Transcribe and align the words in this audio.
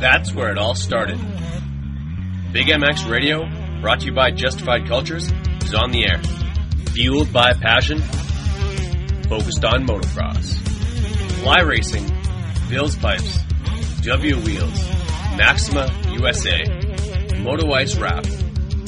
That's 0.00 0.32
where 0.32 0.52
it 0.52 0.58
all 0.58 0.76
started. 0.76 1.18
Big 2.52 2.68
MX 2.68 3.10
Radio, 3.10 3.48
brought 3.80 4.00
to 4.00 4.06
you 4.06 4.12
by 4.12 4.30
Justified 4.30 4.86
Cultures, 4.86 5.28
is 5.62 5.74
on 5.74 5.90
the 5.90 6.06
air. 6.08 6.22
Fueled 6.92 7.32
by 7.32 7.52
passion, 7.52 8.00
focused 9.28 9.64
on 9.64 9.84
motocross. 9.86 10.54
Fly 11.40 11.60
Racing, 11.62 12.06
Bill's 12.68 12.96
Pipes, 12.96 13.40
W 14.02 14.36
Wheels, 14.36 14.88
Maxima 15.36 15.90
USA, 16.12 16.62
Moto 17.38 17.72
Ice 17.72 17.96
Wrap, 17.96 18.24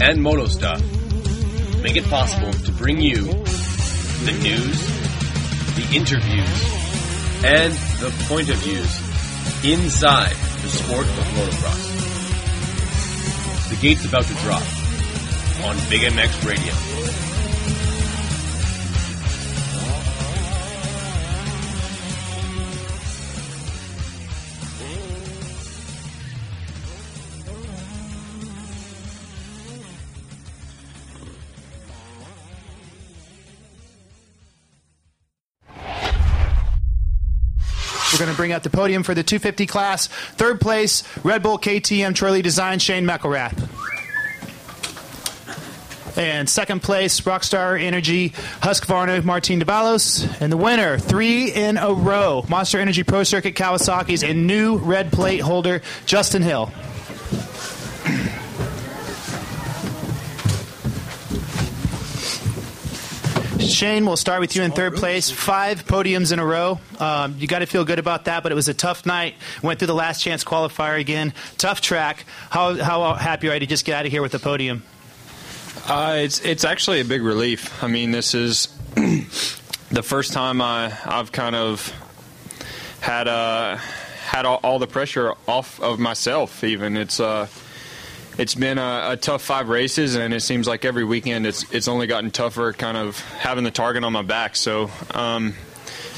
and 0.00 0.22
Moto 0.22 0.46
Stuff 0.46 0.80
make 1.82 1.96
it 1.96 2.04
possible 2.04 2.52
to 2.52 2.72
bring 2.72 3.00
you 3.00 3.24
the 3.24 4.38
news, 4.42 4.86
the 5.74 5.88
interviews, 5.92 7.44
and 7.44 7.72
the 7.98 8.14
point 8.28 8.48
of 8.48 8.56
views 8.58 9.64
inside 9.64 10.49
sport 10.70 11.06
of 11.06 11.26
motocross. 11.36 11.84
The 13.70 13.76
gate's 13.76 14.04
about 14.04 14.24
to 14.24 14.34
drop 14.34 14.62
on 15.64 15.76
Big 15.88 16.02
MX 16.02 16.46
Radio. 16.46 16.89
Going 38.20 38.30
to 38.30 38.36
bring 38.36 38.52
out 38.52 38.62
the 38.64 38.68
podium 38.68 39.02
for 39.02 39.14
the 39.14 39.22
250 39.22 39.64
class. 39.64 40.08
Third 40.08 40.60
place, 40.60 41.04
Red 41.24 41.42
Bull 41.42 41.58
KTM 41.58 42.14
Troy 42.14 42.32
Lee 42.32 42.42
Design, 42.42 42.78
Shane 42.78 43.06
McElrath. 43.06 43.66
And 46.18 46.46
second 46.46 46.82
place, 46.82 47.18
Rockstar 47.22 47.82
Energy, 47.82 48.28
Husqvarna, 48.60 49.24
Martin 49.24 49.58
Davalos. 49.58 50.38
And 50.38 50.52
the 50.52 50.58
winner, 50.58 50.98
three 50.98 51.50
in 51.50 51.78
a 51.78 51.94
row, 51.94 52.44
Monster 52.46 52.78
Energy 52.78 53.04
Pro 53.04 53.22
Circuit 53.22 53.54
Kawasaki's 53.54 54.22
and 54.22 54.46
new 54.46 54.76
red 54.76 55.10
plate 55.10 55.40
holder, 55.40 55.80
Justin 56.04 56.42
Hill. 56.42 56.70
Shane, 63.80 64.04
we'll 64.04 64.18
start 64.18 64.40
with 64.40 64.54
you 64.56 64.62
in 64.62 64.72
third 64.72 64.94
place. 64.96 65.30
Five 65.30 65.86
podiums 65.86 66.34
in 66.34 66.38
a 66.38 66.44
row. 66.44 66.78
Um, 66.98 67.36
you 67.38 67.46
got 67.46 67.60
to 67.60 67.66
feel 67.66 67.82
good 67.86 67.98
about 67.98 68.26
that, 68.26 68.42
but 68.42 68.52
it 68.52 68.54
was 68.54 68.68
a 68.68 68.74
tough 68.74 69.06
night. 69.06 69.36
Went 69.62 69.78
through 69.78 69.86
the 69.86 69.94
last 69.94 70.20
chance 70.20 70.44
qualifier 70.44 71.00
again. 71.00 71.32
Tough 71.56 71.80
track. 71.80 72.26
How, 72.50 72.74
how 72.74 73.14
happy 73.14 73.48
are 73.48 73.54
you 73.54 73.60
to 73.60 73.64
just 73.64 73.86
get 73.86 73.96
out 73.96 74.04
of 74.04 74.12
here 74.12 74.20
with 74.20 74.32
the 74.32 74.38
podium? 74.38 74.82
Uh, 75.86 76.16
it's 76.18 76.44
it's 76.44 76.62
actually 76.62 77.00
a 77.00 77.06
big 77.06 77.22
relief. 77.22 77.82
I 77.82 77.86
mean, 77.86 78.10
this 78.10 78.34
is 78.34 78.66
the 78.96 80.02
first 80.02 80.34
time 80.34 80.60
I 80.60 80.92
I've 81.06 81.32
kind 81.32 81.56
of 81.56 81.90
had 83.00 83.28
uh, 83.28 83.76
had 84.26 84.44
all, 84.44 84.60
all 84.62 84.78
the 84.78 84.88
pressure 84.88 85.32
off 85.48 85.80
of 85.80 85.98
myself. 85.98 86.64
Even 86.64 86.98
it's 86.98 87.18
uh, 87.18 87.46
it's 88.38 88.54
been 88.54 88.78
a, 88.78 89.10
a 89.10 89.16
tough 89.16 89.42
five 89.42 89.68
races, 89.68 90.14
and 90.14 90.32
it 90.32 90.40
seems 90.40 90.66
like 90.66 90.84
every 90.84 91.04
weekend 91.04 91.46
it's 91.46 91.70
it's 91.72 91.88
only 91.88 92.06
gotten 92.06 92.30
tougher. 92.30 92.72
Kind 92.72 92.96
of 92.96 93.20
having 93.34 93.64
the 93.64 93.70
target 93.70 94.04
on 94.04 94.12
my 94.12 94.22
back. 94.22 94.56
So 94.56 94.90
um, 95.14 95.54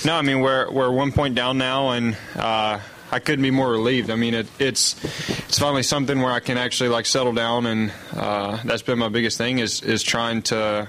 no, 0.04 0.14
I 0.14 0.22
mean 0.22 0.40
we're 0.40 0.70
we're 0.70 0.90
one 0.90 1.12
point 1.12 1.34
down 1.34 1.58
now, 1.58 1.90
and 1.90 2.16
uh, 2.36 2.80
I 3.10 3.18
couldn't 3.18 3.42
be 3.42 3.50
more 3.50 3.70
relieved. 3.70 4.10
I 4.10 4.16
mean 4.16 4.34
it, 4.34 4.46
it's 4.58 5.02
it's 5.04 5.58
finally 5.58 5.82
something 5.82 6.20
where 6.20 6.32
I 6.32 6.40
can 6.40 6.58
actually 6.58 6.90
like 6.90 7.06
settle 7.06 7.32
down, 7.32 7.66
and 7.66 7.92
uh, 8.14 8.58
that's 8.64 8.82
been 8.82 8.98
my 8.98 9.08
biggest 9.08 9.38
thing 9.38 9.58
is 9.58 9.82
is 9.82 10.02
trying 10.02 10.42
to 10.42 10.88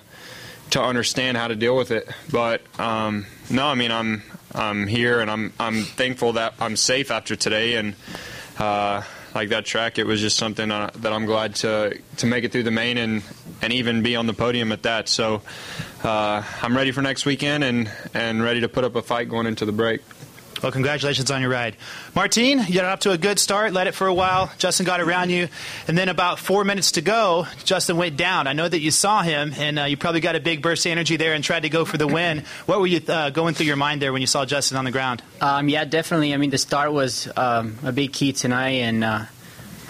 to 0.71 0.81
understand 0.81 1.37
how 1.37 1.47
to 1.47 1.55
deal 1.55 1.75
with 1.75 1.91
it. 1.91 2.09
But 2.31 2.61
um, 2.79 3.25
no, 3.49 3.67
I 3.67 3.75
mean 3.75 3.91
I'm 3.91 4.23
I'm 4.53 4.87
here, 4.87 5.19
and 5.19 5.31
I'm 5.31 5.53
I'm 5.59 5.83
thankful 5.83 6.33
that 6.33 6.53
I'm 6.59 6.75
safe 6.75 7.11
after 7.11 7.35
today, 7.35 7.75
and. 7.75 7.95
Uh, 8.59 9.01
like 9.35 9.49
that 9.49 9.65
track, 9.65 9.97
it 9.97 10.05
was 10.05 10.21
just 10.21 10.37
something 10.37 10.71
uh, 10.71 10.91
that 10.97 11.13
I'm 11.13 11.25
glad 11.25 11.55
to 11.55 11.97
to 12.17 12.25
make 12.25 12.43
it 12.43 12.51
through 12.51 12.63
the 12.63 12.71
main 12.71 12.97
and 12.97 13.23
and 13.61 13.73
even 13.73 14.03
be 14.03 14.15
on 14.15 14.27
the 14.27 14.33
podium 14.33 14.71
at 14.71 14.83
that. 14.83 15.09
So 15.09 15.41
uh, 16.03 16.43
I'm 16.61 16.75
ready 16.75 16.91
for 16.91 17.01
next 17.01 17.25
weekend 17.25 17.63
and 17.63 17.91
and 18.13 18.43
ready 18.43 18.61
to 18.61 18.69
put 18.69 18.83
up 18.83 18.95
a 18.95 19.01
fight 19.01 19.29
going 19.29 19.47
into 19.47 19.65
the 19.65 19.71
break. 19.71 20.01
Well, 20.63 20.71
congratulations 20.71 21.29
on 21.29 21.41
your 21.41 21.49
ride. 21.49 21.75
Martine, 22.15 22.57
you 22.59 22.75
got 22.75 22.85
up 22.85 23.01
to 23.01 23.11
a 23.11 23.17
good 23.17 23.37
start, 23.37 23.73
led 23.73 23.87
it 23.87 23.93
for 23.93 24.07
a 24.07 24.13
while. 24.13 24.49
Justin 24.59 24.85
got 24.85 25.01
around 25.01 25.29
you. 25.29 25.49
And 25.89 25.97
then 25.97 26.07
about 26.07 26.39
four 26.39 26.63
minutes 26.63 26.93
to 26.93 27.01
go, 27.01 27.47
Justin 27.65 27.97
went 27.97 28.15
down. 28.15 28.47
I 28.47 28.53
know 28.53 28.69
that 28.69 28.79
you 28.79 28.89
saw 28.89 29.23
him, 29.23 29.51
and 29.57 29.77
uh, 29.77 29.83
you 29.83 29.97
probably 29.97 30.21
got 30.21 30.37
a 30.37 30.39
big 30.39 30.61
burst 30.61 30.85
of 30.85 30.93
energy 30.93 31.17
there 31.17 31.33
and 31.33 31.43
tried 31.43 31.63
to 31.63 31.69
go 31.69 31.83
for 31.83 31.97
the 31.97 32.07
win. 32.07 32.45
what 32.65 32.79
were 32.79 32.87
you 32.87 33.01
uh, 33.05 33.29
going 33.31 33.55
through 33.55 33.65
your 33.65 33.75
mind 33.75 34.01
there 34.01 34.13
when 34.13 34.21
you 34.21 34.27
saw 34.27 34.45
Justin 34.45 34.77
on 34.77 34.85
the 34.85 34.91
ground? 34.91 35.21
Um, 35.41 35.67
yeah, 35.67 35.83
definitely. 35.83 36.33
I 36.33 36.37
mean, 36.37 36.49
the 36.49 36.57
start 36.57 36.93
was 36.93 37.27
um, 37.35 37.77
a 37.83 37.91
big 37.91 38.13
key 38.13 38.31
tonight, 38.31 38.83
and 38.83 39.03
uh, 39.03 39.25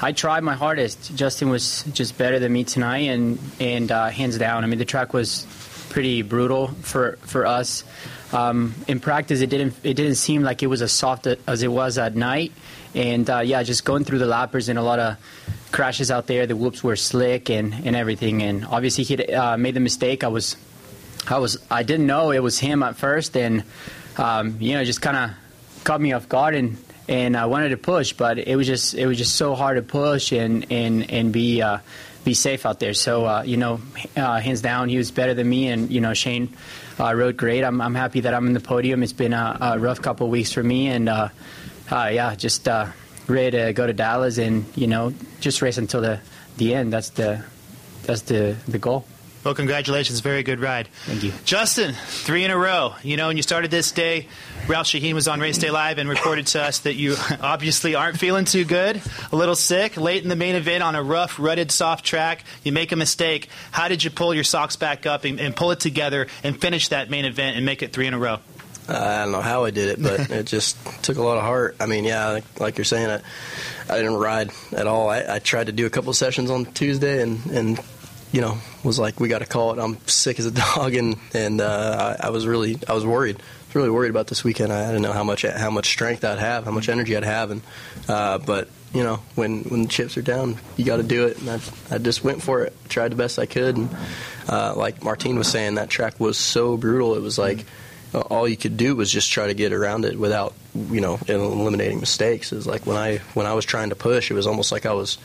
I 0.02 0.12
tried 0.12 0.42
my 0.42 0.56
hardest. 0.56 1.16
Justin 1.16 1.50
was 1.50 1.84
just 1.94 2.18
better 2.18 2.40
than 2.40 2.52
me 2.52 2.64
tonight, 2.64 3.10
and, 3.10 3.38
and 3.60 3.92
uh, 3.92 4.10
hands 4.10 4.40
down. 4.40 4.64
I 4.64 4.68
mean, 4.68 4.80
the 4.80 4.86
track 4.86 5.14
was 5.14 5.46
pretty 5.92 6.24
brutal 6.24 6.70
for, 6.70 7.18
for 7.22 7.46
us. 7.46 7.84
Um, 8.34 8.74
in 8.88 9.00
practice, 9.00 9.42
it 9.42 9.50
didn't 9.52 9.76
it 9.84 9.94
didn't 9.94 10.16
seem 10.16 10.42
like 10.42 10.64
it 10.64 10.68
was 10.68 10.82
as 10.82 10.92
soft 10.92 11.28
as 11.28 11.62
it 11.62 11.68
was 11.68 12.00
at 12.00 12.16
night, 12.16 12.52
and 12.96 13.30
uh, 13.30 13.40
yeah, 13.40 13.62
just 13.62 13.86
going 13.86 14.06
through 14.06 14.20
the 14.20 14.26
lappers 14.26 14.70
and 14.70 14.80
a 14.80 14.82
lot 14.82 14.98
of 14.98 15.18
crashes 15.72 16.10
out 16.10 16.26
there. 16.26 16.48
The 16.48 16.56
whoops 16.56 16.84
were 16.84 16.96
slick 16.96 17.52
and, 17.52 17.74
and 17.86 17.96
everything, 17.96 18.42
and 18.42 18.66
obviously 18.66 19.04
he 19.04 19.24
uh, 19.32 19.56
made 19.58 19.76
the 19.76 19.80
mistake. 19.80 20.24
I 20.24 20.30
was 20.30 20.58
I 21.30 21.38
was 21.38 21.64
I 21.70 21.84
didn't 21.84 22.08
know 22.08 22.32
it 22.32 22.40
was 22.40 22.58
him 22.58 22.82
at 22.82 22.96
first, 22.96 23.38
and 23.38 23.64
um, 24.18 24.58
you 24.60 24.74
know 24.74 24.84
just 24.84 25.02
kind 25.02 25.16
of 25.18 25.84
caught 25.84 26.02
me 26.02 26.14
off 26.14 26.28
guard 26.28 26.56
and. 26.56 26.78
And 27.06 27.36
I 27.36 27.48
wanted 27.48 27.70
to 27.70 27.78
push, 27.78 28.14
but 28.14 28.40
it 28.40 28.56
was 28.56 28.66
just 28.66 28.94
it 28.94 29.06
was 29.06 29.18
just 29.18 29.36
so 29.36 29.56
hard 29.56 29.76
to 29.76 29.82
push 29.82 30.32
and 30.32 30.66
and 30.72 31.12
and 31.12 31.34
be 31.34 31.62
uh, 31.62 31.80
be 32.24 32.34
safe 32.34 32.66
out 32.66 32.80
there. 32.80 32.94
So 32.94 33.26
uh, 33.26 33.44
you 33.44 33.58
know, 33.58 33.82
uh, 34.16 34.40
hands 34.40 34.62
down, 34.62 34.90
he 34.90 34.98
was 34.98 35.12
better 35.12 35.34
than 35.34 35.50
me, 35.50 35.68
and 35.68 35.90
you 35.92 36.02
know 36.02 36.14
Shane 36.14 36.50
uh, 37.00 37.14
rode 37.14 37.38
great. 37.38 37.64
I'm, 37.64 37.82
I'm 37.82 37.96
happy 37.96 38.22
that 38.22 38.34
I'm 38.34 38.48
in 38.48 38.54
the 38.54 38.60
podium. 38.60 39.04
It's 39.04 39.14
been 39.14 39.34
a, 39.34 39.58
a 39.60 39.80
rough 39.80 40.02
couple 40.02 40.30
weeks 40.30 40.52
for 40.52 40.64
me, 40.64 40.88
and 40.88 41.10
uh, 41.10 41.30
uh, 41.92 42.10
yeah, 42.14 42.36
just 42.36 42.68
uh, 42.68 42.88
ready 43.28 43.58
to 43.58 43.74
go 43.74 43.88
to 43.88 43.94
Dallas 43.94 44.38
and 44.38 44.66
you 44.76 44.88
know 44.88 45.14
just 45.40 45.62
race 45.62 45.78
until 45.78 46.02
the 46.02 46.20
the 46.58 46.74
end. 46.74 46.94
That's 46.94 47.10
the 47.10 47.44
that's 48.04 48.22
the 48.24 48.56
the 48.68 48.80
goal. 48.80 49.06
Well, 49.44 49.54
congratulations. 49.54 50.22
Very 50.22 50.44
good 50.44 50.60
ride. 50.62 50.88
Thank 51.06 51.24
you. 51.24 51.34
Justin, 51.44 51.94
three 51.94 52.46
in 52.46 52.52
a 52.52 52.58
row. 52.58 52.96
You 53.04 53.18
know, 53.18 53.28
when 53.28 53.36
you 53.36 53.44
started 53.44 53.72
this 53.72 53.92
day, 53.92 54.28
Ralph 54.68 54.88
Shaheen 54.88 55.14
was 55.14 55.28
on 55.28 55.42
Race 55.42 55.58
Day 55.58 55.70
Live 55.70 55.98
and 55.98 56.08
reported 56.08 56.48
to 56.48 56.64
us 56.64 56.80
that 56.80 56.94
you 56.94 57.16
obviously 57.42 57.96
aren't 57.96 58.18
feeling 58.18 58.46
too 58.46 58.64
good, 58.64 59.02
a 59.32 59.36
little 59.36 59.56
sick, 59.56 59.98
late 59.98 60.24
in 60.24 60.30
the 60.30 60.38
main 60.38 60.56
event 60.56 60.82
on 60.82 60.96
a 60.96 61.04
rough, 61.04 61.40
rutted, 61.40 61.72
soft 61.72 62.06
track. 62.06 62.46
You 62.64 62.72
make 62.72 62.94
a 62.94 62.96
mistake. 62.96 63.50
How 63.72 63.90
did 63.90 64.04
you 64.04 64.10
pull 64.10 64.34
your 64.34 64.46
socks 64.46 64.78
back 64.78 65.06
up 65.06 65.26
and, 65.26 65.42
and 65.42 65.54
pull 65.54 65.72
it 65.72 65.82
together 65.82 66.28
and 66.44 66.60
finish 66.60 66.88
that 66.90 67.10
main 67.10 67.26
event 67.26 67.58
and 67.58 67.66
make 67.66 67.84
it 67.84 67.92
three 67.92 68.08
in 68.08 68.14
a 68.14 68.20
row? 68.20 68.40
Uh, 68.88 68.98
I 68.98 69.24
don't 69.24 69.32
know 69.32 69.42
how 69.42 69.66
I 69.66 69.72
did 69.72 69.90
it, 69.90 70.02
but 70.02 70.20
it 70.32 70.46
just 70.46 70.78
took 71.04 71.18
a 71.18 71.22
lot 71.22 71.38
of 71.38 71.44
heart. 71.44 71.76
I 71.82 71.86
mean, 71.86 72.06
yeah, 72.06 72.30
like, 72.30 72.60
like 72.60 72.78
you're 72.78 72.86
saying, 72.86 73.10
I, 73.10 73.22
I 73.90 73.98
didn't 73.98 74.16
ride 74.16 74.52
at 74.72 74.88
all. 74.88 75.10
I, 75.10 75.36
I 75.36 75.40
tried 75.40 75.66
to 75.66 75.74
do 75.74 75.86
a 75.86 75.90
couple 75.90 76.14
sessions 76.14 76.50
on 76.50 76.66
Tuesday 76.66 77.22
and, 77.22 77.46
and 77.48 77.80
you 78.34 78.42
know, 78.42 78.58
was 78.84 79.00
like, 79.00 79.20
we 79.20 79.30
got 79.30 79.40
to 79.40 79.46
call 79.46 79.72
it. 79.72 79.80
I'm 79.80 79.98
sick 80.08 80.40
as 80.40 80.46
a 80.46 80.52
dog, 80.76 80.96
and 80.96 81.16
and 81.34 81.62
uh, 81.62 82.18
I, 82.20 82.28
I 82.28 82.30
was 82.32 82.46
really, 82.46 82.78
I 82.90 82.94
was 82.94 83.06
worried. 83.06 83.38
I 83.38 83.66
was 83.68 83.76
really 83.76 83.90
worried 83.92 84.10
about 84.10 84.28
this 84.28 84.44
weekend. 84.44 84.74
I 84.74 84.88
didn't 84.88 85.04
know 85.04 85.14
how 85.14 85.24
much 85.24 85.44
how 85.44 85.70
much 85.70 85.88
strength 85.88 86.26
I'd 86.26 86.40
have, 86.40 86.66
how 86.66 86.72
much 86.72 86.90
energy 86.90 87.16
I'd 87.16 87.24
have, 87.24 87.52
and 87.52 87.62
uh, 88.10 88.40
but 88.40 88.68
you 88.94 89.04
know, 89.04 89.22
when 89.36 89.64
when 89.64 89.84
the 89.84 89.88
chips 89.88 90.18
are 90.18 90.22
down, 90.24 90.58
you 90.76 90.84
got 90.84 90.98
to 90.98 91.04
do 91.04 91.28
it. 91.28 91.40
And 91.40 91.50
I, 91.50 91.60
I 91.92 91.98
just 92.00 92.24
went 92.24 92.42
for 92.42 92.64
it, 92.64 92.74
tried 92.90 93.12
the 93.12 93.16
best 93.16 93.40
I 93.40 93.46
could, 93.46 93.78
and 93.78 93.96
uh, 94.50 94.74
like 94.76 95.04
Martine 95.04 95.38
was 95.38 95.48
saying, 95.48 95.76
that 95.76 95.90
track 95.90 96.20
was 96.20 96.38
so 96.38 96.76
brutal. 96.76 97.16
It 97.16 97.22
was 97.22 97.38
like 97.38 97.66
all 98.14 98.48
you 98.48 98.58
could 98.58 98.78
do 98.78 98.96
was 98.96 99.12
just 99.12 99.32
try 99.32 99.48
to 99.48 99.54
get 99.54 99.74
around 99.74 100.06
it 100.06 100.18
without 100.18 100.54
you 100.76 101.02
know 101.02 101.20
eliminating 101.28 102.00
mistakes. 102.00 102.52
It 102.52 102.56
was 102.56 102.68
like 102.68 102.86
when 102.86 102.98
I 102.98 103.18
when 103.34 103.46
I 103.46 103.54
was 103.54 103.66
trying 103.66 103.90
to 103.90 103.96
push, 103.96 104.32
it 104.32 104.34
was 104.34 104.48
almost 104.48 104.72
like 104.72 104.86
I 104.86 104.94
was 104.94 105.18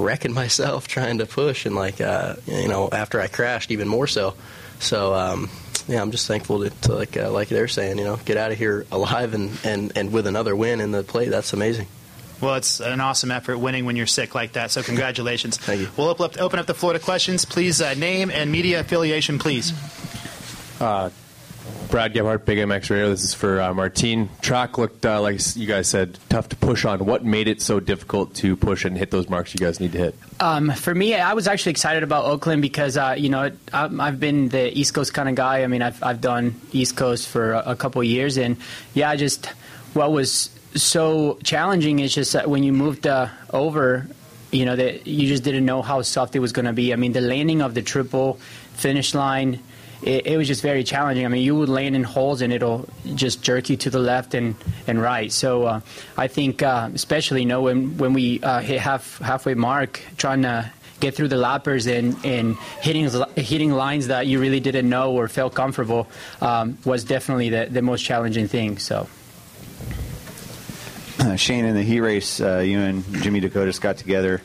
wrecking 0.00 0.32
myself 0.32 0.88
trying 0.88 1.18
to 1.18 1.26
push, 1.26 1.66
and 1.66 1.74
like 1.74 2.00
uh, 2.00 2.36
you 2.46 2.68
know 2.68 2.88
after 2.90 3.20
I 3.20 3.28
crashed, 3.28 3.70
even 3.70 3.88
more 3.88 4.06
so. 4.06 4.34
So 4.78 5.14
um, 5.14 5.50
yeah, 5.90 6.00
I'm 6.00 6.10
just 6.10 6.26
thankful 6.26 6.60
to, 6.60 6.70
to 6.70 6.94
like 6.94 7.16
uh, 7.16 7.30
like 7.30 7.48
they're 7.48 7.68
saying, 7.68 7.98
you 7.98 8.04
know, 8.04 8.16
get 8.24 8.36
out 8.36 8.52
of 8.52 8.58
here 8.58 8.86
alive 8.92 9.34
and, 9.34 9.50
and, 9.64 9.92
and 9.96 10.12
with 10.12 10.26
another 10.26 10.54
win 10.54 10.80
in 10.80 10.92
the 10.92 11.02
play. 11.02 11.28
That's 11.28 11.52
amazing. 11.52 11.86
Well, 12.40 12.54
it's 12.54 12.80
an 12.80 13.00
awesome 13.00 13.30
effort 13.30 13.58
winning 13.58 13.84
when 13.84 13.96
you're 13.96 14.06
sick 14.06 14.34
like 14.34 14.52
that. 14.52 14.70
So 14.70 14.82
congratulations. 14.82 15.56
Thank 15.58 15.82
you. 15.82 15.88
We'll 15.96 16.08
open 16.08 16.26
up, 16.26 16.40
open 16.40 16.58
up 16.58 16.66
the 16.66 16.74
floor 16.74 16.94
to 16.94 16.98
questions. 16.98 17.44
Please 17.44 17.82
uh, 17.82 17.94
name 17.94 18.30
and 18.30 18.50
media 18.50 18.80
affiliation, 18.80 19.38
please. 19.38 19.72
Uh, 20.80 21.10
Brad 21.90 22.12
Gebhardt, 22.14 22.46
Big 22.46 22.58
MX 22.58 22.90
Radio. 22.90 23.10
This 23.10 23.24
is 23.24 23.34
for 23.34 23.60
uh, 23.60 23.74
Martine. 23.74 24.28
Track 24.40 24.78
looked 24.78 25.04
uh, 25.04 25.20
like 25.20 25.40
you 25.56 25.66
guys 25.66 25.88
said 25.88 26.18
tough 26.28 26.48
to 26.50 26.56
push 26.56 26.84
on. 26.84 27.04
What 27.04 27.24
made 27.24 27.48
it 27.48 27.60
so 27.60 27.80
difficult 27.80 28.34
to 28.36 28.56
push 28.56 28.84
and 28.84 28.96
hit 28.96 29.10
those 29.10 29.28
marks 29.28 29.52
you 29.54 29.58
guys 29.58 29.80
need 29.80 29.92
to 29.92 29.98
hit? 29.98 30.14
Um, 30.38 30.70
for 30.70 30.94
me, 30.94 31.14
I 31.14 31.32
was 31.34 31.48
actually 31.48 31.70
excited 31.70 32.02
about 32.02 32.26
Oakland 32.26 32.62
because 32.62 32.96
uh, 32.96 33.16
you 33.18 33.28
know 33.28 33.50
I, 33.72 33.90
I've 33.98 34.20
been 34.20 34.48
the 34.50 34.76
East 34.78 34.94
Coast 34.94 35.12
kind 35.14 35.28
of 35.28 35.34
guy. 35.34 35.64
I 35.64 35.66
mean, 35.66 35.82
I've 35.82 36.02
I've 36.02 36.20
done 36.20 36.60
East 36.72 36.96
Coast 36.96 37.28
for 37.28 37.54
a, 37.54 37.70
a 37.72 37.76
couple 37.76 38.02
years, 38.04 38.38
and 38.38 38.56
yeah, 38.94 39.14
just 39.16 39.46
what 39.94 40.12
was 40.12 40.50
so 40.74 41.38
challenging 41.42 41.98
is 41.98 42.14
just 42.14 42.32
that 42.34 42.48
when 42.48 42.62
you 42.62 42.72
moved 42.72 43.06
uh, 43.06 43.28
over, 43.52 44.06
you 44.52 44.64
know 44.64 44.76
that 44.76 45.06
you 45.06 45.26
just 45.26 45.42
didn't 45.42 45.64
know 45.64 45.82
how 45.82 46.02
soft 46.02 46.36
it 46.36 46.38
was 46.38 46.52
going 46.52 46.66
to 46.66 46.72
be. 46.72 46.92
I 46.92 46.96
mean, 46.96 47.12
the 47.12 47.20
landing 47.20 47.62
of 47.62 47.74
the 47.74 47.82
triple 47.82 48.34
finish 48.74 49.14
line 49.14 49.60
it, 50.02 50.26
it, 50.26 50.36
was 50.36 50.48
just 50.48 50.62
very 50.62 50.84
challenging. 50.84 51.24
I 51.24 51.28
mean, 51.28 51.42
you 51.42 51.54
would 51.56 51.68
land 51.68 51.94
in 51.94 52.04
holes 52.04 52.42
and 52.42 52.52
it'll 52.52 52.88
just 53.14 53.42
jerk 53.42 53.68
you 53.70 53.76
to 53.78 53.90
the 53.90 53.98
left 53.98 54.34
and, 54.34 54.54
and 54.86 55.00
right. 55.00 55.30
So 55.30 55.64
uh, 55.64 55.80
I 56.16 56.28
think, 56.28 56.62
uh, 56.62 56.90
especially 56.94 57.42
you 57.42 57.46
know 57.46 57.62
when 57.62 57.96
when 57.98 58.12
we 58.12 58.40
uh, 58.40 58.60
hit 58.60 58.80
half 58.80 59.18
halfway 59.18 59.54
mark, 59.54 60.00
trying 60.16 60.42
to 60.42 60.70
get 61.00 61.14
through 61.14 61.28
the 61.28 61.36
lappers 61.36 61.86
and, 61.86 62.24
and 62.24 62.56
hitting 62.82 63.10
hitting 63.36 63.72
lines 63.72 64.08
that 64.08 64.26
you 64.26 64.38
really 64.38 64.60
didn't 64.60 64.88
know 64.88 65.12
or 65.12 65.28
felt 65.28 65.54
comfortable 65.54 66.06
um, 66.40 66.78
was 66.84 67.04
definitely 67.04 67.48
the, 67.48 67.66
the 67.70 67.82
most 67.82 68.02
challenging 68.04 68.48
thing. 68.48 68.78
So. 68.78 69.08
Shane, 71.36 71.64
in 71.66 71.74
the 71.74 71.82
heat 71.82 72.00
race, 72.00 72.40
uh, 72.40 72.58
you 72.58 72.80
and 72.80 73.04
Jimmy 73.22 73.40
Decotis 73.40 73.80
got 73.80 73.98
together. 73.98 74.40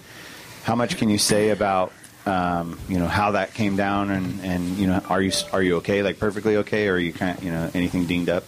How 0.64 0.76
much 0.76 0.98
can 0.98 1.10
you 1.10 1.18
say 1.18 1.52
about 1.52 1.94
um, 2.26 2.80
you 2.90 2.98
know 2.98 3.08
how 3.08 3.32
that 3.32 3.54
came 3.54 3.76
down 3.76 4.10
and, 4.10 4.42
and 4.42 4.78
you 4.78 4.88
know 4.88 5.02
are 5.10 5.22
you 5.22 5.32
are 5.54 5.62
you 5.62 5.78
okay 5.78 6.02
like 6.02 6.20
perfectly 6.20 6.58
okay 6.58 6.88
or 6.88 6.94
are 6.94 7.00
you 7.00 7.14
kind 7.14 7.38
of 7.38 7.44
you 7.44 7.52
know 7.52 7.70
anything 7.74 8.06
dinged 8.06 8.30
up? 8.30 8.44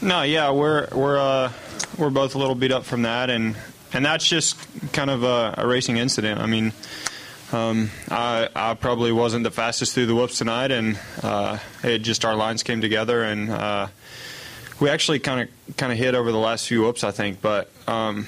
No 0.00 0.22
yeah 0.22 0.50
we're 0.50 0.88
we're 0.92 1.18
uh, 1.18 1.52
we're 1.96 2.10
both 2.10 2.34
a 2.34 2.38
little 2.38 2.54
beat 2.54 2.72
up 2.72 2.84
from 2.84 3.02
that 3.02 3.30
and 3.30 3.56
and 3.92 4.04
that's 4.04 4.28
just 4.28 4.56
kind 4.92 5.10
of 5.10 5.22
a, 5.22 5.54
a 5.58 5.66
racing 5.66 5.96
incident. 5.96 6.40
I 6.40 6.46
mean 6.46 6.72
um, 7.50 7.90
I, 8.10 8.48
I 8.54 8.74
probably 8.74 9.10
wasn't 9.10 9.44
the 9.44 9.50
fastest 9.50 9.94
through 9.94 10.06
the 10.06 10.14
whoops 10.14 10.36
tonight 10.36 10.70
and 10.70 10.98
uh, 11.22 11.58
it 11.82 12.00
just 12.00 12.24
our 12.24 12.34
lines 12.34 12.62
came 12.62 12.80
together 12.80 13.22
and 13.22 13.48
uh, 13.48 13.86
we 14.80 14.90
actually 14.90 15.18
kind 15.18 15.48
of 15.48 15.76
kind 15.76 15.92
of 15.92 15.98
hit 15.98 16.14
over 16.14 16.30
the 16.30 16.38
last 16.38 16.68
few 16.68 16.82
whoops 16.82 17.04
I 17.04 17.10
think 17.10 17.40
but 17.40 17.70
um, 17.86 18.26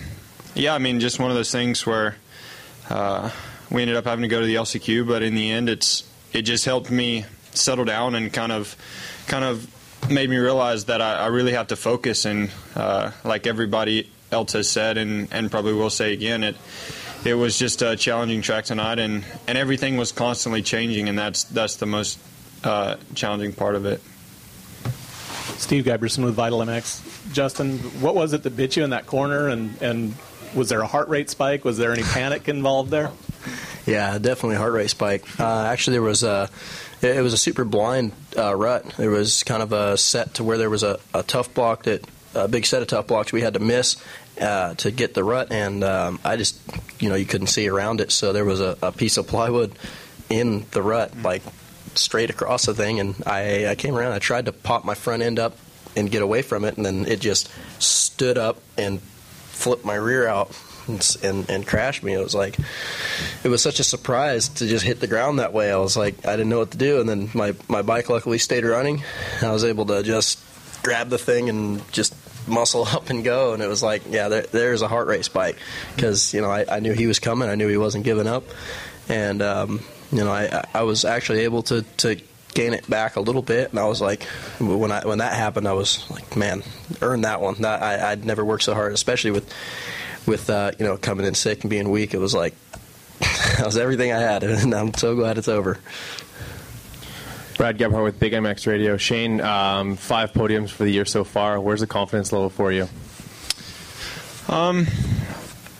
yeah 0.55 0.75
I 0.75 0.79
mean 0.79 1.01
just 1.01 1.19
one 1.19 1.31
of 1.31 1.37
those 1.37 1.51
things 1.51 1.85
where 1.85 2.17
uh, 2.89 3.31
we 3.71 3.83
ended 3.83 3.97
up 3.97 4.05
having 4.05 4.23
to 4.23 4.29
go 4.29 4.41
to 4.41 4.47
the 4.47 4.57
LCQ, 4.57 5.07
but 5.07 5.23
in 5.23 5.35
the 5.35 5.51
end, 5.51 5.69
it's 5.69 6.05
it 6.33 6.43
just 6.43 6.65
helped 6.65 6.91
me 6.91 7.25
settle 7.53 7.85
down 7.85 8.15
and 8.15 8.33
kind 8.33 8.53
of 8.53 8.77
kind 9.27 9.45
of 9.45 9.69
made 10.11 10.31
me 10.31 10.39
realize 10.39 10.87
that 10.87 11.01
I, 11.01 11.17
I 11.17 11.27
really 11.27 11.53
have 11.53 11.69
to 11.69 11.77
focus 11.77 12.25
and 12.25 12.51
uh, 12.75 13.11
like 13.25 13.47
everybody 13.47 14.11
else 14.33 14.53
has 14.53 14.69
said 14.69 14.97
and, 14.97 15.29
and 15.33 15.51
probably 15.51 15.73
will 15.73 15.91
say 15.91 16.13
again 16.13 16.43
it 16.43 16.57
it 17.25 17.35
was 17.35 17.59
just 17.59 17.83
a 17.83 17.97
challenging 17.97 18.41
track 18.41 18.65
tonight 18.65 18.99
and, 18.99 19.25
and 19.47 19.59
everything 19.59 19.97
was 19.97 20.11
constantly 20.11 20.63
changing 20.63 21.09
and 21.09 21.19
that's 21.19 21.45
that's 21.45 21.77
the 21.77 21.87
most 21.87 22.19
uh, 22.65 22.97
challenging 23.15 23.53
part 23.53 23.75
of 23.75 23.85
it. 23.87 24.01
Steve 25.59 25.85
Giberson 25.85 26.25
with 26.25 26.35
Vital 26.35 26.61
MX. 26.61 27.33
Justin, 27.33 27.79
what 28.01 28.15
was 28.15 28.33
it 28.33 28.43
that 28.45 28.57
bit 28.57 28.77
you 28.77 28.85
in 28.85 28.91
that 28.91 29.07
corner 29.07 29.49
and, 29.49 29.81
and 29.83 30.15
was 30.55 30.71
there 30.71 30.81
a 30.81 30.87
heart 30.87 31.09
rate 31.09 31.29
spike? 31.29 31.65
Was 31.65 31.77
there 31.77 31.93
any 31.93 32.03
panic 32.03 32.49
involved 32.49 32.91
there? 32.91 33.11
Yeah, 33.87 34.19
definitely 34.19 34.57
heart 34.57 34.73
rate 34.73 34.91
spike. 34.91 35.25
Uh, 35.41 35.65
actually, 35.65 35.95
there 35.95 36.03
was 36.03 36.23
a 36.23 36.49
it 37.03 37.23
was 37.23 37.33
a 37.33 37.39
super 37.39 37.65
blind 37.65 38.13
uh, 38.37 38.55
rut. 38.55 38.85
There 38.97 39.11
was 39.11 39.43
kind 39.43 39.63
of 39.63 39.73
a 39.73 39.97
set 39.97 40.35
to 40.35 40.45
where 40.45 40.59
there 40.59 40.71
was 40.71 40.83
a, 40.83 41.01
a 41.15 41.23
tough 41.23 41.53
block 41.55 41.85
that 41.85 42.05
a 42.35 42.47
big 42.47 42.67
set 42.67 42.83
of 42.83 42.89
tough 42.89 43.07
blocks 43.07 43.33
we 43.33 43.41
had 43.41 43.55
to 43.55 43.61
miss 43.61 43.97
uh, 44.41 44.75
to 44.75 44.91
get 44.91 45.15
the 45.15 45.25
rut, 45.25 45.51
and 45.51 45.83
um, 45.83 46.21
I 46.25 46.37
just 46.37 46.61
you 47.01 47.09
know 47.09 47.15
you 47.15 47.27
couldn't 47.27 47.49
see 47.49 47.69
around 47.69 48.01
it, 48.01 48.13
so 48.13 48.33
there 48.33 48.45
was 48.45 48.61
a, 48.61 48.77
a 48.83 48.93
piece 48.93 49.17
of 49.17 49.27
plywood 49.27 49.73
in 50.29 50.67
the 50.71 50.83
rut, 50.83 51.13
like 51.23 51.43
straight 51.95 52.31
across 52.31 52.67
the 52.67 52.75
thing, 52.75 53.01
and 53.01 53.15
I, 53.27 53.67
I 53.69 53.75
came 53.75 53.97
around. 53.97 54.13
I 54.13 54.19
tried 54.19 54.47
to 54.47 54.53
pop 54.53 54.85
my 54.85 54.95
front 54.95 55.23
end 55.23 55.39
up 55.39 55.57
and 55.97 56.11
get 56.11 56.23
away 56.23 56.43
from 56.43 56.65
it, 56.65 56.77
and 56.77 56.87
then 56.87 57.07
it 57.07 57.21
just 57.21 57.51
stood 57.81 58.39
up 58.39 58.61
and 58.79 59.01
flipped 59.01 59.85
my 59.85 59.97
rear 59.97 60.27
out 60.27 60.55
and, 60.87 61.17
and, 61.23 61.51
and 61.51 61.67
crashed 61.67 62.03
me. 62.03 62.15
It 62.15 62.23
was 62.23 62.35
like 62.35 62.59
it 63.45 63.49
was 63.49 63.63
such 63.63 63.81
a 63.81 63.85
surprise 63.85 64.49
to 64.49 64.67
just 64.67 64.85
hit 64.85 65.01
the 65.01 65.07
ground 65.07 65.39
that 65.39 65.53
way. 65.53 65.73
I 65.73 65.77
was 65.77 65.97
like 65.97 66.27
I 66.27 66.33
didn't 66.33 66.49
know 66.49 66.59
what 66.59 66.73
to 66.73 66.79
do, 66.79 67.01
and 67.01 67.09
then 67.09 67.31
my 67.35 67.55
my 67.69 67.83
bike 67.83 68.09
luckily 68.09 68.39
stayed 68.39 68.65
running. 68.65 69.03
I 69.43 69.53
was 69.53 69.65
able 69.65 69.87
to 69.87 70.03
just 70.03 70.39
grab 70.83 71.09
the 71.09 71.19
thing 71.19 71.49
and 71.49 71.91
just 71.93 72.15
muscle 72.49 72.85
up 72.87 73.11
and 73.11 73.25
go. 73.25 73.55
And 73.55 73.63
it 73.63 73.69
was 73.69 73.83
like 73.83 74.03
yeah, 74.11 74.29
there, 74.29 74.43
there's 74.43 74.83
a 74.83 74.89
heart 74.89 75.09
rate 75.09 75.25
spike 75.25 75.57
because 75.95 76.35
you 76.35 76.41
know 76.41 76.51
I, 76.51 76.77
I 76.77 76.81
knew 76.81 76.93
he 76.93 77.07
was 77.07 77.19
coming. 77.19 77.49
I 77.49 77.55
knew 77.55 77.69
he 77.69 77.77
wasn't 77.77 78.05
giving 78.05 78.27
up, 78.27 78.45
and 79.09 79.43
um, 79.43 79.81
you 80.13 80.25
know 80.25 80.31
I 80.31 80.65
I 80.75 80.83
was 80.83 81.05
actually 81.05 81.41
able 81.41 81.63
to 81.65 81.83
to 81.99 82.21
gain 82.55 82.75
it 82.75 82.89
back 82.89 83.17
a 83.17 83.21
little 83.21 83.43
bit. 83.43 83.71
And 83.71 83.79
I 83.79 83.87
was 83.87 84.01
like, 84.01 84.25
when 84.59 84.91
I 84.91 85.07
when 85.07 85.19
that 85.19 85.35
happened, 85.35 85.69
I 85.69 85.73
was 85.73 86.09
like, 86.11 86.37
man, 86.37 86.63
earn 87.01 87.23
that 87.23 87.41
one. 87.41 87.55
That, 87.63 87.83
I, 87.83 88.13
I'd 88.13 88.25
never 88.25 88.45
worked 88.45 88.65
so 88.65 88.75
hard, 88.75 88.93
especially 88.93 89.31
with 89.31 89.53
with 90.31 90.49
uh, 90.49 90.71
you 90.79 90.87
know 90.87 90.97
coming 90.97 91.27
in 91.27 91.35
sick 91.35 91.63
and 91.63 91.71
being 91.71 91.91
weak. 91.91 92.15
It 92.15 92.19
was 92.19 92.35
like 92.35 92.55
that 93.19 93.67
was 93.67 93.77
everything 93.77 94.13
I 94.13 94.21
had, 94.21 94.43
and 94.45 94.73
I'm 94.73 94.95
so 94.95 95.15
glad 95.15 95.37
it's 95.37 95.49
over. 95.49 95.79
Brad 97.59 97.77
Gebhardt 97.77 98.05
with 98.05 98.19
Big 98.19 98.33
MX 98.33 98.67
Radio. 98.67 98.97
Shane, 98.97 99.43
um, 99.43 99.97
five 99.97 100.33
podiums 100.33 100.71
for 100.71 100.85
the 100.85 100.91
year 100.91 101.05
so 101.05 101.25
far. 101.25 101.61
Where's 101.61 101.81
the 101.81 101.87
confidence 101.87 102.33
level 102.33 102.49
for 102.49 102.73
you? 102.73 102.89
Um, 104.49 104.87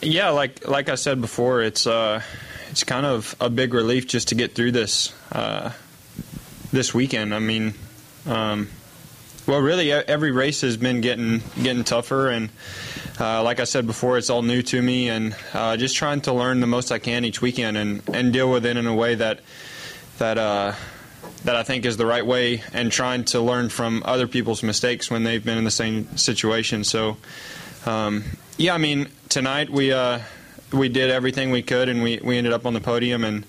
yeah, 0.01 0.29
like 0.29 0.67
like 0.67 0.89
I 0.89 0.95
said 0.95 1.21
before, 1.21 1.61
it's 1.61 1.87
uh, 1.87 2.21
it's 2.69 2.83
kind 2.83 3.05
of 3.05 3.35
a 3.39 3.49
big 3.49 3.73
relief 3.73 4.07
just 4.07 4.27
to 4.27 4.35
get 4.35 4.53
through 4.53 4.73
this 4.73 5.13
uh, 5.31 5.71
this 6.71 6.93
weekend. 6.93 7.33
I 7.33 7.39
mean, 7.39 7.73
um, 8.27 8.67
well, 9.47 9.59
really, 9.59 9.91
every 9.91 10.31
race 10.31 10.61
has 10.61 10.77
been 10.77 11.01
getting 11.01 11.41
getting 11.61 11.83
tougher, 11.83 12.29
and 12.29 12.49
uh, 13.19 13.43
like 13.43 13.59
I 13.59 13.63
said 13.63 13.87
before, 13.87 14.17
it's 14.17 14.29
all 14.29 14.41
new 14.41 14.61
to 14.63 14.81
me, 14.81 15.09
and 15.09 15.35
uh, 15.53 15.77
just 15.77 15.95
trying 15.95 16.21
to 16.21 16.33
learn 16.33 16.59
the 16.59 16.67
most 16.67 16.91
I 16.91 16.99
can 16.99 17.25
each 17.25 17.41
weekend 17.41 17.77
and, 17.77 18.01
and 18.13 18.31
deal 18.31 18.51
with 18.51 18.65
it 18.65 18.77
in 18.77 18.85
a 18.85 18.95
way 18.95 19.15
that 19.15 19.39
that 20.19 20.37
uh, 20.37 20.73
that 21.43 21.55
I 21.55 21.63
think 21.63 21.85
is 21.85 21.97
the 21.97 22.05
right 22.05 22.25
way, 22.25 22.63
and 22.73 22.91
trying 22.91 23.25
to 23.25 23.41
learn 23.41 23.69
from 23.69 24.03
other 24.05 24.27
people's 24.27 24.63
mistakes 24.63 25.09
when 25.09 25.23
they've 25.23 25.43
been 25.43 25.57
in 25.57 25.63
the 25.63 25.71
same 25.71 26.17
situation. 26.17 26.83
So, 26.83 27.17
um, 27.85 28.23
yeah, 28.57 28.75
I 28.75 28.77
mean, 28.77 29.09
tonight 29.29 29.69
we 29.69 29.91
uh, 29.91 30.19
we 30.71 30.87
did 30.89 31.09
everything 31.09 31.49
we 31.49 31.63
could, 31.63 31.89
and 31.89 32.03
we, 32.03 32.19
we 32.23 32.37
ended 32.37 32.53
up 32.53 32.65
on 32.65 32.73
the 32.73 32.81
podium 32.81 33.23
and. 33.23 33.45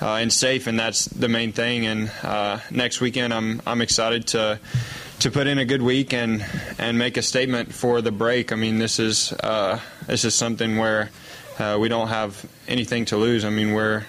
Uh, 0.00 0.18
and 0.18 0.32
safe, 0.32 0.68
and 0.68 0.78
that's 0.78 1.06
the 1.06 1.28
main 1.28 1.50
thing. 1.50 1.84
And 1.84 2.08
uh, 2.22 2.60
next 2.70 3.00
weekend, 3.00 3.34
I'm 3.34 3.60
I'm 3.66 3.80
excited 3.80 4.28
to 4.28 4.60
to 5.20 5.30
put 5.30 5.48
in 5.48 5.58
a 5.58 5.64
good 5.64 5.82
week 5.82 6.12
and 6.12 6.44
and 6.78 6.98
make 6.98 7.16
a 7.16 7.22
statement 7.22 7.72
for 7.74 8.00
the 8.00 8.12
break. 8.12 8.52
I 8.52 8.56
mean, 8.56 8.78
this 8.78 8.98
is 8.98 9.32
uh, 9.32 9.80
this 10.06 10.24
is 10.24 10.34
something 10.34 10.78
where 10.78 11.10
uh, 11.58 11.76
we 11.80 11.88
don't 11.88 12.08
have 12.08 12.48
anything 12.68 13.04
to 13.06 13.16
lose. 13.16 13.44
I 13.44 13.50
mean, 13.50 13.72
we're 13.72 14.04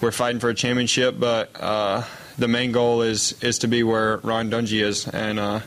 we're 0.00 0.12
fighting 0.12 0.40
for 0.40 0.50
a 0.50 0.54
championship, 0.54 1.16
but 1.18 1.50
uh, 1.58 2.04
the 2.36 2.48
main 2.48 2.72
goal 2.72 3.02
is 3.02 3.40
is 3.42 3.60
to 3.60 3.68
be 3.68 3.82
where 3.82 4.18
Ryan 4.18 4.50
Dungey 4.50 4.82
is, 4.82 5.08
and 5.08 5.38
uh, 5.38 5.60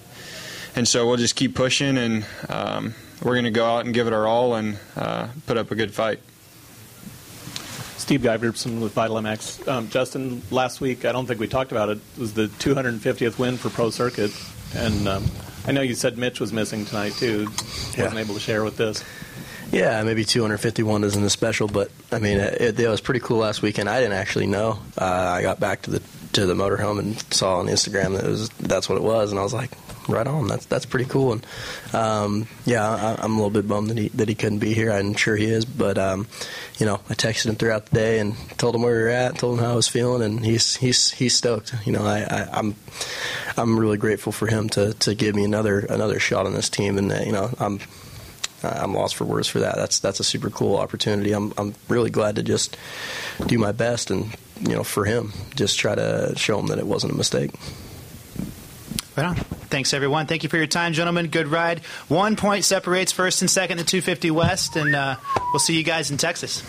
and 0.76 0.88
so 0.88 1.08
we'll 1.08 1.18
just 1.18 1.36
keep 1.36 1.56
pushing, 1.56 1.98
and 1.98 2.26
um, 2.50 2.94
we're 3.24 3.34
going 3.34 3.46
to 3.46 3.52
go 3.52 3.66
out 3.66 3.86
and 3.86 3.94
give 3.94 4.08
it 4.08 4.14
our 4.14 4.28
all 4.28 4.56
and 4.56 4.78
uh, 4.96 5.30
put 5.48 5.58
up 5.58 5.72
a 5.72 5.76
good 5.76 5.94
fight. 5.94 6.20
Steve 7.98 8.22
Giberson 8.22 8.82
with 8.82 8.94
Vital 8.94 9.16
MX. 9.16 9.68
Um, 9.68 9.90
Justin, 9.90 10.44
last 10.52 10.80
week, 10.80 11.06
I 11.06 11.12
don't 11.12 11.26
think 11.26 11.40
we 11.40 11.48
talked 11.48 11.72
about 11.72 11.90
it, 11.90 11.98
was 12.20 12.34
the 12.34 12.48
250th 12.48 13.40
win 13.40 13.58
for 13.58 13.72
Pro 13.72 13.90
Circuit. 13.90 14.32
And 14.76 15.08
um, 15.08 15.26
I 15.66 15.72
know 15.72 15.82
you 15.82 15.96
said 15.96 16.18
Mitch 16.18 16.40
was 16.40 16.54
missing 16.54 16.86
tonight 16.86 17.14
too. 17.14 17.46
Wasn't 17.46 17.98
yeah. 17.98 18.18
able 18.18 18.34
to 18.34 18.40
share 18.40 18.64
with 18.64 18.78
this. 18.78 19.04
Yeah, 19.72 20.04
maybe 20.04 20.24
251 20.24 21.04
isn't 21.04 21.24
as 21.24 21.34
special, 21.34 21.68
but 21.68 21.92
I 22.12 22.20
mean, 22.20 22.38
it, 22.38 22.80
it 22.80 22.88
was 22.88 23.02
pretty 23.02 23.20
cool 23.20 23.40
last 23.40 23.62
weekend. 23.62 23.90
I 23.90 24.00
didn't 24.00 24.14
actually 24.14 24.48
know. 24.48 24.80
Uh, 24.98 25.06
I 25.06 25.42
got 25.42 25.60
back 25.60 25.84
to 25.84 25.92
the 25.92 26.02
to 26.34 26.46
the 26.46 26.54
motorhome 26.54 27.00
and 27.00 27.20
saw 27.34 27.60
on 27.60 27.68
Instagram 27.68 28.16
that 28.16 28.26
was 28.26 28.50
that's 28.50 28.88
what 28.88 28.98
it 28.98 29.04
was, 29.04 29.32
and 29.32 29.40
I 29.40 29.44
was 29.44 29.54
like, 29.54 29.72
right 30.08 30.28
on. 30.28 30.48
That's 30.48 30.66
that's 30.66 30.86
pretty 30.86 31.06
cool. 31.06 31.34
And 31.34 31.46
um, 31.94 32.48
yeah, 32.66 32.88
I, 33.20 33.24
am 33.24 33.34
a 33.34 33.36
little 33.36 33.50
bit 33.50 33.68
bummed 33.68 33.90
that 33.90 33.98
he 33.98 34.10
that 34.10 34.30
he 34.30 34.36
couldn't 34.36 34.60
be 34.60 34.74
here. 34.74 34.92
I'm 34.92 35.16
sure 35.16 35.36
he 35.36 35.46
is, 35.46 35.66
but 35.66 35.98
um, 35.98 36.28
you 36.78 36.86
know, 36.86 37.00
I 37.10 37.14
texted 37.14 37.48
him 37.48 37.56
throughout 37.56 37.88
the 37.88 37.96
day 37.96 38.20
and 38.20 38.36
told 38.58 38.76
him 38.76 38.82
where 38.82 38.96
we 38.96 39.04
were 39.04 39.10
at, 39.10 39.38
told 39.38 39.58
him 39.58 39.66
how 39.66 39.74
I 39.74 39.76
was 39.76 39.88
feeling, 39.88 40.22
and 40.22 40.46
he's 40.46 40.76
he's 40.76 41.12
he's 41.12 41.36
stoked. 41.36 41.74
You 41.86 41.94
know, 41.94 42.06
I, 42.06 42.22
I 42.22 42.48
I'm 42.52 42.76
I'm 43.58 43.80
really 43.80 43.98
grateful 43.98 44.32
for 44.32 44.48
him 44.48 44.70
to 44.70 44.94
to 44.94 45.16
give 45.16 45.36
me 45.36 45.44
another 45.44 45.80
another 45.80 46.20
shot 46.20 46.46
on 46.46 46.54
this 46.54 46.70
team, 46.70 46.98
and 46.98 47.12
uh, 47.12 47.20
you 47.20 47.32
know, 47.32 47.50
I'm 47.60 47.80
I'm 48.64 48.94
lost 48.94 49.16
for 49.16 49.26
words 49.26 49.48
for 49.48 49.60
that. 49.60 49.76
That's 49.76 50.00
that's 50.00 50.20
a 50.20 50.24
super 50.24 50.50
cool 50.50 50.78
opportunity. 50.78 51.34
I'm 51.34 51.54
I'm 51.58 51.76
really 51.90 52.10
glad 52.10 52.36
to 52.36 52.44
just 52.44 52.78
do 53.46 53.58
my 53.58 53.72
best 53.72 54.12
and 54.12 54.36
you 54.60 54.74
know 54.76 54.84
for 54.84 55.06
him 55.06 55.34
just 55.56 55.78
try 55.78 55.96
to 55.96 56.34
show 56.38 56.60
him 56.60 56.68
that 56.68 56.80
it 56.80 56.88
wasn't 56.88 57.14
a 57.14 57.16
mistake. 57.16 57.52
Right 59.18 59.28
on. 59.28 59.36
Thanks, 59.36 59.94
everyone. 59.94 60.26
Thank 60.26 60.44
you 60.44 60.50
for 60.50 60.58
your 60.58 60.68
time, 60.68 60.94
gentlemen. 60.94 61.28
Good 61.28 61.48
ride. 61.48 61.80
One 62.10 62.36
point 62.36 62.66
separates 62.66 63.12
first 63.12 63.42
and 63.42 63.50
second, 63.50 63.78
the 63.78 63.84
250 63.84 64.32
West, 64.32 64.76
and 64.76 64.94
uh, 64.94 65.16
we'll 65.54 65.60
see 65.60 65.78
you 65.78 65.84
guys 65.84 66.12
in 66.12 66.18
Texas. 66.18 66.62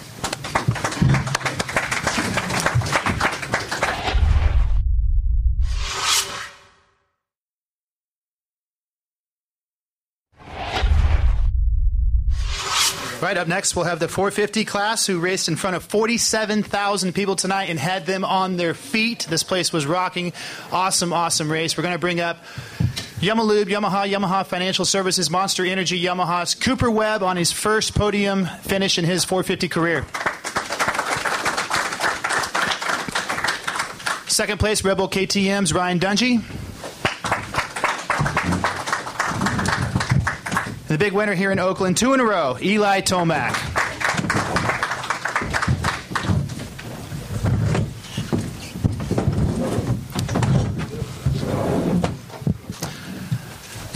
Right 13.27 13.39
up 13.39 13.49
next, 13.49 13.75
we'll 13.75 13.87
have 13.87 13.99
the 13.99 14.07
450 14.07 14.65
class 14.65 15.05
who 15.05 15.19
raced 15.19 15.49
in 15.49 15.57
front 15.57 15.75
of 15.75 15.83
47,000 15.83 17.13
people 17.13 17.35
tonight 17.35 17.71
and 17.71 17.77
had 17.77 18.07
them 18.07 18.25
on 18.25 18.57
their 18.57 18.73
feet. 18.73 19.27
This 19.29 19.43
place 19.43 19.73
was 19.73 19.85
rocking. 19.85 20.33
Awesome, 20.71 21.13
awesome 21.13 21.51
race. 21.51 21.77
We're 21.77 21.83
going 21.83 21.97
to 21.97 21.99
bring 21.99 22.21
up 22.21 22.45
Yamalube, 23.19 23.65
Yamaha, 23.65 24.09
Yamaha 24.09 24.47
Financial 24.47 24.85
Services, 24.85 25.29
Monster 25.29 25.65
Energy, 25.65 26.01
Yamaha's 26.01 26.55
Cooper 26.55 26.89
Webb 26.89 27.25
on 27.25 27.37
his 27.37 27.51
first 27.51 27.97
podium 27.97 28.47
finish 28.63 28.97
in 28.97 29.05
his 29.05 29.25
450 29.25 29.69
career. 29.71 30.07
Second 34.29 34.61
place, 34.61 34.85
Red 34.85 34.99
Bull 34.99 35.09
KTM's 35.09 35.73
Ryan 35.73 35.99
Dungey. 35.99 36.66
The 40.97 41.05
big 41.05 41.13
winner 41.13 41.35
here 41.35 41.53
in 41.53 41.59
Oakland, 41.59 41.99
two 41.99 42.15
in 42.15 42.21
a 42.21 42.25
row, 42.25 42.57
Eli 42.59 43.03
Tomac. 43.03 43.76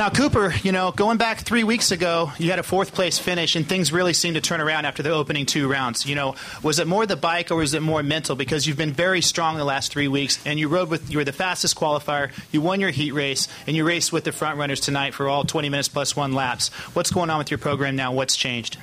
Now, 0.00 0.08
Cooper, 0.08 0.54
you 0.62 0.72
know, 0.72 0.92
going 0.92 1.18
back 1.18 1.40
three 1.40 1.62
weeks 1.62 1.92
ago, 1.92 2.32
you 2.38 2.48
had 2.48 2.58
a 2.58 2.62
fourth 2.62 2.94
place 2.94 3.18
finish, 3.18 3.54
and 3.54 3.68
things 3.68 3.92
really 3.92 4.14
seemed 4.14 4.36
to 4.36 4.40
turn 4.40 4.62
around 4.62 4.86
after 4.86 5.02
the 5.02 5.10
opening 5.10 5.44
two 5.44 5.68
rounds. 5.68 6.06
You 6.06 6.14
know, 6.14 6.36
was 6.62 6.78
it 6.78 6.86
more 6.86 7.04
the 7.04 7.16
bike 7.16 7.50
or 7.50 7.56
was 7.56 7.74
it 7.74 7.82
more 7.82 8.02
mental? 8.02 8.34
Because 8.34 8.66
you've 8.66 8.78
been 8.78 8.94
very 8.94 9.20
strong 9.20 9.58
the 9.58 9.64
last 9.64 9.92
three 9.92 10.08
weeks, 10.08 10.38
and 10.46 10.58
you 10.58 10.68
rode 10.68 10.88
with 10.88 11.10
you 11.10 11.18
were 11.18 11.24
the 11.24 11.34
fastest 11.34 11.76
qualifier, 11.76 12.30
you 12.50 12.62
won 12.62 12.80
your 12.80 12.88
heat 12.88 13.12
race, 13.12 13.46
and 13.66 13.76
you 13.76 13.84
raced 13.84 14.10
with 14.10 14.24
the 14.24 14.32
front 14.32 14.56
runners 14.56 14.80
tonight 14.80 15.12
for 15.12 15.28
all 15.28 15.44
20 15.44 15.68
minutes 15.68 15.88
plus 15.88 16.16
one 16.16 16.32
laps. 16.32 16.68
What's 16.94 17.10
going 17.10 17.28
on 17.28 17.36
with 17.36 17.50
your 17.50 17.58
program 17.58 17.94
now? 17.94 18.14
What's 18.14 18.36
changed? 18.36 18.78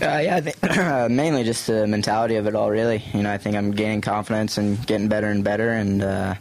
Uh, 0.00 0.18
yeah, 0.18 0.36
I 0.36 0.40
think, 0.40 1.10
mainly 1.10 1.44
just 1.44 1.66
the 1.66 1.86
mentality 1.86 2.36
of 2.36 2.46
it 2.46 2.54
all. 2.54 2.70
Really, 2.70 3.04
you 3.12 3.22
know, 3.22 3.30
I 3.30 3.36
think 3.36 3.54
I'm 3.54 3.72
gaining 3.72 4.00
confidence 4.00 4.56
and 4.56 4.84
getting 4.86 5.08
better 5.08 5.26
and 5.26 5.44
better, 5.44 5.68
and 5.70 6.02
uh, 6.02 6.34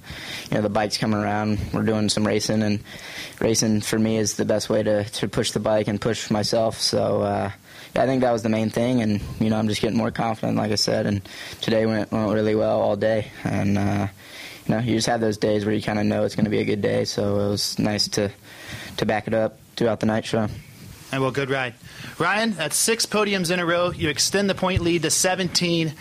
you 0.49 0.55
know, 0.55 0.61
the 0.61 0.69
bike's 0.69 0.97
coming 0.97 1.19
around. 1.19 1.59
We're 1.73 1.83
doing 1.83 2.07
some 2.07 2.25
racing, 2.25 2.63
and 2.63 2.79
racing 3.39 3.81
for 3.81 3.99
me 3.99 4.17
is 4.17 4.35
the 4.35 4.45
best 4.45 4.69
way 4.69 4.83
to, 4.83 5.03
to 5.03 5.27
push 5.27 5.51
the 5.51 5.59
bike 5.59 5.87
and 5.87 5.99
push 5.99 6.29
myself. 6.29 6.79
So 6.79 7.21
uh, 7.21 7.51
I 7.95 8.05
think 8.05 8.21
that 8.21 8.31
was 8.31 8.43
the 8.43 8.49
main 8.49 8.69
thing, 8.69 9.01
and 9.01 9.21
you 9.39 9.49
know, 9.49 9.57
I'm 9.57 9.67
just 9.67 9.81
getting 9.81 9.97
more 9.97 10.11
confident, 10.11 10.57
like 10.57 10.71
I 10.71 10.75
said. 10.75 11.05
And 11.05 11.21
today 11.61 11.85
went 11.85 12.11
went 12.11 12.33
really 12.33 12.55
well 12.55 12.81
all 12.81 12.95
day, 12.95 13.31
and 13.43 13.77
uh, 13.77 14.07
you 14.67 14.75
know, 14.75 14.81
you 14.81 14.95
just 14.95 15.07
have 15.07 15.21
those 15.21 15.37
days 15.37 15.65
where 15.65 15.73
you 15.73 15.81
kind 15.81 15.99
of 15.99 16.05
know 16.05 16.23
it's 16.23 16.35
going 16.35 16.45
to 16.45 16.51
be 16.51 16.59
a 16.59 16.65
good 16.65 16.81
day. 16.81 17.05
So 17.05 17.35
it 17.35 17.49
was 17.49 17.79
nice 17.79 18.07
to 18.09 18.31
to 18.97 19.05
back 19.05 19.27
it 19.27 19.33
up 19.33 19.57
throughout 19.75 19.99
the 19.99 20.05
night 20.05 20.25
show. 20.25 20.47
And 21.11 21.21
well, 21.21 21.31
good 21.31 21.49
ride. 21.49 21.75
Ryan, 22.17 22.51
that's 22.51 22.75
six 22.75 23.05
podiums 23.05 23.51
in 23.51 23.59
a 23.59 23.65
row. 23.65 23.91
You 23.91 24.09
extend 24.09 24.49
the 24.49 24.55
point 24.55 24.81
lead 24.81 25.03
to 25.03 25.11
17. 25.11 25.93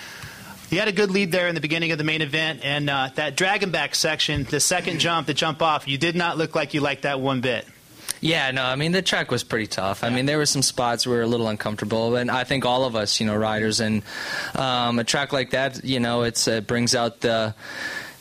You 0.71 0.79
had 0.79 0.89
a 0.89 0.93
good 0.93 1.11
lead 1.11 1.31
there 1.31 1.47
in 1.47 1.55
the 1.55 1.61
beginning 1.61 1.93
of 1.93 1.99
the 1.99 2.05
main 2.05 2.23
event, 2.23 2.61
and 2.65 2.89
uh, 2.91 3.11
that 3.15 3.37
dragon 3.37 3.71
back 3.71 3.95
section, 3.95 4.45
the 4.45 4.61
second 4.61 4.99
jump, 4.99 5.27
the 5.27 5.35
jump 5.35 5.63
off, 5.63 5.87
you 5.87 5.99
did 5.99 6.17
not 6.17 6.37
look 6.37 6.55
like 6.55 6.75
you 6.75 6.81
liked 6.81 7.03
that 7.03 7.21
one 7.21 7.41
bit. 7.41 7.67
Yeah, 8.21 8.51
no, 8.53 8.65
I 8.65 8.77
mean 8.77 8.93
the 8.93 9.03
track 9.03 9.31
was 9.31 9.45
pretty 9.45 9.67
tough. 9.67 10.03
I 10.03 10.09
mean 10.09 10.25
there 10.25 10.39
were 10.39 10.47
some 10.47 10.63
spots 10.63 11.07
where 11.07 11.17
we 11.17 11.19
were 11.19 11.25
a 11.25 11.27
little 11.27 11.49
uncomfortable, 11.49 12.17
and 12.17 12.31
I 12.31 12.45
think 12.45 12.65
all 12.65 12.85
of 12.85 12.97
us, 12.97 13.21
you 13.21 13.27
know, 13.27 13.37
riders, 13.37 13.81
and 13.81 14.03
um, 14.55 14.99
a 14.99 15.05
track 15.05 15.33
like 15.35 15.51
that, 15.51 15.85
you 15.85 16.01
know, 16.01 16.23
it's 16.23 16.49
it 16.49 16.67
brings 16.67 16.95
out 16.95 17.21
the 17.21 17.55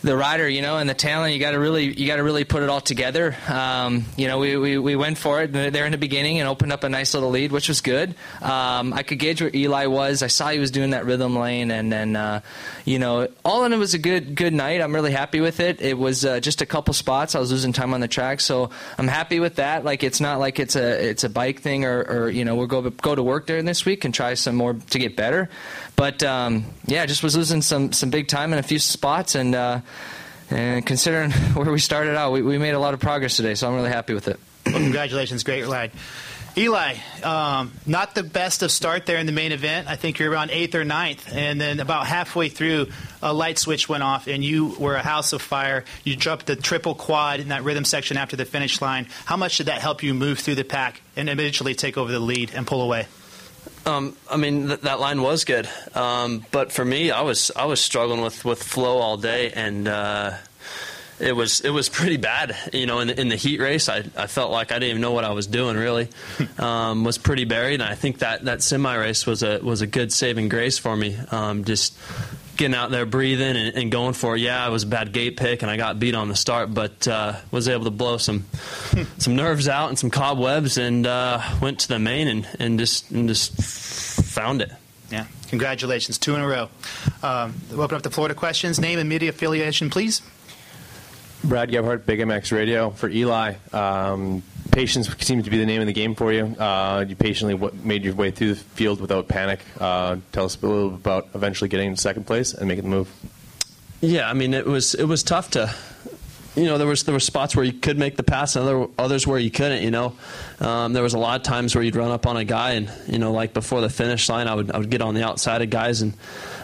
the 0.03 0.15
rider, 0.17 0.47
you 0.47 0.61
know, 0.61 0.77
and 0.77 0.89
the 0.89 0.93
talent. 0.93 1.33
You 1.33 1.39
got 1.39 1.51
to 1.51 1.59
really, 1.59 1.85
you 1.99 2.07
got 2.07 2.17
to 2.17 2.23
really 2.23 2.43
put 2.43 2.61
it 2.61 2.69
all 2.69 2.81
together. 2.81 3.35
Um, 3.47 4.05
you 4.17 4.27
know, 4.27 4.37
we, 4.37 4.57
we, 4.57 4.77
we 4.77 4.95
went 4.95 5.17
for 5.17 5.41
it 5.41 5.53
there 5.53 5.85
in 5.85 5.91
the 5.91 5.97
beginning 5.97 6.39
and 6.39 6.47
opened 6.47 6.73
up 6.73 6.83
a 6.83 6.89
nice 6.89 7.13
little 7.13 7.29
lead, 7.29 7.51
which 7.51 7.69
was 7.69 7.81
good. 7.81 8.15
Um, 8.41 8.93
I 8.93 9.03
could 9.03 9.17
gauge 9.17 9.41
where 9.41 9.51
Eli 9.55 9.85
was. 9.85 10.21
I 10.21 10.27
saw 10.27 10.49
he 10.49 10.59
was 10.59 10.71
doing 10.71 10.91
that 10.91 11.05
rhythm 11.05 11.37
lane, 11.37 11.71
and 11.71 11.91
then, 11.91 12.15
uh, 12.15 12.41
you 12.85 12.99
know, 12.99 13.29
all 13.45 13.63
in 13.63 13.73
it 13.73 13.77
was 13.77 13.93
a 13.93 13.97
good 13.97 14.35
good 14.35 14.53
night. 14.53 14.81
I'm 14.81 14.93
really 14.93 15.11
happy 15.11 15.39
with 15.39 15.59
it. 15.59 15.81
It 15.81 15.97
was 15.97 16.25
uh, 16.25 16.39
just 16.39 16.61
a 16.61 16.65
couple 16.65 16.93
spots. 16.93 17.33
I 17.33 17.39
was 17.39 17.51
losing 17.51 17.71
time 17.71 17.93
on 17.93 18.01
the 18.01 18.07
track, 18.07 18.41
so 18.41 18.69
I'm 18.97 19.07
happy 19.07 19.39
with 19.39 19.55
that. 19.55 19.85
Like 19.85 20.03
it's 20.03 20.19
not 20.19 20.39
like 20.39 20.59
it's 20.59 20.75
a 20.75 21.09
it's 21.09 21.23
a 21.23 21.29
bike 21.29 21.61
thing, 21.61 21.85
or, 21.85 22.01
or 22.03 22.29
you 22.29 22.43
know, 22.43 22.55
we'll 22.55 22.67
go 22.67 22.89
go 22.89 23.15
to 23.15 23.23
work 23.23 23.47
during 23.47 23.65
this 23.65 23.85
week 23.85 24.03
and 24.03 24.13
try 24.13 24.33
some 24.33 24.55
more 24.55 24.73
to 24.73 24.99
get 24.99 25.15
better. 25.15 25.49
But 25.95 26.23
um, 26.23 26.65
yeah, 26.85 27.05
just 27.05 27.23
was 27.23 27.37
losing 27.37 27.61
some 27.61 27.93
some 27.93 28.09
big 28.09 28.27
time 28.27 28.51
in 28.51 28.59
a 28.59 28.63
few 28.63 28.79
spots, 28.79 29.35
and 29.35 29.55
uh, 29.55 29.81
and 30.49 30.85
considering 30.85 31.31
where 31.53 31.71
we 31.71 31.79
started 31.79 32.15
out, 32.15 32.31
we, 32.31 32.41
we 32.41 32.57
made 32.57 32.73
a 32.73 32.79
lot 32.79 32.93
of 32.93 32.99
progress 32.99 33.35
today. 33.35 33.55
So 33.55 33.67
I'm 33.67 33.75
really 33.75 33.89
happy 33.89 34.13
with 34.13 34.27
it. 34.27 34.39
Well, 34.65 34.75
congratulations, 34.75 35.43
great 35.43 35.67
ride. 35.67 35.91
Eli, 36.55 36.97
um, 37.23 37.73
not 37.87 38.13
the 38.13 38.21
best 38.21 38.61
of 38.61 38.69
start 38.69 39.07
there 39.07 39.17
in 39.17 39.25
the 39.25 39.31
main 39.31 39.51
event. 39.51 39.87
I 39.87 39.95
think 39.95 40.19
you're 40.19 40.29
around 40.29 40.51
eighth 40.51 40.75
or 40.75 40.85
ninth, 40.85 41.33
and 41.33 41.59
then 41.59 41.79
about 41.79 42.05
halfway 42.05 42.47
through, 42.49 42.89
a 43.23 43.33
light 43.33 43.57
switch 43.57 43.89
went 43.89 44.03
off, 44.03 44.27
and 44.27 44.43
you 44.43 44.67
were 44.77 44.93
a 44.93 45.01
house 45.01 45.33
of 45.33 45.41
fire. 45.41 45.83
You 46.03 46.15
dropped 46.15 46.45
the 46.45 46.55
triple 46.55 46.93
quad 46.93 47.39
in 47.39 47.47
that 47.47 47.63
rhythm 47.63 47.85
section 47.85 48.17
after 48.17 48.35
the 48.35 48.45
finish 48.45 48.81
line. 48.81 49.07
How 49.25 49.35
much 49.35 49.57
did 49.57 49.65
that 49.65 49.81
help 49.81 50.03
you 50.03 50.13
move 50.13 50.39
through 50.39 50.55
the 50.55 50.63
pack 50.63 51.01
and 51.15 51.27
eventually 51.27 51.73
take 51.73 51.97
over 51.97 52.11
the 52.11 52.19
lead 52.19 52.51
and 52.53 52.67
pull 52.67 52.83
away? 52.83 53.07
Um, 53.85 54.15
I 54.29 54.37
mean 54.37 54.67
th- 54.67 54.81
that 54.81 54.99
line 54.99 55.21
was 55.21 55.43
good, 55.43 55.67
um, 55.93 56.45
but 56.51 56.71
for 56.71 56.85
me, 56.85 57.11
I 57.11 57.21
was 57.21 57.51
I 57.55 57.65
was 57.65 57.81
struggling 57.81 58.21
with, 58.21 58.45
with 58.45 58.63
flow 58.63 58.97
all 58.97 59.17
day, 59.17 59.51
and 59.51 59.87
uh, 59.87 60.37
it 61.19 61.35
was 61.35 61.61
it 61.61 61.69
was 61.69 61.89
pretty 61.89 62.17
bad. 62.17 62.55
You 62.71 62.85
know, 62.85 62.99
in 62.99 63.07
the, 63.07 63.19
in 63.19 63.27
the 63.29 63.35
heat 63.35 63.59
race, 63.59 63.89
I, 63.89 64.03
I 64.15 64.27
felt 64.27 64.51
like 64.51 64.71
I 64.71 64.75
didn't 64.75 64.89
even 64.91 65.01
know 65.01 65.11
what 65.11 65.25
I 65.25 65.31
was 65.31 65.47
doing. 65.47 65.75
Really, 65.75 66.07
um, 66.57 67.03
was 67.03 67.17
pretty 67.17 67.45
buried, 67.45 67.81
and 67.81 67.83
I 67.83 67.95
think 67.95 68.19
that, 68.19 68.45
that 68.45 68.61
semi 68.61 68.95
race 68.95 69.25
was 69.25 69.43
a 69.43 69.59
was 69.59 69.81
a 69.81 69.87
good 69.87 70.13
saving 70.13 70.49
grace 70.49 70.77
for 70.77 70.95
me. 70.95 71.17
Um, 71.31 71.65
just 71.65 71.97
getting 72.57 72.75
out 72.75 72.91
there, 72.91 73.05
breathing, 73.05 73.55
and, 73.55 73.75
and, 73.75 73.91
going 73.91 74.13
for 74.13 74.35
it. 74.35 74.41
Yeah, 74.41 74.67
it 74.67 74.71
was 74.71 74.83
a 74.83 74.87
bad 74.87 75.11
gate 75.11 75.37
pick, 75.37 75.61
and 75.61 75.71
I 75.71 75.77
got 75.77 75.99
beat 75.99 76.15
on 76.15 76.29
the 76.29 76.35
start, 76.35 76.73
but 76.73 77.07
uh, 77.07 77.33
was 77.51 77.67
able 77.67 77.85
to 77.85 77.91
blow 77.91 78.17
some 78.17 78.45
some 79.17 79.35
nerves 79.35 79.67
out 79.67 79.89
and 79.89 79.99
some 79.99 80.09
cobwebs, 80.09 80.77
and 80.77 81.05
uh, 81.05 81.41
went 81.61 81.79
to 81.81 81.87
the 81.87 81.99
main 81.99 82.27
and, 82.27 82.47
and 82.59 82.79
just 82.79 83.11
and 83.11 83.27
just 83.27 83.53
found 84.23 84.61
it. 84.61 84.71
Yeah, 85.11 85.27
congratulations, 85.49 86.17
two 86.17 86.35
in 86.35 86.41
a 86.41 86.47
row. 86.47 86.69
Um, 87.21 87.53
we'll 87.69 87.81
open 87.81 87.97
up 87.97 88.03
the 88.03 88.09
floor 88.09 88.27
to 88.27 88.35
questions. 88.35 88.79
Name 88.79 88.99
and 88.99 89.07
media 89.07 89.29
affiliation, 89.29 89.89
please. 89.89 90.21
Brad 91.43 91.71
Gebhardt, 91.71 92.05
Big 92.05 92.19
MX 92.19 92.51
Radio 92.51 92.89
for 92.89 93.09
Eli. 93.09 93.55
Um, 93.73 94.43
patience 94.71 95.09
seems 95.19 95.43
to 95.43 95.49
be 95.51 95.57
the 95.57 95.65
name 95.65 95.81
of 95.81 95.87
the 95.87 95.93
game 95.93 96.15
for 96.15 96.31
you. 96.31 96.45
Uh, 96.45 97.03
you 97.07 97.15
patiently 97.15 97.55
w- 97.55 97.73
made 97.83 98.03
your 98.03 98.15
way 98.15 98.31
through 98.31 98.53
the 98.53 98.55
field 98.55 99.01
without 99.01 99.27
panic. 99.27 99.59
Uh, 99.79 100.17
tell 100.31 100.45
us 100.45 100.61
a 100.61 100.65
little 100.65 100.95
about 100.95 101.27
eventually 101.35 101.67
getting 101.67 101.89
in 101.89 101.97
second 101.97 102.25
place 102.25 102.53
and 102.53 102.67
making 102.67 102.85
the 102.85 102.89
move. 102.89 103.09
Yeah, 104.01 104.29
I 104.29 104.33
mean 104.33 104.53
it 104.53 104.65
was 104.65 104.95
it 104.95 105.05
was 105.05 105.23
tough 105.23 105.51
to 105.51 105.73
you 106.55 106.65
know, 106.65 106.77
there 106.77 106.87
was 106.87 107.03
there 107.03 107.13
were 107.13 107.19
spots 107.19 107.55
where 107.55 107.65
you 107.65 107.73
could 107.73 107.97
make 107.97 108.15
the 108.15 108.23
pass, 108.23 108.55
and 108.55 108.63
other 108.63 108.87
others 108.97 109.25
where 109.25 109.39
you 109.39 109.49
couldn't. 109.49 109.81
You 109.81 109.91
know, 109.91 110.13
um, 110.59 110.93
there 110.93 111.01
was 111.01 111.13
a 111.13 111.19
lot 111.19 111.39
of 111.39 111.43
times 111.43 111.73
where 111.73 111.83
you'd 111.83 111.95
run 111.95 112.11
up 112.11 112.27
on 112.27 112.37
a 112.37 112.43
guy, 112.43 112.71
and 112.71 112.91
you 113.07 113.17
know, 113.17 113.31
like 113.31 113.53
before 113.53 113.81
the 113.81 113.89
finish 113.89 114.29
line, 114.29 114.47
I 114.47 114.53
would 114.53 114.71
I 114.71 114.77
would 114.77 114.89
get 114.89 115.01
on 115.01 115.15
the 115.15 115.23
outside 115.23 115.61
of 115.61 115.69
guys 115.69 116.01
and 116.01 116.13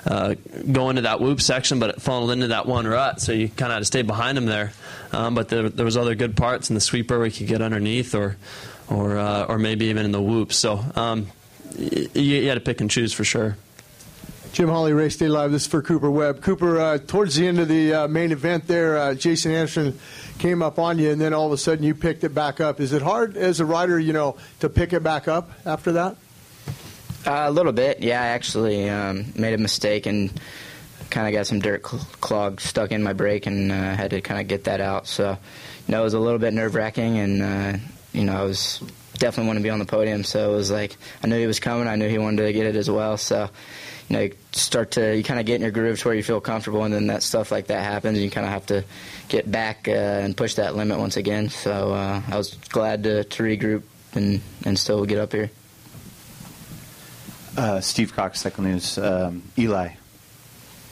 uh, 0.05 0.35
go 0.71 0.89
into 0.89 1.03
that 1.03 1.19
whoop 1.19 1.41
section, 1.41 1.79
but 1.79 1.89
it 1.89 2.01
funneled 2.01 2.31
into 2.31 2.47
that 2.47 2.65
one 2.65 2.87
rut, 2.87 3.19
so 3.19 3.31
you 3.31 3.49
kind 3.49 3.71
of 3.71 3.75
had 3.75 3.79
to 3.79 3.85
stay 3.85 4.01
behind 4.03 4.37
him 4.37 4.45
there. 4.45 4.73
Um, 5.11 5.33
but 5.33 5.49
there, 5.49 5.69
there 5.69 5.85
was 5.85 5.97
other 5.97 6.13
good 6.13 6.37
parts 6.37 6.69
in 6.69 6.75
the 6.75 6.81
sweeper 6.81 7.17
where 7.17 7.25
you 7.25 7.33
could 7.33 7.47
get 7.47 7.61
underneath, 7.61 8.13
or 8.13 8.37
or 8.89 9.17
uh, 9.17 9.45
or 9.45 9.57
maybe 9.57 9.85
even 9.85 10.05
in 10.05 10.11
the 10.11 10.21
whoop. 10.21 10.53
So 10.53 10.83
um, 10.95 11.27
you, 11.77 12.09
you 12.13 12.47
had 12.47 12.55
to 12.55 12.61
pick 12.61 12.81
and 12.81 12.91
choose 12.91 13.11
for 13.11 13.23
sure. 13.23 13.57
Jim 14.51 14.67
Holley, 14.67 14.93
Race 14.93 15.15
Day 15.15 15.27
Live. 15.27 15.51
This 15.51 15.63
is 15.63 15.67
for 15.67 15.81
Cooper 15.81 16.09
Webb. 16.09 16.41
Cooper, 16.41 16.79
uh, 16.79 16.97
towards 16.97 17.35
the 17.35 17.47
end 17.47 17.59
of 17.59 17.67
the 17.67 17.93
uh, 17.93 18.07
main 18.07 18.31
event 18.31 18.67
there, 18.67 18.97
uh, 18.97 19.13
Jason 19.13 19.51
Anderson 19.51 19.97
came 20.39 20.63
up 20.63 20.79
on 20.79 20.97
you, 20.97 21.11
and 21.11 21.21
then 21.21 21.33
all 21.33 21.45
of 21.45 21.51
a 21.51 21.57
sudden 21.57 21.83
you 21.83 21.93
picked 21.93 22.23
it 22.23 22.33
back 22.33 22.59
up. 22.59 22.79
Is 22.79 22.91
it 22.91 23.01
hard 23.01 23.37
as 23.37 23.59
a 23.59 23.65
rider, 23.65 23.99
you 23.99 24.11
know, 24.11 24.37
to 24.61 24.67
pick 24.67 24.91
it 24.91 25.03
back 25.03 25.27
up 25.27 25.51
after 25.65 25.91
that? 25.93 26.17
Uh, 27.27 27.43
a 27.45 27.51
little 27.51 27.71
bit, 27.71 28.01
yeah. 28.01 28.21
I 28.21 28.27
actually 28.27 28.89
um, 28.89 29.31
made 29.35 29.53
a 29.53 29.59
mistake 29.59 30.07
and 30.07 30.31
kind 31.11 31.27
of 31.27 31.33
got 31.33 31.45
some 31.45 31.59
dirt 31.59 31.85
cl- 31.85 32.07
clog 32.19 32.59
stuck 32.59 32.91
in 32.91 33.03
my 33.03 33.13
brake 33.13 33.45
and 33.45 33.71
uh, 33.71 33.95
had 33.95 34.11
to 34.11 34.21
kind 34.21 34.41
of 34.41 34.47
get 34.47 34.63
that 34.63 34.81
out. 34.81 35.05
So, 35.05 35.37
you 35.87 35.91
know, 35.91 36.01
it 36.01 36.03
was 36.03 36.15
a 36.15 36.19
little 36.19 36.39
bit 36.39 36.53
nerve 36.53 36.73
wracking, 36.73 37.17
and 37.19 37.41
uh, 37.41 37.77
you 38.13 38.23
know, 38.23 38.35
I 38.35 38.43
was 38.43 38.81
definitely 39.19 39.47
want 39.47 39.57
to 39.57 39.63
be 39.63 39.69
on 39.69 39.79
the 39.79 39.85
podium. 39.85 40.23
So 40.23 40.53
it 40.53 40.55
was 40.55 40.71
like 40.71 40.97
I 41.23 41.27
knew 41.27 41.37
he 41.37 41.45
was 41.47 41.59
coming. 41.59 41.87
I 41.87 41.95
knew 41.97 42.09
he 42.09 42.17
wanted 42.17 42.45
to 42.45 42.53
get 42.53 42.65
it 42.65 42.75
as 42.75 42.89
well. 42.89 43.17
So 43.17 43.49
you 44.09 44.15
know, 44.15 44.21
you 44.23 44.35
start 44.51 44.91
to 44.91 45.15
you 45.15 45.23
kind 45.23 45.39
of 45.39 45.45
get 45.45 45.55
in 45.55 45.61
your 45.61 45.71
groove 45.71 45.99
to 45.99 46.07
where 46.07 46.15
you 46.15 46.23
feel 46.23 46.41
comfortable, 46.41 46.83
and 46.83 46.93
then 46.93 47.07
that 47.07 47.21
stuff 47.21 47.51
like 47.51 47.67
that 47.67 47.83
happens. 47.83 48.17
And 48.17 48.23
you 48.23 48.31
kind 48.31 48.45
of 48.45 48.51
have 48.51 48.65
to 48.67 48.83
get 49.27 49.49
back 49.49 49.87
uh, 49.87 49.91
and 49.91 50.35
push 50.35 50.55
that 50.55 50.75
limit 50.75 50.97
once 50.97 51.15
again. 51.15 51.49
So 51.49 51.93
uh, 51.93 52.21
I 52.27 52.37
was 52.37 52.55
glad 52.69 53.03
to, 53.03 53.23
to 53.23 53.43
regroup 53.43 53.83
and 54.13 54.41
and 54.65 54.77
still 54.77 55.05
get 55.05 55.19
up 55.19 55.31
here. 55.31 55.51
Uh, 57.55 57.81
Steve 57.81 58.13
Cox, 58.13 58.41
Cycle 58.41 58.63
News. 58.63 58.97
Um, 58.97 59.43
Eli, 59.57 59.89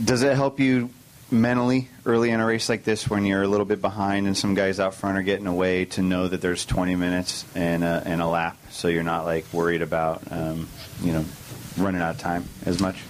does 0.03 0.21
it 0.21 0.35
help 0.35 0.59
you 0.59 0.91
mentally 1.31 1.89
early 2.05 2.29
in 2.29 2.39
a 2.39 2.45
race 2.45 2.69
like 2.69 2.83
this 2.83 3.09
when 3.09 3.25
you're 3.25 3.43
a 3.43 3.47
little 3.47 3.65
bit 3.65 3.81
behind 3.81 4.27
and 4.27 4.37
some 4.37 4.53
guys 4.53 4.79
out 4.79 4.93
front 4.93 5.17
are 5.17 5.23
getting 5.23 5.47
away 5.47 5.83
to 5.85 6.01
know 6.01 6.27
that 6.27 6.39
there's 6.39 6.65
20 6.65 6.95
minutes 6.95 7.45
and 7.53 7.83
a, 7.83 8.01
and 8.05 8.21
a 8.21 8.27
lap, 8.27 8.57
so 8.69 8.87
you're 8.87 9.03
not 9.03 9.25
like 9.25 9.45
worried 9.51 9.81
about 9.81 10.21
um, 10.31 10.67
you 11.01 11.11
know 11.11 11.25
running 11.77 12.01
out 12.01 12.15
of 12.15 12.19
time 12.19 12.45
as 12.65 12.79
much? 12.79 13.03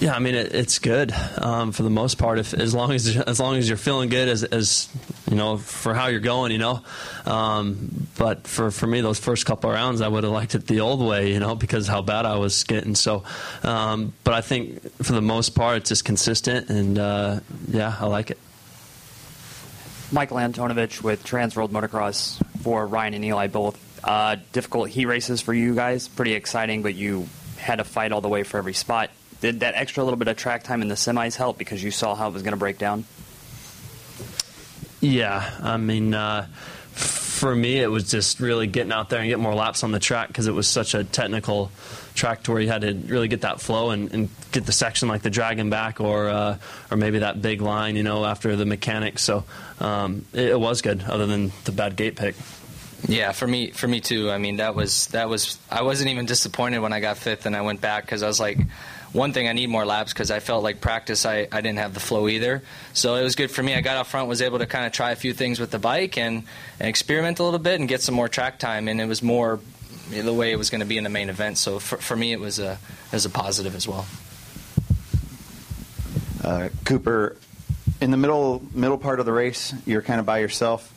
Yeah, 0.00 0.14
I 0.14 0.20
mean 0.20 0.36
it, 0.36 0.54
it's 0.54 0.78
good 0.78 1.12
um, 1.38 1.72
for 1.72 1.82
the 1.82 1.90
most 1.90 2.18
part. 2.18 2.38
If 2.38 2.54
as 2.54 2.72
long 2.72 2.92
as 2.92 3.16
as 3.16 3.40
long 3.40 3.56
as 3.56 3.68
you're 3.68 3.76
feeling 3.76 4.08
good 4.08 4.28
as, 4.28 4.44
as 4.44 4.88
you 5.28 5.36
know 5.36 5.56
for 5.56 5.92
how 5.92 6.06
you're 6.06 6.20
going, 6.20 6.52
you 6.52 6.58
know. 6.58 6.82
Um, 7.26 8.06
but 8.16 8.46
for 8.46 8.70
for 8.70 8.86
me, 8.86 9.00
those 9.00 9.18
first 9.18 9.44
couple 9.44 9.70
of 9.70 9.74
rounds, 9.74 10.00
I 10.00 10.06
would 10.06 10.22
have 10.22 10.32
liked 10.32 10.54
it 10.54 10.68
the 10.68 10.80
old 10.80 11.00
way, 11.00 11.32
you 11.32 11.40
know, 11.40 11.56
because 11.56 11.88
how 11.88 12.00
bad 12.00 12.26
I 12.26 12.36
was 12.36 12.62
getting. 12.62 12.94
So, 12.94 13.24
um, 13.64 14.12
but 14.22 14.34
I 14.34 14.40
think 14.40 14.82
for 15.02 15.14
the 15.14 15.22
most 15.22 15.56
part, 15.56 15.78
it's 15.78 15.88
just 15.88 16.04
consistent, 16.04 16.70
and 16.70 16.96
uh, 16.96 17.40
yeah, 17.66 17.96
I 17.98 18.06
like 18.06 18.30
it. 18.30 18.38
Michael 20.12 20.36
Antonovich 20.36 21.02
with 21.02 21.24
Trans 21.24 21.56
World 21.56 21.72
Motocross 21.72 22.40
for 22.62 22.86
Ryan 22.86 23.14
and 23.14 23.24
Eli 23.24 23.48
both. 23.48 23.84
Uh, 24.04 24.36
difficult 24.52 24.88
heat 24.90 25.06
races 25.06 25.40
for 25.40 25.52
you 25.52 25.74
guys, 25.74 26.06
pretty 26.06 26.34
exciting, 26.34 26.82
but 26.82 26.94
you 26.94 27.28
had 27.58 27.76
to 27.76 27.84
fight 27.84 28.12
all 28.12 28.20
the 28.20 28.28
way 28.28 28.42
for 28.42 28.58
every 28.58 28.74
spot. 28.74 29.10
Did 29.40 29.60
that 29.60 29.74
extra 29.74 30.02
little 30.02 30.18
bit 30.18 30.28
of 30.28 30.36
track 30.36 30.64
time 30.64 30.82
in 30.82 30.88
the 30.88 30.94
semis 30.94 31.36
help 31.36 31.58
because 31.58 31.82
you 31.82 31.90
saw 31.90 32.14
how 32.14 32.28
it 32.28 32.32
was 32.32 32.42
going 32.42 32.52
to 32.52 32.58
break 32.58 32.78
down? 32.78 33.04
Yeah, 35.00 35.48
I 35.62 35.76
mean, 35.76 36.12
uh, 36.12 36.48
for 36.90 37.54
me, 37.54 37.78
it 37.78 37.86
was 37.86 38.10
just 38.10 38.40
really 38.40 38.66
getting 38.66 38.90
out 38.90 39.10
there 39.10 39.20
and 39.20 39.28
getting 39.28 39.42
more 39.42 39.54
laps 39.54 39.84
on 39.84 39.92
the 39.92 40.00
track 40.00 40.26
because 40.26 40.48
it 40.48 40.54
was 40.54 40.66
such 40.66 40.94
a 40.94 41.04
technical 41.04 41.70
track 42.14 42.42
to 42.42 42.52
where 42.52 42.60
you 42.60 42.68
had 42.68 42.80
to 42.80 42.94
really 42.94 43.28
get 43.28 43.42
that 43.42 43.60
flow 43.60 43.90
and, 43.90 44.12
and 44.12 44.28
get 44.50 44.66
the 44.66 44.72
section 44.72 45.08
like 45.08 45.22
the 45.22 45.30
dragon 45.30 45.70
back 45.70 46.00
or 46.00 46.28
uh, 46.28 46.58
or 46.90 46.96
maybe 46.96 47.20
that 47.20 47.40
big 47.40 47.60
line, 47.60 47.94
you 47.94 48.02
know, 48.02 48.24
after 48.24 48.56
the 48.56 48.66
mechanics. 48.66 49.22
So 49.22 49.44
um, 49.78 50.24
it, 50.32 50.48
it 50.48 50.60
was 50.60 50.82
good, 50.82 51.04
other 51.04 51.26
than 51.26 51.52
the 51.64 51.70
bad 51.70 51.94
gate 51.94 52.16
pick. 52.16 52.34
Yeah, 53.06 53.32
for 53.32 53.46
me, 53.46 53.70
for 53.70 53.86
me 53.86 54.00
too. 54.00 54.30
I 54.30 54.38
mean, 54.38 54.56
that 54.56 54.74
was 54.74 55.06
that 55.08 55.28
was. 55.28 55.58
I 55.70 55.82
wasn't 55.82 56.10
even 56.10 56.26
disappointed 56.26 56.80
when 56.80 56.92
I 56.92 57.00
got 57.00 57.16
fifth 57.16 57.46
and 57.46 57.54
I 57.54 57.60
went 57.62 57.80
back 57.80 58.04
because 58.04 58.22
I 58.22 58.26
was 58.26 58.40
like, 58.40 58.58
one 59.12 59.32
thing 59.32 59.48
I 59.48 59.52
need 59.52 59.68
more 59.68 59.86
laps 59.86 60.12
because 60.12 60.30
I 60.30 60.40
felt 60.40 60.62
like 60.62 60.80
practice 60.80 61.24
I, 61.24 61.48
I 61.50 61.60
didn't 61.60 61.78
have 61.78 61.94
the 61.94 62.00
flow 62.00 62.28
either. 62.28 62.62
So 62.92 63.14
it 63.14 63.22
was 63.22 63.36
good 63.36 63.50
for 63.50 63.62
me. 63.62 63.74
I 63.74 63.80
got 63.80 63.96
out 63.96 64.06
front, 64.06 64.28
was 64.28 64.42
able 64.42 64.58
to 64.58 64.66
kind 64.66 64.86
of 64.86 64.92
try 64.92 65.12
a 65.12 65.16
few 65.16 65.32
things 65.32 65.60
with 65.60 65.70
the 65.70 65.78
bike 65.78 66.18
and, 66.18 66.44
and 66.78 66.88
experiment 66.88 67.38
a 67.38 67.44
little 67.44 67.58
bit 67.58 67.80
and 67.80 67.88
get 67.88 68.02
some 68.02 68.14
more 68.14 68.28
track 68.28 68.58
time. 68.58 68.88
And 68.88 69.00
it 69.00 69.06
was 69.06 69.22
more 69.22 69.60
the 70.10 70.34
way 70.34 70.52
it 70.52 70.56
was 70.56 70.70
going 70.70 70.80
to 70.80 70.86
be 70.86 70.98
in 70.98 71.04
the 71.04 71.10
main 71.10 71.28
event. 71.28 71.58
So 71.58 71.78
for, 71.78 71.96
for 71.98 72.16
me, 72.16 72.32
it 72.32 72.40
was 72.40 72.58
a 72.58 72.78
was 73.12 73.24
a 73.24 73.30
positive 73.30 73.74
as 73.74 73.88
well. 73.88 74.06
Uh, 76.42 76.68
Cooper, 76.84 77.36
in 78.00 78.10
the 78.10 78.16
middle 78.16 78.62
middle 78.74 78.98
part 78.98 79.20
of 79.20 79.26
the 79.26 79.32
race, 79.32 79.74
you're 79.86 80.02
kind 80.02 80.20
of 80.20 80.26
by 80.26 80.38
yourself. 80.38 80.92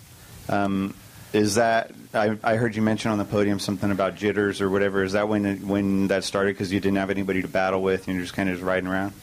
Um, 0.50 0.94
is 1.34 1.56
that 1.56 1.92
I, 2.14 2.38
I, 2.44 2.56
heard 2.56 2.76
you 2.76 2.82
mention 2.82 3.12
on 3.12 3.18
the 3.18 3.26
podium 3.26 3.60
something 3.60 3.90
about 3.90 4.16
jitters 4.16 4.60
or 4.62 4.70
whatever? 4.70 5.04
Is 5.04 5.14
that 5.14 5.30
when 5.30 5.68
when 5.68 6.08
that 6.08 6.24
started 6.24 6.56
because 6.56 6.72
you 6.72 6.80
didn't 6.80 6.98
have 6.98 7.10
anybody 7.10 7.42
to 7.42 7.48
battle 7.48 7.82
with 7.82 8.08
and 8.08 8.16
you're 8.16 8.24
just 8.24 8.36
kind 8.36 8.50
of 8.50 8.56
just 8.56 8.66
riding 8.66 8.88
around? 8.88 9.14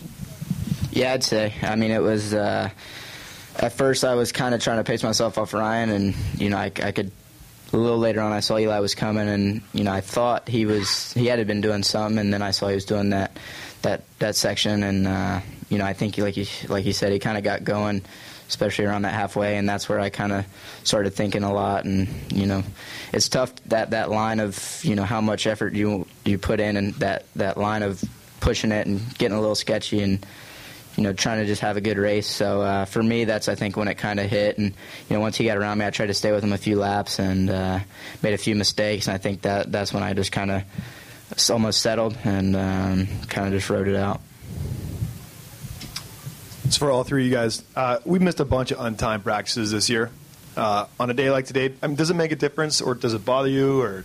Yeah, 0.90 1.12
I'd 1.12 1.22
say. 1.24 1.54
I 1.62 1.76
mean, 1.76 1.90
it 1.90 2.02
was 2.02 2.32
uh, 2.32 2.70
at 3.56 3.72
first 3.72 4.04
I 4.04 4.14
was 4.14 4.32
kind 4.32 4.54
of 4.54 4.62
trying 4.62 4.78
to 4.78 4.84
pace 4.84 5.02
myself 5.02 5.36
off 5.36 5.52
Ryan, 5.52 5.90
and 5.90 6.14
you 6.36 6.50
know 6.50 6.58
I, 6.58 6.72
I 6.82 6.92
could. 6.92 7.10
A 7.70 7.76
little 7.76 7.98
later 7.98 8.22
on, 8.22 8.32
I 8.32 8.40
saw 8.40 8.56
Eli 8.56 8.78
was 8.78 8.94
coming, 8.94 9.28
and 9.28 9.60
you 9.74 9.84
know 9.84 9.92
I 9.92 10.00
thought 10.00 10.48
he 10.48 10.64
was 10.64 11.12
he 11.12 11.26
had 11.26 11.46
been 11.46 11.60
doing 11.60 11.82
some, 11.82 12.16
and 12.16 12.32
then 12.32 12.40
I 12.40 12.52
saw 12.52 12.68
he 12.68 12.74
was 12.74 12.86
doing 12.86 13.10
that 13.10 13.36
that 13.82 14.04
that 14.20 14.36
section, 14.36 14.82
and 14.82 15.06
uh, 15.06 15.40
you 15.68 15.76
know 15.76 15.84
I 15.84 15.92
think 15.92 16.14
he, 16.14 16.22
like 16.22 16.34
he 16.34 16.48
like 16.68 16.84
he 16.84 16.92
said 16.92 17.12
he 17.12 17.18
kind 17.18 17.36
of 17.36 17.44
got 17.44 17.64
going 17.64 18.02
especially 18.48 18.86
around 18.86 19.02
that 19.02 19.12
halfway, 19.12 19.56
and 19.56 19.68
that's 19.68 19.88
where 19.88 20.00
I 20.00 20.10
kind 20.10 20.32
of 20.32 20.46
started 20.82 21.10
thinking 21.14 21.42
a 21.42 21.52
lot. 21.52 21.84
And 21.84 22.08
you 22.32 22.46
know, 22.46 22.62
it's 23.12 23.28
tough 23.28 23.54
that 23.66 23.90
that 23.90 24.10
line 24.10 24.40
of 24.40 24.80
you 24.82 24.94
know 24.94 25.04
how 25.04 25.20
much 25.20 25.46
effort 25.46 25.74
you 25.74 26.06
you 26.24 26.38
put 26.38 26.60
in, 26.60 26.76
and 26.76 26.94
that 26.94 27.24
that 27.36 27.56
line 27.56 27.82
of 27.82 28.02
pushing 28.40 28.72
it 28.72 28.86
and 28.86 29.00
getting 29.18 29.36
a 29.36 29.40
little 29.40 29.54
sketchy 29.54 30.00
and 30.00 30.24
you 30.96 31.02
know 31.02 31.12
trying 31.12 31.40
to 31.40 31.46
just 31.46 31.60
have 31.60 31.76
a 31.76 31.80
good 31.80 31.98
race. 31.98 32.26
So 32.26 32.62
uh, 32.62 32.84
for 32.86 33.02
me, 33.02 33.24
that's 33.24 33.48
I 33.48 33.54
think 33.54 33.76
when 33.76 33.88
it 33.88 33.96
kind 33.96 34.18
of 34.18 34.30
hit. 34.30 34.58
And 34.58 34.74
you 35.08 35.16
know, 35.16 35.20
once 35.20 35.36
he 35.36 35.44
got 35.44 35.56
around 35.56 35.78
me, 35.78 35.86
I 35.86 35.90
tried 35.90 36.06
to 36.06 36.14
stay 36.14 36.32
with 36.32 36.42
him 36.42 36.52
a 36.52 36.58
few 36.58 36.76
laps 36.76 37.18
and 37.18 37.50
uh, 37.50 37.80
made 38.22 38.34
a 38.34 38.38
few 38.38 38.54
mistakes, 38.54 39.06
and 39.06 39.14
I 39.14 39.18
think 39.18 39.42
that 39.42 39.70
that's 39.70 39.92
when 39.92 40.02
I 40.02 40.14
just 40.14 40.32
kind 40.32 40.50
of 40.50 40.64
almost 41.50 41.82
settled 41.82 42.16
and 42.24 42.56
um, 42.56 43.06
kind 43.28 43.46
of 43.46 43.52
just 43.52 43.68
rode 43.68 43.88
it 43.88 43.96
out. 43.96 44.20
It's 46.68 46.76
for 46.76 46.90
all 46.90 47.02
three 47.02 47.22
of 47.22 47.30
you 47.30 47.34
guys. 47.34 47.64
Uh, 47.74 47.98
we 48.04 48.18
missed 48.18 48.40
a 48.40 48.44
bunch 48.44 48.72
of 48.72 48.78
untimed 48.78 49.22
practices 49.22 49.70
this 49.70 49.88
year. 49.88 50.10
Uh, 50.54 50.84
on 51.00 51.08
a 51.08 51.14
day 51.14 51.30
like 51.30 51.46
today, 51.46 51.72
I 51.82 51.86
mean, 51.86 51.96
does 51.96 52.10
it 52.10 52.14
make 52.14 52.30
a 52.30 52.36
difference, 52.36 52.82
or 52.82 52.94
does 52.94 53.14
it 53.14 53.24
bother 53.24 53.48
you, 53.48 53.80
or? 53.80 54.04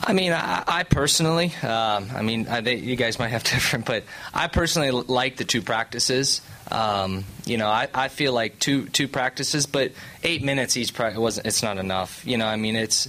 I 0.00 0.12
mean, 0.12 0.32
I, 0.32 0.62
I 0.64 0.82
personally, 0.84 1.52
um, 1.64 2.10
I 2.14 2.22
mean, 2.22 2.46
I, 2.46 2.60
they, 2.60 2.76
you 2.76 2.94
guys 2.94 3.18
might 3.18 3.30
have 3.30 3.42
different, 3.54 3.86
but 3.86 4.04
I 4.32 4.46
personally 4.46 4.92
like 4.92 5.36
the 5.36 5.44
two 5.44 5.62
practices. 5.62 6.42
Um, 6.70 7.24
you 7.44 7.58
know, 7.58 7.66
I, 7.66 7.88
I 7.92 8.06
feel 8.06 8.32
like 8.32 8.60
two 8.60 8.86
two 8.86 9.08
practices, 9.08 9.66
but 9.66 9.90
eight 10.22 10.44
minutes 10.44 10.76
each 10.76 10.94
practice 10.94 11.18
wasn't. 11.18 11.48
It's 11.48 11.60
not 11.60 11.78
enough. 11.78 12.24
You 12.24 12.38
know, 12.38 12.46
I 12.46 12.54
mean, 12.54 12.76
it's 12.76 13.08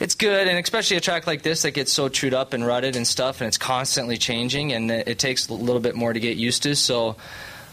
it's 0.00 0.14
good, 0.14 0.46
and 0.48 0.58
especially 0.58 0.96
a 0.96 1.00
track 1.00 1.26
like 1.26 1.42
this 1.42 1.62
that 1.62 1.72
gets 1.72 1.92
so 1.92 2.08
chewed 2.08 2.34
up 2.34 2.52
and 2.52 2.66
rutted 2.66 2.96
and 2.96 3.06
stuff, 3.06 3.40
and 3.40 3.48
it's 3.48 3.58
constantly 3.58 4.16
changing, 4.16 4.72
and 4.72 4.90
it, 4.90 5.08
it 5.08 5.18
takes 5.18 5.48
a 5.48 5.54
little 5.54 5.80
bit 5.80 5.94
more 5.94 6.12
to 6.12 6.20
get 6.20 6.36
used 6.36 6.62
to. 6.64 6.76
So 6.76 7.16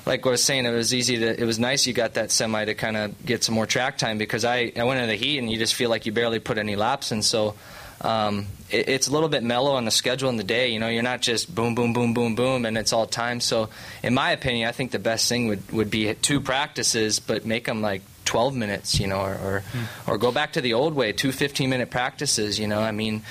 like 0.06 0.26
I 0.26 0.30
was 0.30 0.44
saying, 0.44 0.66
it 0.66 0.72
was 0.72 0.94
easy 0.94 1.18
to. 1.18 1.40
It 1.40 1.46
was 1.46 1.60
nice 1.60 1.88
you 1.88 1.94
got 1.94 2.16
that 2.16 2.32
semi 2.32 2.66
to 2.66 2.74
kind 2.76 2.98
of 2.98 3.26
get 3.26 3.44
some 3.44 3.56
more 3.56 3.66
track 3.66 3.98
time 3.98 4.18
because 4.18 4.46
I 4.46 4.72
I 4.76 4.84
went 4.84 5.00
into 5.00 5.12
the 5.12 5.18
heat 5.18 5.40
and 5.40 5.50
you 5.50 5.58
just 5.58 5.74
feel 5.74 5.90
like 5.90 6.06
you 6.06 6.12
barely 6.12 6.40
put 6.40 6.58
any 6.58 6.76
laps 6.76 7.12
in. 7.12 7.22
So 7.24 7.56
um, 8.02 8.46
it, 8.70 8.88
it's 8.88 9.08
a 9.08 9.12
little 9.12 9.30
bit 9.30 9.44
mellow 9.44 9.74
on 9.74 9.86
the 9.86 9.92
schedule 9.92 10.30
in 10.30 10.38
the 10.38 10.44
day. 10.44 10.70
You 10.70 10.80
know, 10.80 10.90
you're 10.90 11.04
not 11.04 11.22
just 11.22 11.54
boom, 11.54 11.76
boom, 11.76 11.94
boom, 11.94 12.14
boom, 12.14 12.36
boom, 12.36 12.66
and 12.66 12.78
it's 12.78 12.94
all 12.94 13.08
time. 13.08 13.40
So 13.40 13.70
in 14.04 14.14
my 14.14 14.32
opinion, 14.32 14.68
I 14.70 14.72
think 14.74 14.92
the 14.92 15.00
best 15.00 15.28
thing 15.28 15.48
would 15.48 15.72
would 15.72 15.90
be 15.90 16.14
two 16.14 16.40
practices, 16.40 17.20
but 17.20 17.46
make 17.46 17.66
them 17.66 17.82
like 17.82 18.02
12 18.26 18.56
minutes. 18.56 19.00
You 19.00 19.08
know, 19.08 19.22
or 19.22 19.34
or, 19.34 19.64
mm. 19.72 20.08
or 20.08 20.18
go 20.18 20.32
back 20.32 20.54
to 20.54 20.62
the 20.62 20.74
old 20.74 20.94
way, 20.94 21.12
two 21.14 21.32
15 21.32 21.70
minute 21.70 21.90
practices. 21.90 22.60
You 22.60 22.68
know, 22.68 22.82
I 22.82 22.92
mean, 22.92 23.24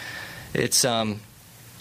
it's 0.54 0.84
um 0.84 1.20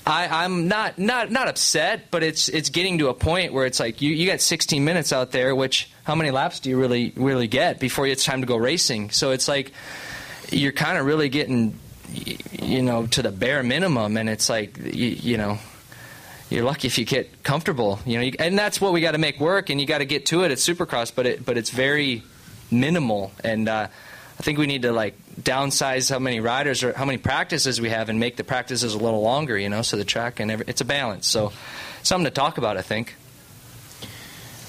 I, 0.06 0.44
I'm 0.44 0.68
not, 0.68 1.00
not 1.00 1.32
not 1.32 1.48
upset, 1.48 2.12
but 2.12 2.24
it's 2.24 2.50
it's 2.50 2.70
getting 2.70 2.98
to 2.98 3.08
a 3.08 3.14
point 3.14 3.54
where 3.54 3.66
it's 3.66 3.80
like 3.80 4.02
you, 4.02 4.12
you 4.12 4.28
got 4.28 4.42
16 4.42 4.84
minutes 4.84 5.14
out 5.14 5.32
there, 5.32 5.56
which 5.56 5.90
how 6.04 6.16
many 6.16 6.32
laps 6.32 6.60
do 6.60 6.70
you 6.70 6.78
really 6.78 7.14
really 7.16 7.48
get 7.48 7.80
before 7.80 8.06
it's 8.06 8.26
time 8.26 8.42
to 8.42 8.48
go 8.48 8.58
racing? 8.58 9.12
So 9.12 9.32
it's 9.32 9.48
like 9.48 9.72
you're 10.52 10.74
kind 10.74 10.98
of 10.98 11.06
really 11.06 11.30
getting 11.30 11.80
you 12.12 12.82
know 12.82 13.08
to 13.08 13.22
the 13.22 13.32
bare 13.32 13.64
minimum, 13.64 14.18
and 14.18 14.30
it's 14.30 14.50
like 14.50 14.78
you, 14.78 15.08
you 15.08 15.38
know 15.38 15.58
you're 16.50 16.66
lucky 16.66 16.88
if 16.88 16.98
you 16.98 17.06
get 17.06 17.42
comfortable, 17.44 18.00
you 18.06 18.18
know, 18.18 18.24
you, 18.24 18.34
and 18.38 18.60
that's 18.60 18.80
what 18.80 18.94
we 18.94 19.02
got 19.02 19.14
to 19.14 19.18
make 19.18 19.40
work, 19.40 19.70
and 19.70 19.82
you 19.82 19.88
got 19.88 20.00
to 20.00 20.06
get 20.06 20.28
to 20.28 20.44
it 20.44 20.52
at 20.52 20.58
Supercross, 20.58 21.12
but 21.16 21.26
it 21.26 21.46
but 21.46 21.58
it's 21.58 21.70
very 21.70 22.24
minimal, 22.72 23.32
and 23.44 23.68
uh, 23.70 23.88
I 24.40 24.44
think 24.44 24.58
we 24.58 24.68
need 24.68 24.82
to 24.82 24.92
like 24.92 25.16
downsize 25.42 26.10
how 26.10 26.20
many 26.20 26.40
riders 26.40 26.84
or 26.84 26.94
how 26.94 27.06
many 27.06 27.18
practices 27.18 27.80
we 27.80 27.90
have 27.90 28.10
and 28.10 28.20
make 28.20 28.36
the 28.36 28.44
practices 28.44 28.94
a 28.94 28.98
little 28.98 29.22
longer, 29.22 29.58
you 29.58 29.70
know, 29.70 29.82
so 29.82 29.98
the 29.98 30.06
track 30.06 30.40
and 30.40 30.52
every, 30.52 30.66
it's 30.68 30.82
a 30.82 30.86
balance. 30.86 31.28
So 31.28 31.54
something 32.04 32.26
to 32.26 32.32
talk 32.32 32.58
about, 32.58 32.78
I 32.78 32.82
think. 32.82 33.16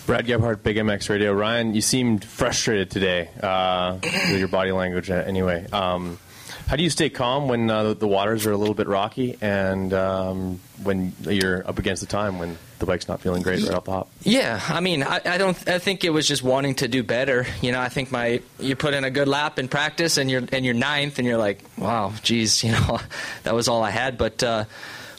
Brad 0.06 0.26
Gebhardt, 0.26 0.62
Big 0.62 0.76
MX 0.76 1.08
Radio. 1.08 1.32
Ryan, 1.32 1.74
you 1.74 1.80
seemed 1.80 2.24
frustrated 2.24 2.90
today 2.90 3.30
uh, 3.42 3.98
with 4.02 4.38
your 4.38 4.48
body 4.48 4.70
language. 4.70 5.10
Uh, 5.10 5.14
anyway, 5.14 5.66
um, 5.72 6.18
how 6.66 6.76
do 6.76 6.82
you 6.82 6.90
stay 6.90 7.08
calm 7.08 7.48
when 7.48 7.70
uh, 7.70 7.94
the 7.94 8.06
waters 8.06 8.44
are 8.44 8.52
a 8.52 8.56
little 8.56 8.74
bit 8.74 8.86
rocky 8.86 9.38
and 9.40 9.94
um, 9.94 10.60
when 10.82 11.14
you're 11.20 11.66
up 11.66 11.78
against 11.78 12.00
the 12.00 12.06
time 12.06 12.38
when 12.38 12.58
the 12.78 12.86
bike's 12.86 13.08
not 13.08 13.20
feeling 13.20 13.42
great 13.42 13.62
right 13.62 13.74
off 13.74 13.84
the 13.84 13.92
hop. 13.92 14.10
Yeah, 14.22 14.60
I 14.68 14.80
mean, 14.80 15.02
I, 15.02 15.20
I 15.24 15.38
don't. 15.38 15.56
I 15.68 15.78
think 15.78 16.04
it 16.04 16.10
was 16.10 16.26
just 16.26 16.42
wanting 16.42 16.74
to 16.76 16.88
do 16.88 17.02
better. 17.02 17.46
You 17.62 17.72
know, 17.72 17.80
I 17.80 17.88
think 17.88 18.10
my 18.10 18.40
you 18.58 18.76
put 18.76 18.94
in 18.94 19.04
a 19.04 19.10
good 19.10 19.28
lap 19.28 19.58
in 19.58 19.68
practice, 19.68 20.16
and 20.16 20.30
you're 20.30 20.42
and 20.52 20.64
you're 20.64 20.74
ninth, 20.74 21.18
and 21.18 21.26
you're 21.26 21.38
like, 21.38 21.62
wow, 21.78 22.12
geez, 22.22 22.64
you 22.64 22.72
know, 22.72 23.00
that 23.44 23.54
was 23.54 23.68
all 23.68 23.82
I 23.82 23.90
had. 23.90 24.18
But 24.18 24.42
uh, 24.42 24.64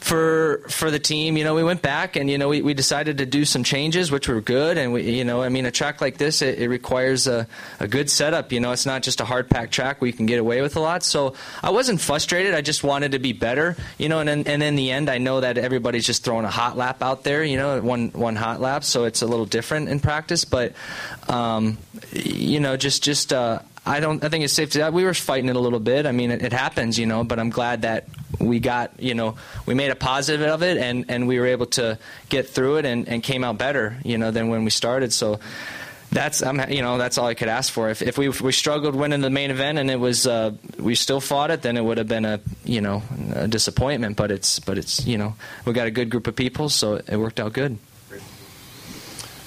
for 0.06 0.62
for 0.68 0.88
the 0.88 1.00
team, 1.00 1.36
you 1.36 1.42
know, 1.42 1.56
we 1.56 1.64
went 1.64 1.82
back 1.82 2.14
and 2.14 2.30
you 2.30 2.38
know 2.38 2.48
we, 2.48 2.62
we 2.62 2.74
decided 2.74 3.18
to 3.18 3.26
do 3.26 3.44
some 3.44 3.64
changes, 3.64 4.12
which 4.12 4.28
were 4.28 4.40
good. 4.40 4.78
And 4.78 4.92
we, 4.92 5.10
you 5.10 5.24
know, 5.24 5.42
I 5.42 5.48
mean, 5.48 5.66
a 5.66 5.72
track 5.72 6.00
like 6.00 6.16
this, 6.16 6.42
it, 6.42 6.60
it 6.60 6.68
requires 6.68 7.26
a, 7.26 7.48
a 7.80 7.88
good 7.88 8.08
setup. 8.08 8.52
You 8.52 8.60
know, 8.60 8.70
it's 8.70 8.86
not 8.86 9.02
just 9.02 9.20
a 9.20 9.24
hard 9.24 9.50
packed 9.50 9.74
track 9.74 10.00
where 10.00 10.06
you 10.06 10.12
can 10.12 10.26
get 10.26 10.38
away 10.38 10.62
with 10.62 10.76
a 10.76 10.80
lot. 10.80 11.02
So 11.02 11.34
I 11.60 11.70
wasn't 11.70 12.00
frustrated. 12.00 12.54
I 12.54 12.60
just 12.60 12.84
wanted 12.84 13.12
to 13.12 13.18
be 13.18 13.32
better. 13.32 13.74
You 13.98 14.08
know, 14.08 14.20
and 14.20 14.28
then, 14.28 14.44
and 14.46 14.62
in 14.62 14.76
the 14.76 14.92
end, 14.92 15.10
I 15.10 15.18
know 15.18 15.40
that 15.40 15.58
everybody's 15.58 16.06
just 16.06 16.22
throwing 16.22 16.44
a 16.44 16.50
hot 16.50 16.76
lap 16.76 17.02
out 17.02 17.24
there. 17.24 17.42
You 17.42 17.56
know, 17.56 17.80
one 17.80 18.10
one 18.10 18.36
hot 18.36 18.60
lap, 18.60 18.84
so 18.84 19.06
it's 19.06 19.22
a 19.22 19.26
little 19.26 19.46
different 19.46 19.88
in 19.88 19.98
practice. 19.98 20.44
But 20.44 20.74
um, 21.28 21.78
you 22.12 22.60
know, 22.60 22.76
just 22.76 23.02
just. 23.02 23.32
Uh, 23.32 23.58
I 23.86 24.00
don't. 24.00 24.22
I 24.24 24.28
think 24.28 24.42
it's 24.42 24.52
safe 24.52 24.70
to 24.70 24.90
we 24.90 25.04
were 25.04 25.14
fighting 25.14 25.48
it 25.48 25.54
a 25.54 25.60
little 25.60 25.78
bit. 25.78 26.06
I 26.06 26.12
mean, 26.12 26.32
it, 26.32 26.42
it, 26.42 26.52
happens, 26.52 26.98
you 26.98 27.06
know. 27.06 27.22
But 27.22 27.38
I'm 27.38 27.50
glad 27.50 27.82
that 27.82 28.08
we 28.38 28.60
got, 28.60 29.00
you 29.00 29.14
know, 29.14 29.36
we 29.66 29.74
made 29.74 29.90
a 29.90 29.96
positive 29.96 30.46
of 30.46 30.62
it, 30.62 30.78
and, 30.78 31.06
and 31.08 31.26
we 31.26 31.38
were 31.38 31.46
able 31.46 31.66
to 31.66 31.98
get 32.28 32.48
through 32.48 32.76
it 32.78 32.84
and, 32.84 33.08
and 33.08 33.22
came 33.22 33.44
out 33.44 33.58
better, 33.58 33.98
you 34.04 34.18
know, 34.18 34.30
than 34.30 34.48
when 34.48 34.64
we 34.64 34.70
started. 34.70 35.12
So 35.12 35.40
that's 36.10 36.42
I'm 36.42 36.70
you 36.70 36.82
know 36.82 36.98
that's 36.98 37.18
all 37.18 37.26
I 37.26 37.34
could 37.34 37.48
ask 37.48 37.72
for. 37.72 37.90
If 37.90 38.00
if 38.02 38.16
we 38.16 38.28
if 38.28 38.40
we 38.40 38.52
struggled 38.52 38.94
winning 38.94 39.20
the 39.20 39.30
main 39.30 39.50
event 39.50 39.78
and 39.78 39.90
it 39.90 39.98
was 39.98 40.26
uh, 40.26 40.52
we 40.78 40.94
still 40.94 41.20
fought 41.20 41.50
it, 41.50 41.62
then 41.62 41.76
it 41.76 41.84
would 41.84 41.98
have 41.98 42.08
been 42.08 42.24
a 42.24 42.40
you 42.64 42.80
know 42.80 43.02
a 43.34 43.48
disappointment. 43.48 44.16
But 44.16 44.30
it's 44.30 44.60
but 44.60 44.78
it's 44.78 45.06
you 45.06 45.18
know 45.18 45.34
we 45.64 45.72
got 45.72 45.86
a 45.86 45.90
good 45.90 46.10
group 46.10 46.26
of 46.26 46.36
people, 46.36 46.68
so 46.68 46.96
it 46.96 47.16
worked 47.16 47.40
out 47.40 47.52
good. 47.52 47.78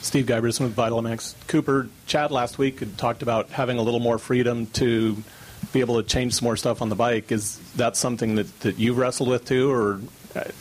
Steve 0.01 0.25
Giberson 0.25 0.61
with 0.61 0.73
Vital 0.73 1.01
MX. 1.01 1.35
Cooper, 1.47 1.89
Chad 2.07 2.31
last 2.31 2.57
week 2.57 2.79
had 2.79 2.97
talked 2.97 3.21
about 3.21 3.49
having 3.49 3.77
a 3.77 3.81
little 3.81 3.99
more 3.99 4.17
freedom 4.17 4.65
to 4.67 5.21
be 5.71 5.81
able 5.81 6.01
to 6.01 6.07
change 6.07 6.35
some 6.35 6.45
more 6.45 6.57
stuff 6.57 6.81
on 6.81 6.89
the 6.89 6.95
bike. 6.95 7.31
Is 7.31 7.57
that 7.75 7.95
something 7.95 8.35
that, 8.35 8.59
that 8.61 8.79
you've 8.79 8.97
wrestled 8.97 9.29
with 9.29 9.45
too, 9.45 9.71
or 9.71 10.01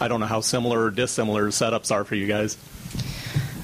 I 0.01 0.09
don't 0.09 0.21
know 0.21 0.27
how 0.27 0.41
similar 0.41 0.85
or 0.85 0.91
dissimilar 0.91 1.49
setups 1.49 1.91
are 1.91 2.05
for 2.05 2.15
you 2.15 2.27
guys? 2.27 2.57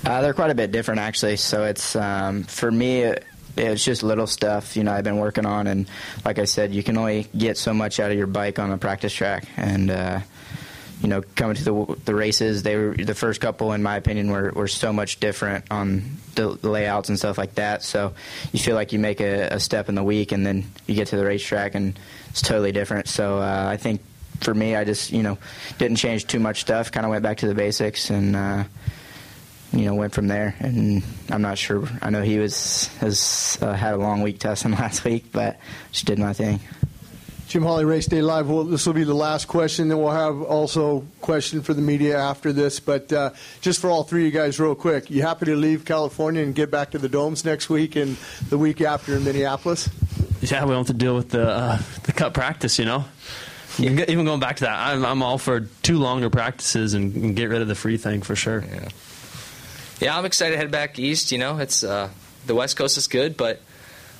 Uh, 0.04 0.20
they're 0.20 0.35
quite 0.35 0.50
a 0.50 0.54
bit 0.54 0.72
different 0.72 1.00
actually. 1.00 1.37
So 1.37 1.64
it's 1.64 1.96
um, 1.96 2.44
for 2.44 2.70
me. 2.70 3.00
It, 3.00 3.24
it's 3.57 3.85
just 3.85 4.02
little 4.02 4.26
stuff, 4.26 4.76
you 4.76 4.83
know, 4.83 4.92
I've 4.92 5.04
been 5.04 5.18
working 5.18 5.46
on, 5.46 5.68
and 5.68 5.88
like 6.24 6.40
I 6.40 6.44
said, 6.44 6.74
you 6.74 6.83
can 6.83 6.98
only 6.98 7.28
get 7.37 7.57
so 7.57 7.72
much 7.72 8.00
out 8.00 8.11
of 8.11 8.18
your 8.18 8.26
bike 8.26 8.59
on 8.59 8.72
a 8.72 8.78
practice 8.78 9.12
track, 9.12 9.44
and 9.57 9.92
uh, 9.92 10.20
you 11.05 11.11
know, 11.11 11.21
coming 11.37 11.55
to 11.55 11.62
the 11.62 11.97
the 12.07 12.14
races, 12.14 12.62
they 12.62 12.77
were 12.77 12.95
the 12.97 13.14
first 13.14 13.43
couple, 13.43 13.73
in 13.73 13.83
my 13.83 13.97
opinion, 13.97 14.31
were, 14.31 14.51
were 14.53 14.67
so 14.67 14.90
much 14.90 15.21
different 15.21 15.67
on 15.71 16.17
the, 16.35 16.49
layouts 16.67 17.11
and 17.11 17.19
stuff 17.19 17.37
like 17.37 17.57
that. 17.57 17.83
So 17.83 18.14
you 18.55 18.59
feel 18.59 18.75
like 18.75 18.95
you 18.95 18.99
make 18.99 19.21
a, 19.21 19.49
a, 19.49 19.61
step 19.61 19.90
in 19.90 19.97
the 19.97 20.03
week, 20.03 20.33
and 20.33 20.47
then 20.47 20.64
you 20.87 20.95
get 20.95 21.09
to 21.09 21.17
the 21.17 21.25
racetrack, 21.27 21.75
and 21.75 21.99
it's 22.31 22.40
totally 22.40 22.73
different. 22.73 23.07
So 23.09 23.37
uh, 23.37 23.67
I 23.69 23.77
think 23.77 24.01
for 24.40 24.55
me, 24.55 24.77
I 24.77 24.85
just 24.85 25.12
you 25.12 25.23
know 25.23 25.37
didn't 25.77 25.99
change 25.99 26.27
too 26.27 26.40
much 26.40 26.62
stuff. 26.62 26.90
Kind 26.90 27.05
of 27.05 27.11
went 27.11 27.23
back 27.23 27.37
to 27.38 27.49
the 27.49 27.55
basics, 27.55 28.09
and 28.09 28.35
uh, 28.35 28.64
you 29.75 29.85
know 29.85 29.97
went 29.97 30.14
from 30.14 30.27
there. 30.27 30.57
And 30.59 31.03
I'm 31.29 31.43
not 31.43 31.59
sure. 31.59 31.87
I 32.01 32.09
know 32.09 32.23
he 32.23 32.38
was 32.38 32.87
has 32.97 33.59
uh, 33.61 33.75
had 33.75 33.93
a 33.93 33.99
long 33.99 34.23
week 34.23 34.38
testing 34.38 34.71
last 34.85 35.05
week, 35.05 35.27
but 35.33 35.59
just 35.93 36.07
did 36.07 36.19
my 36.19 36.33
thing. 36.33 36.61
Jim 37.55 37.62
Holley, 37.62 37.85
Race 37.85 38.07
Day 38.07 38.21
Live. 38.21 38.51
Well, 38.51 38.64
this 38.64 38.85
will 38.85 38.95
be 38.95 39.05
the 39.05 39.14
last 39.14 39.47
question. 39.47 39.87
Then 39.87 39.99
we'll 39.99 40.11
have 40.11 40.43
also 40.43 41.07
question 41.21 41.62
for 41.62 41.73
the 41.73 41.83
media 41.83 42.19
after 42.19 42.53
this. 42.53 42.81
But 42.81 43.12
uh, 43.12 43.31
just 43.61 43.81
for 43.81 43.90
all 43.90 44.03
three 44.03 44.27
of 44.27 44.35
you 44.35 44.40
guys, 44.40 44.59
real 44.59 44.75
quick, 44.75 45.09
you 45.09 45.23
happy 45.23 45.47
to 45.47 45.55
leave 45.55 45.85
California 45.85 46.43
and 46.43 46.53
get 46.53 46.73
back 46.73 46.90
to 46.90 46.99
the 46.99 47.09
domes 47.09 47.45
next 47.45 47.71
week 47.71 47.95
and 47.95 48.17
the 48.49 48.59
week 48.59 48.81
after 48.81 49.14
in 49.14 49.23
Minneapolis? 49.23 49.88
Yeah, 50.40 50.64
we 50.64 50.71
don't 50.71 50.79
have 50.79 50.87
to 50.88 50.95
deal 50.95 51.14
with 51.14 51.29
the 51.29 51.49
uh, 51.49 51.79
the 52.03 52.12
cut 52.12 52.35
practice. 52.35 52.77
You 52.81 52.87
know, 52.87 53.05
even 53.79 54.25
going 54.25 54.40
back 54.40 54.57
to 54.57 54.64
that, 54.64 54.88
I'm, 54.88 55.05
I'm 55.05 55.23
all 55.23 55.38
for 55.38 55.61
two 55.61 55.99
longer 55.99 56.31
practices 56.31 56.95
and, 56.95 57.14
and, 57.14 57.37
get 57.37 57.51
rid 57.51 57.62
of 57.62 57.69
the 57.69 57.77
free 57.77 57.99
thing 57.99 58.23
for 58.23 58.35
sure. 58.35 58.64
Yeah, 58.69 58.88
yeah, 60.01 60.19
I'm 60.19 60.25
excited 60.25 60.55
to 60.55 60.59
head 60.59 60.73
back 60.73 60.99
east. 60.99 61.31
You 61.31 61.38
know, 61.38 61.59
it's 61.59 61.85
uh, 61.85 62.09
the 62.47 62.57
West 62.57 62.77
Coast 62.77 62.99
is 62.99 63.07
good, 63.07 63.37
but 63.37 63.62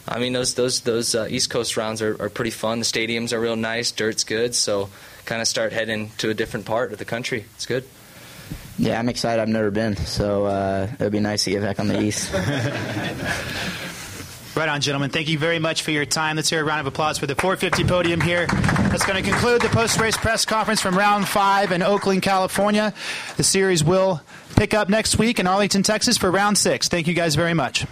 I 0.07 0.19
mean, 0.19 0.33
those 0.33 0.55
those 0.55 0.81
those 0.81 1.14
uh, 1.14 1.27
East 1.31 1.51
Coast 1.51 1.77
rounds 1.77 2.03
are, 2.03 2.21
are 2.21 2.29
pretty 2.29 2.51
fun. 2.51 2.79
The 2.79 2.85
stadiums 2.85 3.33
are 3.33 3.40
real 3.40 3.57
nice, 3.57 3.90
dirt's 3.90 4.25
good, 4.25 4.55
so 4.55 4.90
kind 5.25 5.40
of 5.40 5.49
start 5.49 5.73
heading 5.73 6.11
to 6.19 6.31
a 6.31 6.35
different 6.35 6.67
part 6.67 6.93
of 6.93 6.99
the 6.99 7.05
country. 7.05 7.47
It's 7.55 7.67
good. 7.67 7.85
Yeah, 8.77 8.99
I'm 8.99 9.09
excited. 9.09 9.40
I've 9.40 9.49
never 9.49 9.71
been, 9.71 9.97
so 9.97 10.47
uh, 10.47 10.88
it 10.93 11.01
would 11.01 11.12
be 11.12 11.21
nice 11.21 11.45
to 11.45 11.51
get 11.51 11.62
back 11.62 11.79
on 11.81 11.88
the 11.88 12.01
East. 12.03 12.35
Right 14.57 14.69
on, 14.69 14.81
gentlemen. 14.81 15.11
Thank 15.11 15.29
you 15.29 15.37
very 15.37 15.59
much 15.59 15.83
for 15.83 15.90
your 15.90 16.07
time. 16.07 16.37
Let's 16.37 16.49
hear 16.49 16.61
a 16.61 16.64
round 16.64 16.79
of 16.79 16.87
applause 16.87 17.19
for 17.19 17.27
the 17.27 17.35
450 17.35 17.85
podium 17.88 18.21
here. 18.21 18.47
That's 18.47 19.05
going 19.05 19.21
to 19.21 19.29
conclude 19.29 19.61
the 19.61 19.69
post 19.69 19.99
race 19.99 20.17
press 20.17 20.45
conference 20.45 20.81
from 20.81 20.97
round 20.97 21.27
five 21.27 21.73
in 21.73 21.83
Oakland, 21.83 22.23
California. 22.23 22.95
The 23.37 23.43
series 23.43 23.83
will 23.83 24.23
pick 24.55 24.73
up 24.73 24.88
next 24.88 25.19
week 25.19 25.40
in 25.40 25.49
Arlington, 25.49 25.83
Texas 25.83 26.17
for 26.17 26.31
round 26.31 26.57
six. 26.57 26.87
Thank 26.87 27.09
you 27.09 27.14
guys 27.14 27.35
very 27.35 27.53
much. 27.53 27.85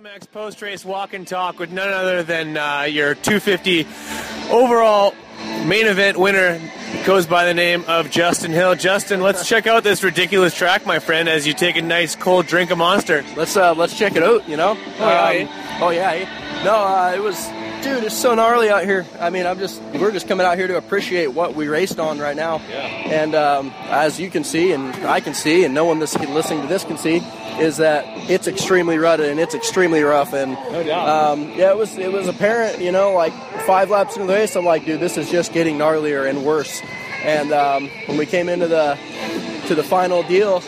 BMX 0.00 0.30
post 0.30 0.62
race 0.62 0.82
walk 0.82 1.12
and 1.12 1.28
talk 1.28 1.58
with 1.58 1.70
none 1.70 1.92
other 1.92 2.22
than 2.22 2.56
uh, 2.56 2.82
your 2.82 3.14
250 3.14 3.86
overall 4.50 5.14
main 5.66 5.86
event 5.86 6.18
winner 6.18 6.58
goes 7.04 7.26
by 7.26 7.44
the 7.44 7.52
name 7.52 7.84
of 7.86 8.10
Justin 8.10 8.50
Hill. 8.50 8.76
Justin, 8.76 9.20
let's 9.20 9.46
check 9.46 9.66
out 9.66 9.84
this 9.84 10.02
ridiculous 10.02 10.54
track, 10.54 10.86
my 10.86 11.00
friend, 11.00 11.28
as 11.28 11.46
you 11.46 11.52
take 11.52 11.76
a 11.76 11.82
nice 11.82 12.16
cold 12.16 12.46
drink 12.46 12.70
of 12.70 12.78
Monster. 12.78 13.22
Let's 13.36 13.56
uh, 13.58 13.74
let's 13.74 13.98
check 13.98 14.16
it 14.16 14.22
out. 14.22 14.48
You 14.48 14.56
know. 14.56 14.70
Oh 15.00 15.30
yeah. 15.30 15.44
Um, 15.44 15.82
oh 15.82 15.90
yeah. 15.90 16.62
No, 16.64 16.76
uh, 16.76 17.12
it 17.14 17.20
was 17.20 17.46
dude, 17.82 18.04
it's 18.04 18.16
so 18.16 18.34
gnarly 18.34 18.70
out 18.70 18.84
here. 18.84 19.06
I 19.18 19.30
mean, 19.30 19.46
I'm 19.46 19.58
just 19.58 19.80
we're 19.82 20.12
just 20.12 20.28
coming 20.28 20.46
out 20.46 20.56
here 20.56 20.66
to 20.66 20.76
appreciate 20.76 21.28
what 21.28 21.54
we 21.54 21.68
raced 21.68 21.98
on 21.98 22.18
right 22.18 22.36
now. 22.36 22.60
Yeah. 22.68 22.76
And 22.76 23.34
um, 23.34 23.72
as 23.88 24.20
you 24.20 24.30
can 24.30 24.44
see, 24.44 24.72
and 24.72 24.94
I 25.06 25.20
can 25.20 25.34
see, 25.34 25.64
and 25.64 25.74
no 25.74 25.84
one 25.84 25.98
that's 25.98 26.18
listening 26.18 26.62
to 26.62 26.68
this 26.68 26.84
can 26.84 26.98
see, 26.98 27.18
is 27.58 27.78
that 27.78 28.04
it's 28.30 28.46
extremely 28.46 28.98
rutted 28.98 29.30
and 29.30 29.40
it's 29.40 29.54
extremely 29.54 30.02
rough. 30.02 30.32
And 30.32 30.52
no 30.52 30.82
doubt. 30.82 31.08
Um, 31.08 31.50
yeah, 31.50 31.70
it 31.70 31.76
was 31.76 31.96
it 31.96 32.12
was 32.12 32.28
apparent. 32.28 32.80
You 32.80 32.92
know, 32.92 33.14
like 33.14 33.32
five 33.66 33.90
laps 33.90 34.16
into 34.16 34.26
the 34.26 34.34
race, 34.34 34.56
I'm 34.56 34.64
like, 34.64 34.84
dude, 34.84 35.00
this 35.00 35.16
is 35.16 35.30
just 35.30 35.52
getting 35.52 35.78
gnarlier 35.78 36.28
and 36.28 36.44
worse. 36.44 36.80
And 37.22 37.52
um, 37.52 37.88
when 38.06 38.16
we 38.16 38.26
came 38.26 38.48
into 38.48 38.66
the 38.66 38.98
to 39.66 39.74
the 39.74 39.84
final 39.84 40.22
deal, 40.22 40.62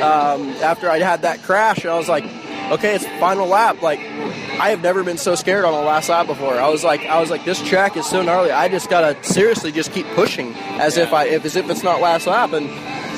um, 0.00 0.48
after 0.62 0.90
I 0.90 0.98
had 0.98 1.22
that 1.22 1.42
crash, 1.42 1.84
I 1.84 1.96
was 1.96 2.08
like, 2.08 2.24
okay, 2.72 2.94
it's 2.94 3.06
final 3.18 3.46
lap. 3.46 3.82
Like 3.82 4.00
I 4.00 4.70
have 4.70 4.82
never 4.82 5.02
been 5.02 5.18
so 5.18 5.34
scared 5.34 5.64
on 5.64 5.72
the 5.72 5.80
last 5.80 6.08
lap 6.08 6.26
before. 6.26 6.54
I 6.54 6.68
was 6.68 6.84
like, 6.84 7.00
I 7.06 7.20
was 7.20 7.30
like, 7.30 7.44
this 7.44 7.62
track 7.62 7.96
is 7.96 8.06
so 8.06 8.22
gnarly. 8.22 8.50
I 8.50 8.68
just 8.68 8.88
gotta 8.88 9.22
seriously 9.24 9.72
just 9.72 9.92
keep 9.92 10.06
pushing 10.08 10.54
as 10.54 10.96
yeah. 10.96 11.04
if 11.04 11.12
I, 11.12 11.24
if 11.26 11.44
as 11.44 11.56
if 11.56 11.68
it's 11.70 11.82
not 11.82 12.00
last 12.00 12.26
lap. 12.26 12.52
And 12.52 12.68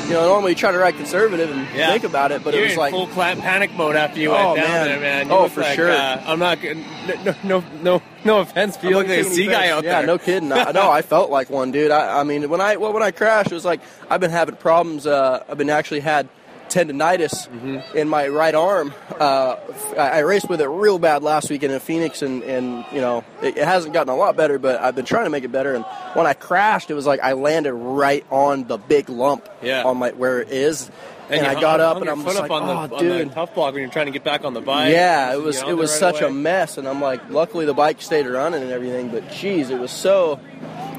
you 0.08 0.12
know, 0.12 0.26
normally 0.26 0.52
you 0.52 0.56
try 0.56 0.70
to 0.70 0.78
ride 0.78 0.96
conservative 0.96 1.50
and 1.50 1.66
yeah. 1.74 1.90
think 1.90 2.04
about 2.04 2.30
it, 2.30 2.44
but 2.44 2.54
You're 2.54 2.64
it 2.64 2.68
was 2.68 2.76
like 2.76 2.92
full 2.92 3.08
panic 3.08 3.72
mode 3.72 3.96
after 3.96 4.20
you 4.20 4.30
oh, 4.30 4.52
went 4.54 4.56
down 4.56 4.70
man. 4.70 4.86
there, 4.86 5.00
man. 5.00 5.26
You 5.26 5.32
oh, 5.34 5.48
for 5.48 5.62
like, 5.62 5.74
sure. 5.74 5.90
Uh, 5.90 6.22
I'm 6.24 6.38
not 6.38 6.62
no, 6.62 7.34
no, 7.42 7.64
no, 7.82 8.02
no 8.24 8.38
offense, 8.38 8.76
but 8.76 8.84
you 8.84 8.96
look 8.96 9.08
like 9.08 9.18
a 9.18 9.24
sea 9.24 9.46
guy 9.46 9.70
out 9.70 9.84
yeah, 9.84 9.98
there. 9.98 10.06
no 10.06 10.18
kidding. 10.18 10.52
I, 10.52 10.70
no, 10.72 10.90
I 10.90 11.02
felt 11.02 11.30
like 11.30 11.50
one, 11.50 11.72
dude. 11.72 11.90
I, 11.90 12.20
I 12.20 12.22
mean, 12.22 12.48
when 12.48 12.60
I 12.60 12.76
well, 12.76 12.92
when 12.92 13.02
I 13.02 13.10
crashed, 13.10 13.50
it 13.50 13.54
was 13.54 13.64
like 13.64 13.80
I've 14.08 14.20
been 14.20 14.30
having 14.30 14.56
problems. 14.56 15.06
Uh, 15.06 15.44
I've 15.48 15.58
been 15.58 15.70
actually 15.70 16.00
had 16.00 16.28
tendonitis 16.76 17.48
mm-hmm. 17.48 17.96
in 17.96 18.08
my 18.08 18.28
right 18.28 18.54
arm. 18.54 18.92
Uh, 19.18 19.56
I 19.96 20.18
raced 20.20 20.48
with 20.48 20.60
it 20.60 20.68
real 20.68 20.98
bad 20.98 21.22
last 21.22 21.48
weekend 21.48 21.72
in 21.72 21.80
Phoenix, 21.80 22.20
and, 22.20 22.42
and 22.42 22.84
you 22.92 23.00
know 23.00 23.24
it, 23.42 23.56
it, 23.56 23.64
hasn't 23.64 23.94
gotten 23.94 24.12
a 24.12 24.16
lot 24.16 24.36
better, 24.36 24.58
but 24.58 24.80
I've 24.80 24.94
been 24.94 25.06
trying 25.06 25.24
to 25.24 25.30
make 25.30 25.44
it 25.44 25.52
better. 25.52 25.74
And 25.74 25.84
when 26.12 26.26
I 26.26 26.34
crashed, 26.34 26.90
it 26.90 26.94
was 26.94 27.06
like 27.06 27.20
I 27.20 27.32
landed 27.32 27.72
right 27.72 28.26
on 28.30 28.66
the 28.66 28.76
big 28.76 29.08
lump 29.08 29.48
yeah. 29.62 29.84
on 29.84 29.96
my 29.96 30.10
where 30.10 30.42
it 30.42 30.50
is. 30.50 30.90
And, 31.28 31.40
and 31.40 31.46
I 31.46 31.60
got 31.60 31.80
up 31.80 32.00
and 32.00 32.08
I'm 32.08 32.22
just 32.22 32.36
up 32.36 32.48
like, 32.48 32.62
on 32.62 32.92
oh, 32.92 32.96
the, 32.96 33.02
dude. 33.02 33.32
tough 33.32 33.54
block 33.54 33.74
when 33.74 33.82
you're 33.82 33.90
trying 33.90 34.06
to 34.06 34.12
get 34.12 34.22
back 34.22 34.44
on 34.44 34.54
the 34.54 34.60
bike. 34.60 34.92
Yeah, 34.92 35.34
it 35.34 35.40
was 35.40 35.60
it 35.60 35.76
was 35.76 35.90
right 35.90 35.98
such 35.98 36.20
away. 36.20 36.30
a 36.30 36.32
mess, 36.32 36.78
and 36.78 36.86
I'm 36.86 37.00
like, 37.00 37.30
luckily 37.30 37.66
the 37.66 37.74
bike 37.74 38.00
stayed 38.00 38.26
running 38.26 38.62
and 38.62 38.70
everything. 38.70 39.10
But 39.10 39.30
geez, 39.32 39.70
it 39.70 39.78
was 39.78 39.90
so 39.90 40.38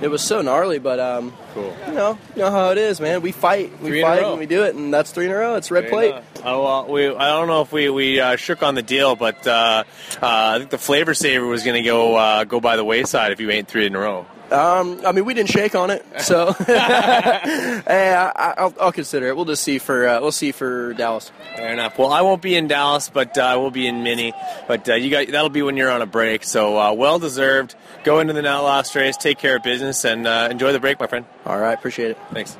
it 0.01 0.09
was 0.09 0.21
so 0.21 0.41
gnarly. 0.41 0.79
But 0.79 0.99
um, 0.99 1.33
cool. 1.53 1.73
You 1.87 1.93
know, 1.93 2.19
you 2.35 2.41
know 2.41 2.51
how 2.51 2.71
it 2.71 2.77
is, 2.77 2.99
man. 2.99 3.21
We 3.21 3.31
fight, 3.31 3.71
we 3.81 3.89
Three 3.89 4.01
fight, 4.01 4.23
and 4.23 4.39
we 4.39 4.45
do 4.45 4.63
it, 4.63 4.75
and 4.75 4.93
that's 4.93 5.11
three 5.11 5.25
in 5.25 5.31
a 5.31 5.35
row. 5.35 5.55
It's 5.55 5.71
red 5.71 5.85
Three 5.85 5.91
plate. 5.91 6.15
Oh, 6.43 6.63
well, 6.63 6.87
we, 6.87 7.07
I 7.07 7.29
don't 7.29 7.47
know 7.47 7.61
if 7.61 7.71
we, 7.71 7.89
we 7.89 8.19
uh, 8.19 8.35
shook 8.35 8.63
on 8.63 8.75
the 8.75 8.83
deal, 8.83 9.15
but 9.15 9.47
uh, 9.47 9.83
uh, 10.21 10.21
I 10.21 10.57
think 10.59 10.69
the 10.69 10.77
flavor 10.77 11.13
saver 11.13 11.45
was 11.45 11.63
going 11.63 11.81
to 11.81 11.87
go 11.87 12.15
uh, 12.15 12.43
go 12.43 12.59
by 12.59 12.75
the 12.75 12.83
wayside 12.83 13.31
if 13.31 13.39
you 13.39 13.49
ain't 13.49 13.67
three 13.67 13.85
in 13.85 13.95
a 13.95 13.99
row. 13.99 14.25
Um, 14.51 15.01
I 15.05 15.11
mean, 15.11 15.25
we 15.25 15.33
didn't 15.33 15.49
shake 15.49 15.75
on 15.75 15.89
it, 15.89 16.05
so 16.19 16.55
I, 16.59 18.53
will 18.57 18.73
I'll 18.79 18.91
consider 18.91 19.27
it. 19.27 19.35
We'll 19.35 19.45
just 19.45 19.63
see 19.63 19.77
for 19.77 20.07
uh, 20.07 20.21
we'll 20.21 20.31
see 20.31 20.51
for 20.51 20.93
Dallas. 20.93 21.31
Fair 21.55 21.73
enough. 21.73 21.97
Well, 21.97 22.11
I 22.11 22.21
won't 22.21 22.41
be 22.41 22.55
in 22.55 22.67
Dallas, 22.67 23.09
but 23.09 23.37
uh, 23.37 23.41
I 23.41 23.55
will 23.57 23.71
be 23.71 23.87
in 23.87 24.03
Mini. 24.03 24.33
But 24.67 24.87
uh, 24.87 24.95
you 24.95 25.09
got 25.09 25.27
that'll 25.27 25.49
be 25.49 25.61
when 25.61 25.75
you're 25.75 25.91
on 25.91 26.01
a 26.01 26.05
break. 26.05 26.43
So 26.43 26.77
uh, 26.77 26.93
well 26.93 27.19
deserved. 27.19 27.75
Go 28.03 28.19
into 28.19 28.33
the 28.33 28.41
now 28.41 28.63
last 28.63 28.95
race, 28.95 29.17
take 29.17 29.37
care 29.37 29.57
of 29.57 29.63
business, 29.63 30.05
and 30.05 30.25
uh, 30.25 30.47
enjoy 30.49 30.71
the 30.71 30.79
break, 30.79 30.99
my 30.99 31.07
friend. 31.07 31.25
All 31.45 31.59
right, 31.59 31.73
appreciate 31.73 32.11
it. 32.11 32.17
Thanks. 32.31 32.55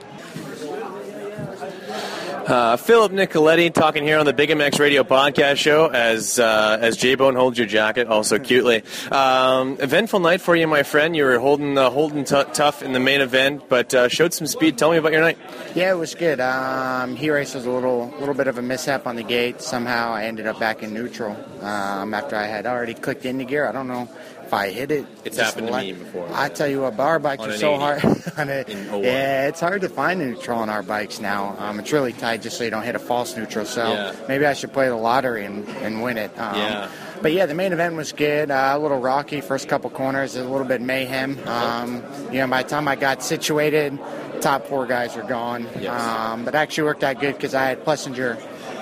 Uh, 2.48 2.78
Philip 2.78 3.12
Nicoletti 3.12 3.74
talking 3.74 4.06
here 4.06 4.18
on 4.18 4.26
the 4.26 4.32
Big 4.32 4.50
MX 4.50 4.80
Radio 4.80 5.04
podcast 5.04 5.58
show 5.58 5.88
as 5.88 6.40
uh, 6.40 6.78
as 6.80 6.96
J 6.96 7.16
Bone 7.16 7.36
holds 7.36 7.58
your 7.58 7.68
jacket 7.68 8.08
also 8.08 8.40
cutely. 8.40 8.84
Um, 9.12 9.76
eventful 9.82 10.22
night 10.22 10.40
for 10.40 10.56
you, 10.56 10.66
my 10.66 10.84
friend. 10.84 11.14
You 11.14 11.26
were 11.26 11.40
holding 11.40 11.78
uh, 11.78 11.90
holding 11.90 12.24
t- 12.24 12.44
tough 12.54 12.82
in 12.82 12.94
the 12.94 13.02
main 13.02 13.20
event, 13.20 13.68
but 13.68 13.94
uh, 13.94 14.08
showed 14.08 14.34
some 14.34 14.48
speed. 14.48 14.78
Tell 14.78 14.92
me 14.92 14.98
about 14.98 15.12
your 15.12 15.20
night. 15.20 15.38
Yeah, 15.76 15.92
it 15.92 15.98
was 15.98 16.16
good. 16.16 16.40
Um, 16.40 17.18
he 17.18 17.30
race 17.30 17.54
was 17.54 17.66
a 17.66 17.70
little 17.70 18.14
little 18.18 18.34
bit 18.34 18.48
of 18.48 18.58
a 18.58 18.62
mishap 18.62 19.08
on 19.08 19.18
the 19.18 19.24
gate. 19.24 19.62
Somehow 19.62 20.14
I 20.14 20.24
ended 20.24 20.48
up 20.48 20.58
back 20.58 20.84
in 20.84 20.94
neutral 20.94 21.36
um, 21.62 22.14
after 22.14 22.38
I 22.38 22.46
had 22.46 22.66
already 22.66 22.94
clicked 22.94 23.26
into 23.26 23.44
gear. 23.44 23.68
I 23.68 23.74
don't 23.74 23.90
know 23.90 24.08
if 24.48 24.54
I 24.54 24.70
hit 24.72 24.92
it. 24.92 25.06
It's 25.26 25.38
happened 25.38 25.68
to 25.68 25.74
like- 25.74 25.86
me 25.88 25.94
before. 25.94 26.28
I 26.34 26.48
tell 26.50 26.68
you 26.68 26.82
what, 26.82 26.96
bar 26.96 27.20
bikes 27.20 27.44
are 27.44 27.58
so 27.58 27.74
80. 27.76 27.80
hard. 27.82 28.04
on 28.38 28.50
a, 28.50 28.64
In 28.68 29.04
yeah, 29.04 29.48
it's 29.48 29.60
hard 29.60 29.82
to 29.82 29.90
find 29.90 30.22
a 30.22 30.26
neutral 30.26 30.60
on 30.60 30.70
our 30.70 30.84
bikes 30.84 31.20
now. 31.20 31.56
Um, 31.60 31.80
it's 31.80 31.92
really 31.92 32.14
tight 32.14 32.42
just 32.42 32.58
so 32.58 32.64
you 32.64 32.70
don't 32.70 32.84
hit 32.84 32.96
a 32.96 33.00
false 33.00 33.36
neutral. 33.36 33.66
So 33.66 33.84
Yeah. 33.88 34.16
maybe 34.28 34.46
I 34.46 34.54
should 34.54 34.72
play 34.72 34.88
the 34.88 34.96
lottery 34.96 35.44
and, 35.46 35.68
and 35.84 36.02
win 36.02 36.18
it. 36.18 36.32
Um, 36.40 36.56
Yeah. 36.56 36.90
But 37.22 37.34
yeah, 37.34 37.46
the 37.48 37.56
main 37.56 37.74
event 37.74 37.96
was 37.96 38.12
good. 38.14 38.52
Uh, 38.52 38.74
a 38.76 38.80
little 38.80 39.00
rocky 39.00 39.42
first 39.42 39.68
couple 39.68 39.90
corners, 39.90 40.36
a 40.36 40.44
little 40.44 40.68
bit 40.68 40.82
mayhem. 40.82 41.38
Um, 41.48 42.04
you 42.32 42.40
know, 42.40 42.48
by 42.48 42.62
the 42.64 42.70
time 42.70 42.88
I 42.88 42.96
got 42.96 43.24
situated, 43.24 43.98
top 44.40 44.68
four 44.68 44.86
guys 44.86 45.16
were 45.16 45.24
gone. 45.24 45.66
Um, 45.88 46.46
but 46.46 46.54
actually 46.54 46.84
worked 46.86 47.04
out 47.04 47.20
good 47.20 47.34
because 47.36 47.56
I 47.56 47.66
had 47.66 47.84
Plessinger 47.84 48.38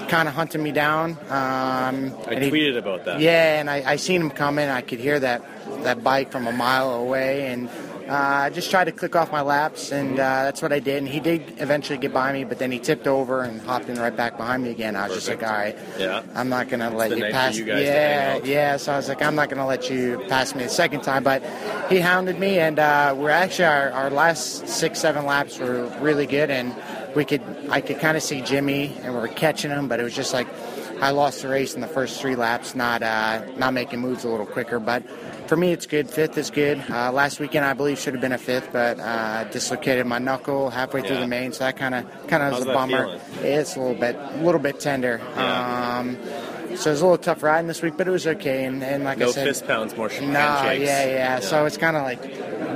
kind 0.08 0.28
of 0.28 0.34
hunting 0.36 0.64
me 0.64 0.72
down. 0.72 1.12
Um, 1.30 2.14
I 2.28 2.34
and 2.34 2.44
he- 2.44 2.52
tweeted 2.52 2.78
about 2.78 3.06
that. 3.06 3.20
yeah, 3.20 3.60
and 3.60 3.70
I, 3.70 3.84
I 3.94 3.96
seen 3.98 4.22
him 4.22 4.30
coming. 4.32 4.70
I 4.70 4.82
could 4.82 5.00
hear 5.00 5.20
that 5.20 5.44
that 5.84 6.04
bike 6.04 6.32
from 6.32 6.48
a 6.48 6.52
mile 6.52 6.92
away, 6.94 7.48
and 7.48 7.70
uh, 8.08 8.14
I 8.14 8.50
just 8.52 8.70
tried 8.70 8.86
to 8.86 8.92
click 8.92 9.16
off 9.16 9.32
my 9.32 9.42
laps, 9.42 9.92
and 9.92 10.14
uh, 10.14 10.44
that's 10.44 10.62
what 10.62 10.72
I 10.72 10.80
did. 10.80 10.98
And 10.98 11.08
he 11.08 11.20
did 11.20 11.60
eventually 11.60 11.98
get 11.98 12.14
by 12.14 12.32
me, 12.34 12.44
but 12.44 12.60
then 12.60 12.72
he 12.72 12.78
tipped 12.80 13.08
over 13.08 13.42
and 13.42 13.60
hopped 13.62 13.90
in 13.90 13.98
right 14.00 14.16
back 14.16 14.38
behind 14.38 14.64
me 14.64 14.70
again. 14.70 14.96
I 14.96 15.08
was 15.08 15.16
just 15.18 15.28
like, 15.28 15.42
all 15.44 15.50
right, 15.50 15.76
Yeah. 15.98 16.22
I'm 16.36 16.50
not 16.50 16.70
gonna 16.70 16.92
let 16.92 17.10
the 17.10 17.18
you 17.18 17.26
pass. 17.32 17.58
you 17.58 17.66
guys 17.66 17.84
yeah, 17.84 18.38
yeah. 18.44 18.78
So 18.78 18.94
I 18.94 18.98
was 18.98 19.10
like, 19.10 19.22
I'm 19.24 19.34
not 19.36 19.50
gonna 19.50 19.66
let 19.66 19.90
you 19.90 20.24
pass 20.30 20.54
me 20.54 20.64
a 20.66 20.70
second 20.70 21.02
time. 21.02 21.24
But 21.24 21.42
he 21.90 22.00
hounded 22.00 22.40
me, 22.40 22.60
and 22.60 22.78
uh, 22.78 23.16
we're 23.18 23.32
actually 23.32 23.66
our, 23.66 23.92
our 23.92 24.10
last 24.12 24.68
six, 24.68 25.00
seven 25.00 25.26
laps 25.26 25.58
were 25.58 25.86
really 26.00 26.28
good, 26.28 26.52
and 26.52 26.76
we 27.16 27.26
could 27.26 27.42
I 27.70 27.82
could 27.82 28.00
kind 28.00 28.18
of 28.18 28.24
see 28.24 28.42
Jimmy, 28.42 28.96
and 29.02 29.14
we 29.14 29.20
were 29.20 29.28
catching 29.28 29.72
him, 29.72 29.88
but 29.88 30.00
it 30.00 30.04
was 30.04 30.16
just 30.16 30.34
like 30.34 30.48
I 31.02 31.12
lost 31.12 31.42
the 31.42 31.50
race 31.50 31.74
in 31.76 31.82
the 31.82 31.88
first 31.88 32.22
three 32.22 32.36
laps, 32.36 32.76
not 32.76 33.02
uh, 33.04 33.44
not 33.58 33.74
making 33.74 34.00
moves 34.00 34.24
a 34.24 34.30
little 34.30 34.46
quicker. 34.46 34.80
But 34.80 35.04
for 35.48 35.56
me, 35.58 35.72
it's 35.74 35.86
good. 35.86 36.10
Fifth 36.10 36.38
is 36.38 36.50
good. 36.50 36.84
Uh, 36.90 37.12
last 37.12 37.40
weekend, 37.40 37.66
I 37.66 37.74
believe, 37.74 38.00
should 38.00 38.14
have 38.14 38.22
been 38.22 38.32
a 38.32 38.38
fifth, 38.38 38.70
but 38.72 39.00
uh, 39.00 39.44
dislocated 39.46 40.06
my 40.08 40.20
knuckle 40.20 40.70
halfway 40.70 41.02
through 41.02 41.16
Yeah. 41.16 41.22
the 41.22 41.28
main, 41.28 41.52
so 41.54 41.64
that 41.66 41.78
kind 41.78 41.96
of 41.96 42.28
kind 42.28 42.42
of 42.44 42.54
was 42.54 42.62
a 42.64 42.66
bummer. 42.66 43.20
It's 43.42 43.76
a 43.76 43.80
little 43.80 43.96
bit 43.96 44.16
a 44.16 44.38
little 44.44 44.62
bit 44.62 44.80
tender. 44.80 45.22
Um, 45.36 46.18
so 46.76 46.90
it 46.90 46.94
was 46.94 47.02
a 47.02 47.06
little 47.06 47.18
tough 47.18 47.42
riding 47.44 47.68
this 47.68 47.82
week, 47.82 47.96
but 47.98 48.06
it 48.08 48.12
was 48.12 48.28
okay. 48.28 48.66
And, 48.66 48.84
and 48.84 49.04
like 49.06 49.18
no 49.18 49.28
I 49.30 49.32
said, 49.32 49.46
no 49.46 49.52
fist 49.52 49.66
pounds, 49.68 49.96
more 49.96 50.10
sh- 50.10 50.20
no, 50.22 50.28
handshakes. 50.40 50.86
yeah, 50.86 51.06
yeah, 51.06 51.40
So 51.40 51.66
it's 51.66 51.78
kind 51.78 51.96
of 51.96 52.04
like 52.04 52.22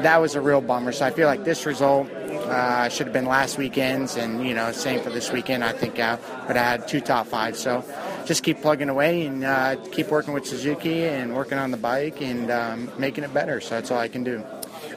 that 0.04 0.21
was 0.21 0.36
a 0.36 0.41
real 0.41 0.62
bummer. 0.62 0.91
So 0.93 1.06
I 1.06 1.12
feel 1.12 1.28
like 1.28 1.43
this 1.43 1.65
result 1.65 2.08
uh, 2.30 2.89
should 2.89 3.08
have 3.08 3.13
been 3.13 3.26
last 3.26 3.58
weekend's, 3.58 4.15
and 4.15 4.46
you 4.46 4.54
know, 4.54 4.72
same 4.72 5.02
for 5.02 5.10
this 5.10 5.32
weekend. 5.32 5.63
I 5.63 5.72
think 5.72 6.00
uh, 6.00 6.18
but 6.48 6.58
I 6.58 6.63
had 6.63 6.88
two 6.88 7.02
top 7.02 7.28
fives. 7.28 7.60
So 7.60 7.84
just 8.26 8.44
keep 8.44 8.62
plugging 8.62 8.89
away 8.89 9.26
and 9.26 9.44
uh, 9.44 9.76
keep 9.92 10.10
working 10.10 10.34
with 10.34 10.46
Suzuki 10.46 11.06
and 11.06 11.36
working 11.36 11.58
on 11.58 11.72
the 11.72 11.78
bike 11.78 12.22
and 12.22 12.52
um, 12.52 12.92
making 12.98 13.24
it 13.24 13.34
better. 13.34 13.60
So 13.60 13.76
that's 13.76 13.92
all 13.92 14.00
I 14.00 14.08
can 14.08 14.24
do. 14.24 14.44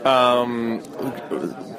Um, 0.05 0.83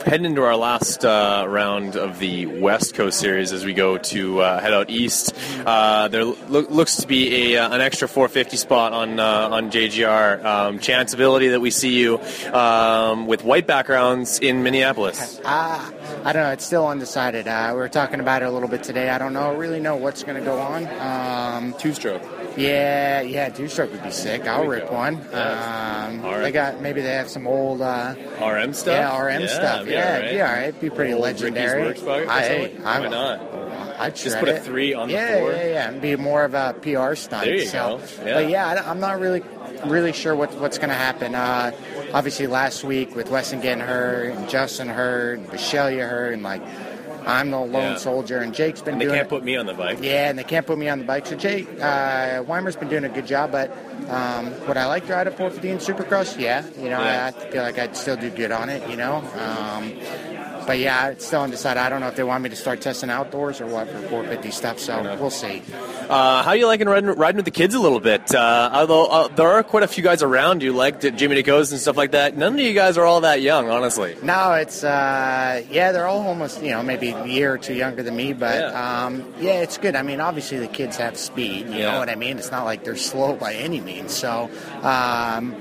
heading 0.06 0.26
into 0.26 0.44
our 0.44 0.56
last 0.56 1.04
uh, 1.04 1.46
round 1.48 1.96
of 1.98 2.20
the 2.20 2.46
West 2.46 2.94
Coast 2.96 3.20
Series 3.20 3.52
as 3.52 3.66
we 3.66 3.74
go 3.74 3.98
to 3.98 4.40
uh, 4.40 4.60
head 4.62 4.74
out 4.74 4.90
east, 4.90 5.34
uh, 5.66 6.08
there 6.08 6.24
loo- 6.24 6.68
looks 6.70 6.98
to 6.98 7.08
be 7.08 7.54
a, 7.54 7.64
uh, 7.64 7.74
an 7.74 7.82
extra 7.82 8.08
450 8.08 8.58
spot 8.58 8.94
on 8.94 9.20
uh, 9.20 9.50
on 9.52 9.72
JGR. 9.72 10.44
Um, 10.44 10.80
chance 10.80 11.14
ability 11.14 11.50
that 11.50 11.60
we 11.60 11.70
see 11.70 12.00
you 12.00 12.20
um, 12.54 13.28
with 13.28 13.44
white 13.44 13.68
backgrounds 13.68 14.40
in 14.40 14.64
Minneapolis. 14.64 15.42
Ah, 15.44 15.92
I 16.24 16.32
don't 16.34 16.44
know. 16.44 16.52
It's 16.52 16.66
still 16.66 16.88
undecided. 16.88 17.48
Uh, 17.48 17.72
we 17.74 17.78
were 17.78 17.90
talking 17.90 18.20
about 18.20 18.42
it 18.42 18.46
a 18.46 18.52
little 18.52 18.70
bit 18.70 18.84
today. 18.84 19.10
I 19.10 19.18
don't 19.18 19.34
know, 19.34 19.54
really 19.54 19.80
know 19.80 19.96
what's 19.98 20.24
going 20.24 20.38
to 20.38 20.46
go 20.46 20.60
on. 20.60 20.88
Um, 21.00 21.74
Two 21.78 21.94
stroke. 21.94 22.22
Yeah, 22.58 23.22
yeah, 23.22 23.50
two 23.50 23.68
stroke 23.68 23.92
would 23.92 24.04
be 24.04 24.12
sick. 24.12 24.48
I'll 24.48 24.66
rip 24.66 24.88
go. 24.90 24.96
one. 24.96 25.26
Yeah. 25.32 26.08
Um, 26.08 26.22
right. 26.22 26.42
They 26.42 26.52
got 26.52 26.82
maybe 26.82 27.02
they 27.02 27.14
have 27.14 27.30
some 27.30 27.48
old 27.48 27.82
uh, 27.82 28.16
RM 28.42 28.74
stuff. 28.74 28.88
Yeah, 28.88 29.18
RM 29.22 29.42
Yeah, 29.42 29.48
stuff. 29.48 29.88
Yeah, 29.88 30.18
it'd 30.18 30.32
be 30.32 30.42
all 30.42 30.48
right. 30.48 30.64
It'd 30.68 30.82
be 30.82 30.90
pretty 30.90 31.14
Old 31.14 31.24
Ricky's 31.24 31.42
legendary. 31.44 31.84
Works 31.84 32.02
bug 32.02 32.28
I? 32.28 32.72
I'm, 32.86 33.04
Why 33.04 33.10
not? 33.10 33.64
I'd 34.00 34.16
Just 34.16 34.40
put 34.40 34.50
a 34.50 34.56
it. 34.56 34.64
three 34.64 34.94
on 34.94 35.08
the 35.08 35.14
yeah, 35.14 35.38
floor. 35.38 35.52
Yeah, 35.52 35.66
yeah, 35.66 35.90
and 35.90 36.02
be 36.02 36.16
more 36.16 36.44
of 36.44 36.54
a 36.54 36.76
PR 36.82 37.16
stunt. 37.16 37.46
There 37.46 37.56
you 37.56 37.66
so. 37.66 38.00
go. 38.00 38.26
Yeah. 38.26 38.34
But 38.34 38.50
yeah, 38.50 38.84
I, 38.86 38.92
am 38.92 39.00
not 39.00 39.20
really, 39.20 39.42
really 39.86 40.14
sure 40.14 40.36
what, 40.36 40.54
what's 40.56 40.78
going 40.78 40.90
to 40.90 40.96
happen. 40.96 41.36
Uh, 41.36 41.72
obviously, 42.14 42.48
last 42.48 42.84
week 42.84 43.16
with 43.16 43.30
Weston 43.30 43.62
getting 43.62 43.84
hurt, 43.84 44.34
and 44.34 44.50
Justin 44.50 44.90
hurt, 44.90 45.40
and 45.40 45.48
Michelia 45.50 46.10
hurt, 46.10 46.34
and 46.34 46.44
like 46.44 46.62
I'm 47.26 47.52
the 47.52 47.60
lone 47.60 47.72
Yeah. 47.94 47.96
soldier, 47.98 48.40
and 48.40 48.54
Jake's 48.54 48.82
been 48.82 48.94
And 48.94 49.02
they 49.02 49.06
doing. 49.06 49.16
can't 49.18 49.28
it- 49.28 49.30
put 49.30 49.44
me 49.44 49.56
on 49.56 49.66
the 49.66 49.74
bike. 49.74 50.00
yeah, 50.02 50.30
and 50.30 50.38
they 50.38 50.44
can't 50.44 50.66
put 50.66 50.78
me 50.78 50.90
on 50.90 51.00
the 51.00 51.06
bike. 51.06 51.26
So 51.26 51.36
Jake 51.36 51.68
uh, 51.82 52.44
Weimer's 52.44 52.76
been 52.76 52.90
doing 52.90 53.04
a 53.06 53.10
good 53.10 53.26
job, 53.28 53.52
but 53.52 53.72
um, 54.10 54.54
would 54.68 54.78
I 54.78 54.86
like 54.86 55.08
to 55.08 55.14
ride 55.14 55.28
a 55.28 55.32
450 55.32 55.70
in 55.70 55.78
Supercross? 55.78 56.38
Yeah, 56.40 56.64
you 56.78 56.90
know, 56.90 57.00
Yeah. 57.00 57.32
I, 57.36 57.40
I 57.48 57.52
feel 57.52 57.64
like 57.64 57.80
I'd 57.80 57.96
still 57.96 58.16
do 58.18 58.30
good 58.30 58.52
on 58.52 58.70
it. 58.70 58.88
You 58.90 58.98
know, 58.98 59.16
um, 59.40 59.94
but 60.66 60.80
yeah, 60.80 61.10
it's 61.10 61.26
still 61.26 61.42
undecided. 61.42 61.82
I 61.82 61.90
don't 61.90 62.02
know 62.02 62.08
if 62.08 62.16
they 62.16 62.24
want 62.24 62.44
me 62.44 62.50
to 62.50 62.56
start 62.56 62.82
testing 62.82 63.10
outdoors 63.10 63.62
or 63.62 63.68
what 63.68 63.88
for 63.90 63.98
450 64.10 64.52
stuff. 64.52 64.80
So 64.80 65.02
we'll 65.20 65.30
see. 65.30 65.62
Uh, 66.10 66.44
how 66.44 66.54
you 66.54 66.68
liking 66.68 66.88
riding, 66.88 67.10
riding 67.10 67.38
with 67.38 67.46
the 67.46 67.52
kids 67.52 67.76
a 67.76 67.80
little 67.80 68.00
bit? 68.00 68.34
Uh, 68.34 68.70
although 68.74 69.06
uh, 69.08 69.28
there 69.30 69.48
are 69.48 69.64
quite 69.64 69.84
a 69.84 69.88
few 69.88 70.04
guys 70.04 70.22
around 70.24 70.62
you, 70.64 70.74
like 70.74 71.00
Jimmy 71.02 71.42
DeCo's 71.42 71.72
and 71.72 71.80
stuff 71.80 71.98
like 71.98 72.12
that. 72.12 72.36
None 72.38 72.54
of 72.54 72.60
you 72.60 72.74
guys 72.74 72.98
are 72.98 73.06
all 73.06 73.22
that 73.22 73.42
young, 73.42 73.70
honestly. 73.70 74.16
No, 74.22 74.54
it's 74.54 74.84
uh, 74.84 75.64
yeah, 75.70 75.92
they're 75.92 76.08
all 76.08 76.28
almost 76.28 76.62
you 76.64 76.72
know 76.72 76.84
maybe 76.84 77.10
a 77.10 77.26
year 77.26 77.54
or 77.54 77.58
two 77.58 77.74
younger 77.74 78.04
than 78.04 78.16
me, 78.16 78.34
but 78.34 78.56
yeah, 78.60 79.06
um, 79.06 79.34
yeah 79.40 79.62
it's 79.62 79.78
good. 79.78 79.96
I 79.96 80.02
mean, 80.02 80.20
obviously 80.20 80.60
the 80.60 80.68
kids 80.68 80.98
have 80.98 81.18
speed. 81.18 81.68
You 81.68 81.76
Yeah. 81.80 81.92
know 81.94 82.00
what 82.00 82.10
I 82.10 82.16
mean? 82.16 82.38
It's 82.38 82.52
not 82.52 82.66
like 82.66 82.84
they're 82.84 82.96
slow 82.96 83.36
by 83.36 83.54
any 83.54 83.80
means. 83.82 84.14
So. 84.14 84.50
Um, 84.82 85.56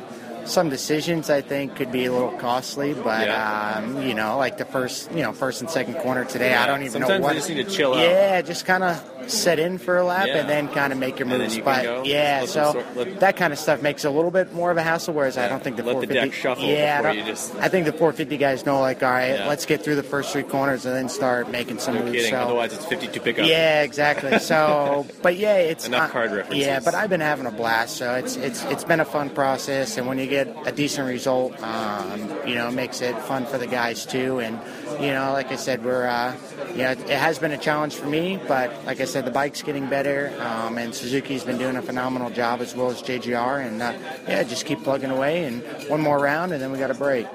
some 0.44 0.68
decisions 0.68 1.31
I 1.31 1.40
think 1.40 1.76
could 1.76 1.92
be 1.92 2.05
a 2.07 2.12
little 2.12 2.33
costly, 2.38 2.94
but 2.94 3.28
um, 3.28 4.02
you 4.02 4.14
know, 4.14 4.37
like 4.38 4.59
the 4.59 4.64
first, 4.64 5.11
you 5.12 5.22
know, 5.22 5.33
first 5.33 5.61
and 5.61 5.70
second 5.70 5.94
corner 5.94 6.24
today, 6.24 6.55
I 6.55 6.66
don't 6.66 6.81
even 6.81 6.92
Sometimes 6.92 7.11
know 7.11 7.20
what. 7.20 7.28
they 7.33 7.38
just 7.38 7.48
need 7.48 7.64
to 7.66 7.70
chill 7.70 7.94
out. 7.94 8.00
Yeah, 8.00 8.42
just 8.42 8.64
kind 8.64 8.83
of 8.83 9.02
set 9.31 9.61
in 9.61 9.78
for 9.78 9.96
a 9.98 10.05
lap 10.05 10.26
Yeah. 10.26 10.38
and 10.38 10.48
then 10.50 10.68
kind 10.68 10.92
of 10.92 10.98
make 10.98 11.18
your 11.20 11.28
moves. 11.28 11.57
you 11.57 11.62
But 11.62 12.07
yeah, 12.07 12.44
so 12.44 12.72
sort- 12.72 12.96
let- 12.96 13.20
that 13.20 13.37
kind 13.37 13.52
of 13.52 13.59
stuff 13.59 13.81
makes 13.81 14.05
it 14.05 14.09
a 14.09 14.11
little 14.11 14.33
bit 14.33 14.52
more 14.52 14.72
of 14.72 14.76
a 14.76 14.83
hassle. 14.83 15.14
Whereas 15.14 15.38
I 15.38 15.46
don't 15.48 15.62
think 15.62 15.76
the 15.76 15.85
Let 15.85 16.00
the 16.00 16.07
450 16.09 16.28
deck 16.31 16.33
shuffle 16.37 16.64
yeah, 16.64 17.00
I 17.05 17.11
you 17.12 17.22
just- 17.24 17.55
I 17.61 17.68
think 17.68 17.87
the 17.87 17.92
450 17.92 18.37
guys 18.37 18.66
know, 18.66 18.81
like, 18.81 19.00
all 19.02 19.11
right, 19.11 19.35
Yeah. 19.38 19.46
let's 19.48 19.64
get 19.64 19.85
through 19.85 19.94
the 19.94 20.02
first 20.02 20.33
three 20.33 20.42
corners 20.42 20.85
and 20.87 20.94
then 20.96 21.09
start 21.09 21.48
making 21.50 21.78
some 21.78 21.94
No 21.94 22.00
moves. 22.02 22.16
kidding. 22.16 22.31
So, 22.33 22.38
Otherwise, 22.38 22.72
it's 22.72 22.85
52 22.85 23.20
pickup. 23.20 23.46
yeah, 23.46 23.83
exactly. 23.83 24.38
So, 24.40 25.07
but 25.22 25.37
yeah, 25.37 25.55
it's 25.55 25.87
Enough 25.87 26.00
not- 26.00 26.11
card 26.11 26.33
references. 26.33 26.66
Yeah, 26.66 26.81
but 26.81 26.94
I've 26.96 27.09
been 27.11 27.20
having 27.20 27.46
a 27.46 27.50
blast. 27.52 27.96
So 27.96 28.14
it's 28.14 28.35
it's 28.37 28.64
it's 28.64 28.83
been 28.85 28.98
a 29.00 29.05
fun 29.05 29.31
process, 29.31 29.96
and 29.98 30.07
when 30.09 30.18
you 30.18 30.26
get 30.33 30.57
a 30.66 30.73
decent 30.73 31.07
result, 31.07 31.53
um, 31.62 32.18
you 32.47 32.55
know, 32.55 32.71
makes 32.71 33.01
it 33.03 33.16
fun 33.23 33.45
for 33.45 33.59
the 33.59 33.66
guys 33.66 34.07
too. 34.07 34.40
And 34.40 34.59
you 35.01 35.12
know, 35.12 35.33
like 35.33 35.53
I 35.53 35.57
said, 35.57 35.85
we're 35.85 36.07
uh, 36.07 36.35
you 36.70 36.79
know, 36.79 36.90
it 36.92 37.09
has 37.09 37.38
been 37.38 37.53
a 37.53 37.59
challenge 37.59 37.94
for 37.94 38.07
me, 38.07 38.40
but 38.48 38.85
like 38.85 39.01
I 39.01 39.05
said, 39.05 39.25
the 39.25 39.31
bike's 39.31 39.62
getting 39.62 39.88
better, 39.88 40.33
um, 40.40 40.79
and 40.79 40.94
Suzuki's 40.94 41.44
been 41.44 41.59
doing 41.59 41.77
a 41.77 41.83
phenomenal 41.83 42.31
job 42.31 42.61
as 42.61 42.75
well 42.75 42.90
as 42.90 43.03
JGR, 43.03 43.66
and 43.66 43.83
uh, 43.83 43.92
yeah, 44.29 44.42
just 44.42 44.66
keep 44.66 44.83
plugging 44.83 45.11
away, 45.11 45.44
and 45.44 45.62
one 45.88 46.01
more 46.01 46.18
round, 46.18 46.53
and 46.53 46.62
then 46.62 46.72
we 46.72 46.79
got 46.79 46.90
a 46.90 46.94
break. 46.94 47.27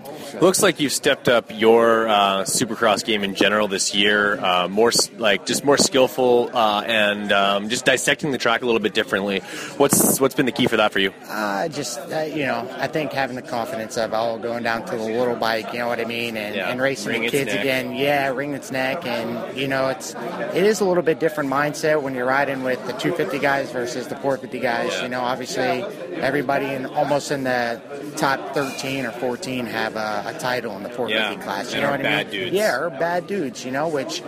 Looks 0.41 0.61
like 0.61 0.79
you've 0.79 0.93
stepped 0.93 1.27
up 1.29 1.51
your 1.53 2.07
uh, 2.07 2.43
Supercross 2.43 3.03
game 3.03 3.23
in 3.23 3.35
general 3.35 3.67
this 3.67 3.95
year. 3.95 4.39
Uh, 4.39 4.67
more 4.67 4.91
like 5.17 5.45
just 5.45 5.63
more 5.63 5.77
skillful 5.77 6.49
uh, 6.53 6.83
and 6.85 7.31
um, 7.31 7.69
just 7.69 7.85
dissecting 7.85 8.31
the 8.31 8.37
track 8.37 8.61
a 8.61 8.65
little 8.65 8.81
bit 8.81 8.93
differently. 8.93 9.39
What's 9.77 10.19
what's 10.19 10.35
been 10.35 10.45
the 10.45 10.51
key 10.51 10.67
for 10.67 10.77
that 10.77 10.91
for 10.91 10.99
you? 10.99 11.13
Uh, 11.27 11.67
just 11.69 11.99
uh, 11.99 12.21
you 12.21 12.45
know, 12.45 12.69
I 12.77 12.87
think 12.87 13.11
having 13.13 13.35
the 13.35 13.41
confidence 13.41 13.97
of 13.97 14.13
oh, 14.13 14.37
going 14.37 14.63
down 14.63 14.85
to 14.85 14.95
the 14.95 15.03
little 15.03 15.35
bike, 15.35 15.73
you 15.73 15.79
know 15.79 15.87
what 15.87 15.99
I 15.99 16.05
mean, 16.05 16.37
and, 16.37 16.55
Yeah, 16.55 16.69
and 16.69 16.81
racing 16.81 17.11
wring 17.11 17.21
the 17.23 17.29
kids 17.29 17.53
again. 17.53 17.95
Yeah, 17.95 18.29
ring 18.29 18.53
its 18.53 18.71
neck, 18.71 19.05
and 19.05 19.16
you 19.57 19.67
know, 19.67 19.89
it's 19.89 20.13
it 20.53 20.63
is 20.63 20.79
a 20.81 20.85
little 20.85 21.03
bit 21.03 21.19
different 21.19 21.49
mindset 21.49 22.01
when 22.01 22.13
you're 22.15 22.25
riding 22.25 22.63
with 22.63 22.79
the 22.87 22.93
250 22.93 23.39
guys 23.39 23.71
versus 23.71 24.07
the 24.07 24.15
450 24.15 24.59
guys. 24.59 24.91
Yeah. 24.93 25.03
You 25.03 25.09
know, 25.09 25.21
obviously 25.21 25.83
everybody 26.21 26.65
in 26.67 26.85
almost 26.87 27.31
in 27.31 27.43
the 27.43 27.81
top 28.17 28.53
13 28.53 29.05
or 29.05 29.11
14 29.11 29.65
have 29.67 29.95
a 29.95 30.23
a 30.27 30.39
title 30.39 30.75
in 30.77 30.83
the 30.83 30.89
450 30.89 31.35
Yeah, 31.39 31.43
class. 31.43 31.69
You 31.73 31.75
and 31.77 31.83
know 31.85 31.91
what 31.91 31.99
I 31.99 32.03
bad 32.03 32.27
mean? 32.31 32.41
dudes. 32.41 32.51
Yeah, 32.55 32.77
or 32.77 32.89
bad 32.89 33.27
dudes. 33.27 33.63
You 33.65 33.71
know, 33.71 33.87
which 33.87 34.21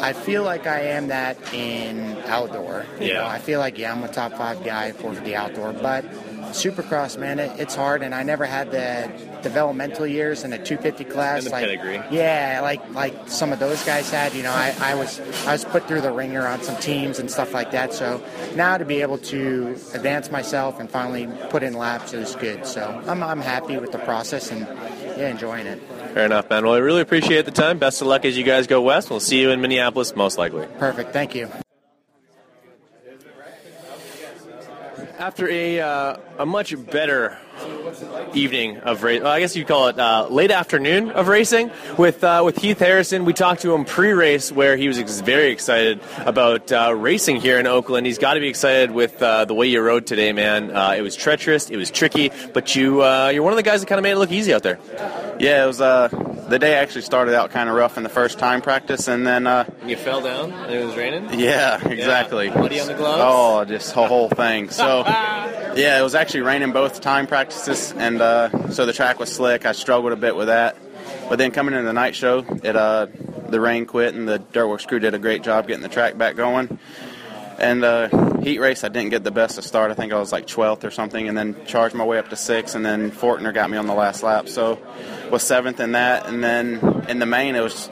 I 0.00 0.12
feel 0.12 0.42
like 0.42 0.66
I 0.66 0.80
am 0.80 1.08
that 1.08 1.36
in 1.52 2.16
outdoor. 2.26 2.84
You 3.00 3.06
Yeah. 3.08 3.14
know, 3.14 3.26
I 3.26 3.38
feel 3.38 3.58
like 3.60 3.78
yeah, 3.78 3.92
I'm 3.92 4.02
a 4.04 4.08
top 4.08 4.32
five 4.32 4.64
guy 4.64 4.92
450 4.92 5.34
outdoor, 5.36 5.72
but 5.74 6.04
Supercross, 6.52 7.18
man, 7.18 7.38
it, 7.38 7.58
it's 7.58 7.74
hard, 7.74 8.02
and 8.02 8.14
I 8.14 8.22
never 8.22 8.44
had 8.44 8.70
the 8.70 9.10
developmental 9.42 10.06
years 10.06 10.44
in 10.44 10.50
the 10.50 10.58
250 10.58 11.04
class. 11.04 11.48
Like, 11.48 11.66
pedigree. 11.66 12.02
Yeah, 12.10 12.60
like 12.62 12.88
like 12.94 13.28
some 13.28 13.52
of 13.52 13.58
those 13.58 13.82
guys 13.84 14.10
had. 14.10 14.34
You 14.34 14.42
know, 14.42 14.52
I, 14.52 14.74
I 14.80 14.94
was 14.94 15.20
I 15.46 15.52
was 15.52 15.64
put 15.64 15.88
through 15.88 16.02
the 16.02 16.12
ringer 16.12 16.46
on 16.46 16.62
some 16.62 16.76
teams 16.76 17.18
and 17.18 17.30
stuff 17.30 17.52
like 17.52 17.70
that. 17.72 17.92
So 17.92 18.22
now 18.54 18.78
to 18.78 18.84
be 18.84 19.02
able 19.02 19.18
to 19.18 19.70
advance 19.94 20.30
myself 20.30 20.78
and 20.78 20.90
finally 20.90 21.28
put 21.50 21.62
in 21.62 21.74
laps 21.74 22.12
is 22.12 22.36
good. 22.36 22.66
So 22.66 23.02
I'm 23.06 23.22
I'm 23.22 23.40
happy 23.40 23.76
with 23.76 23.92
the 23.92 23.98
process 23.98 24.50
and 24.50 24.60
yeah, 24.60 25.28
enjoying 25.28 25.66
it. 25.66 25.80
Fair 26.14 26.26
enough, 26.26 26.50
man. 26.50 26.64
Well, 26.64 26.74
I 26.74 26.78
really 26.78 27.00
appreciate 27.00 27.46
the 27.46 27.50
time. 27.50 27.78
Best 27.78 28.02
of 28.02 28.06
luck 28.06 28.24
as 28.24 28.36
you 28.36 28.44
guys 28.44 28.66
go 28.66 28.82
west. 28.82 29.08
We'll 29.08 29.20
see 29.20 29.40
you 29.40 29.50
in 29.50 29.60
Minneapolis, 29.60 30.14
most 30.14 30.36
likely. 30.36 30.66
Perfect. 30.78 31.12
Thank 31.12 31.34
you. 31.34 31.50
After 35.22 35.48
a 35.48 35.78
uh, 35.78 36.16
a 36.38 36.44
much 36.44 36.74
better 36.90 37.38
evening 38.34 38.78
of 38.78 39.04
race, 39.04 39.22
well, 39.22 39.30
I 39.30 39.38
guess 39.38 39.54
you'd 39.54 39.68
call 39.68 39.86
it 39.86 39.96
uh, 39.96 40.26
late 40.28 40.50
afternoon 40.50 41.12
of 41.12 41.28
racing 41.28 41.70
with 41.96 42.24
uh, 42.24 42.42
with 42.44 42.58
Heath 42.58 42.80
Harrison. 42.80 43.24
We 43.24 43.32
talked 43.32 43.62
to 43.62 43.72
him 43.72 43.84
pre-race 43.84 44.50
where 44.50 44.76
he 44.76 44.88
was 44.88 44.98
ex- 44.98 45.20
very 45.20 45.52
excited 45.52 46.00
about 46.26 46.72
uh, 46.72 46.92
racing 46.96 47.36
here 47.36 47.60
in 47.60 47.68
Oakland. 47.68 48.04
He's 48.04 48.18
got 48.18 48.34
to 48.34 48.40
be 48.40 48.48
excited 48.48 48.90
with 48.90 49.22
uh, 49.22 49.44
the 49.44 49.54
way 49.54 49.68
you 49.68 49.80
rode 49.80 50.08
today, 50.08 50.32
man. 50.32 50.74
Uh, 50.74 50.96
it 50.98 51.02
was 51.02 51.14
treacherous, 51.14 51.70
it 51.70 51.76
was 51.76 51.92
tricky, 51.92 52.32
but 52.52 52.74
you 52.74 53.04
you're 53.30 53.44
one 53.44 53.52
of 53.52 53.56
the 53.56 53.62
guys 53.62 53.80
that 53.80 53.86
kind 53.86 54.00
of 54.00 54.02
made 54.02 54.12
it 54.12 54.18
look 54.18 54.32
easy 54.32 54.52
out 54.52 54.64
there. 54.64 54.80
Yeah, 55.38 55.62
it 55.62 55.66
was. 55.68 56.31
The 56.52 56.58
day 56.58 56.74
actually 56.74 57.00
started 57.00 57.34
out 57.34 57.50
kind 57.50 57.70
of 57.70 57.74
rough 57.76 57.96
in 57.96 58.02
the 58.02 58.10
first 58.10 58.38
time 58.38 58.60
practice, 58.60 59.08
and 59.08 59.26
then. 59.26 59.46
Uh, 59.46 59.64
You 59.86 59.96
fell 59.96 60.20
down 60.20 60.52
it 60.70 60.84
was 60.84 60.94
raining. 60.94 61.40
yeah, 61.40 61.80
exactly. 61.88 62.50
Muddy 62.50 62.78
on 62.78 62.88
the 62.88 62.92
gloves? 62.92 63.22
Oh, 63.24 63.64
just 63.64 63.94
the 63.94 64.06
whole 64.06 64.28
thing. 64.28 64.68
So, 64.68 64.98
yeah, 65.06 65.98
it 65.98 66.02
was 66.02 66.14
actually 66.14 66.42
raining 66.42 66.72
both 66.72 67.00
time 67.00 67.26
practices, 67.26 67.94
and 67.96 68.20
uh, 68.20 68.68
so 68.68 68.84
the 68.84 68.92
track 68.92 69.18
was 69.18 69.32
slick. 69.32 69.64
I 69.64 69.72
struggled 69.72 70.12
a 70.12 70.16
bit 70.16 70.36
with 70.36 70.48
that, 70.48 70.76
but 71.30 71.38
then 71.38 71.52
coming 71.52 71.72
into 71.72 71.86
the 71.86 71.94
night 71.94 72.14
show, 72.14 72.44
it 72.62 72.76
uh, 72.76 73.06
the 73.48 73.58
rain 73.58 73.86
quit, 73.86 74.14
and 74.14 74.28
the 74.28 74.38
Dirt 74.38 74.66
Wurx 74.66 74.86
crew 74.86 74.98
did 74.98 75.14
a 75.14 75.18
great 75.18 75.42
job 75.42 75.66
getting 75.66 75.82
the 75.82 75.88
track 75.88 76.18
back 76.18 76.36
going. 76.36 76.78
And 77.58 77.84
uh, 77.84 78.08
heat 78.40 78.58
race, 78.58 78.84
I 78.84 78.88
didn't 78.88 79.10
get 79.10 79.24
the 79.24 79.30
best 79.30 79.58
of 79.58 79.64
start. 79.64 79.90
I 79.90 79.94
think 79.94 80.12
I 80.12 80.18
was 80.18 80.32
like 80.32 80.46
12th 80.46 80.84
or 80.84 80.90
something, 80.90 81.28
and 81.28 81.36
then 81.36 81.56
charged 81.66 81.94
my 81.94 82.04
way 82.04 82.18
up 82.18 82.28
to 82.30 82.36
sixth, 82.36 82.74
and 82.74 82.84
then 82.84 83.10
Fortner 83.10 83.52
got 83.54 83.70
me 83.70 83.76
on 83.76 83.86
the 83.86 83.94
last 83.94 84.22
lap. 84.22 84.48
So 84.48 84.78
was 85.30 85.42
seventh 85.42 85.80
in 85.80 85.92
that, 85.92 86.26
and 86.26 86.42
then 86.42 87.04
in 87.08 87.18
the 87.18 87.26
main, 87.26 87.54
it 87.54 87.60
was 87.60 87.88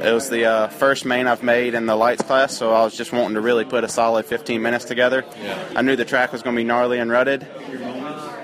it 0.00 0.12
was 0.12 0.28
the 0.28 0.44
uh, 0.44 0.68
first 0.68 1.04
main 1.04 1.26
I've 1.26 1.42
made 1.42 1.74
in 1.74 1.86
the 1.86 1.96
lights 1.96 2.22
class. 2.22 2.56
So 2.56 2.72
I 2.72 2.84
was 2.84 2.96
just 2.96 3.12
wanting 3.12 3.34
to 3.34 3.40
really 3.40 3.64
put 3.64 3.84
a 3.84 3.88
solid 3.88 4.26
15 4.26 4.60
minutes 4.60 4.84
together. 4.84 5.24
Yeah. 5.40 5.72
I 5.76 5.82
knew 5.82 5.96
the 5.96 6.04
track 6.04 6.32
was 6.32 6.42
going 6.42 6.54
to 6.56 6.60
be 6.60 6.64
gnarly 6.64 6.98
and 6.98 7.10
rutted, 7.10 7.46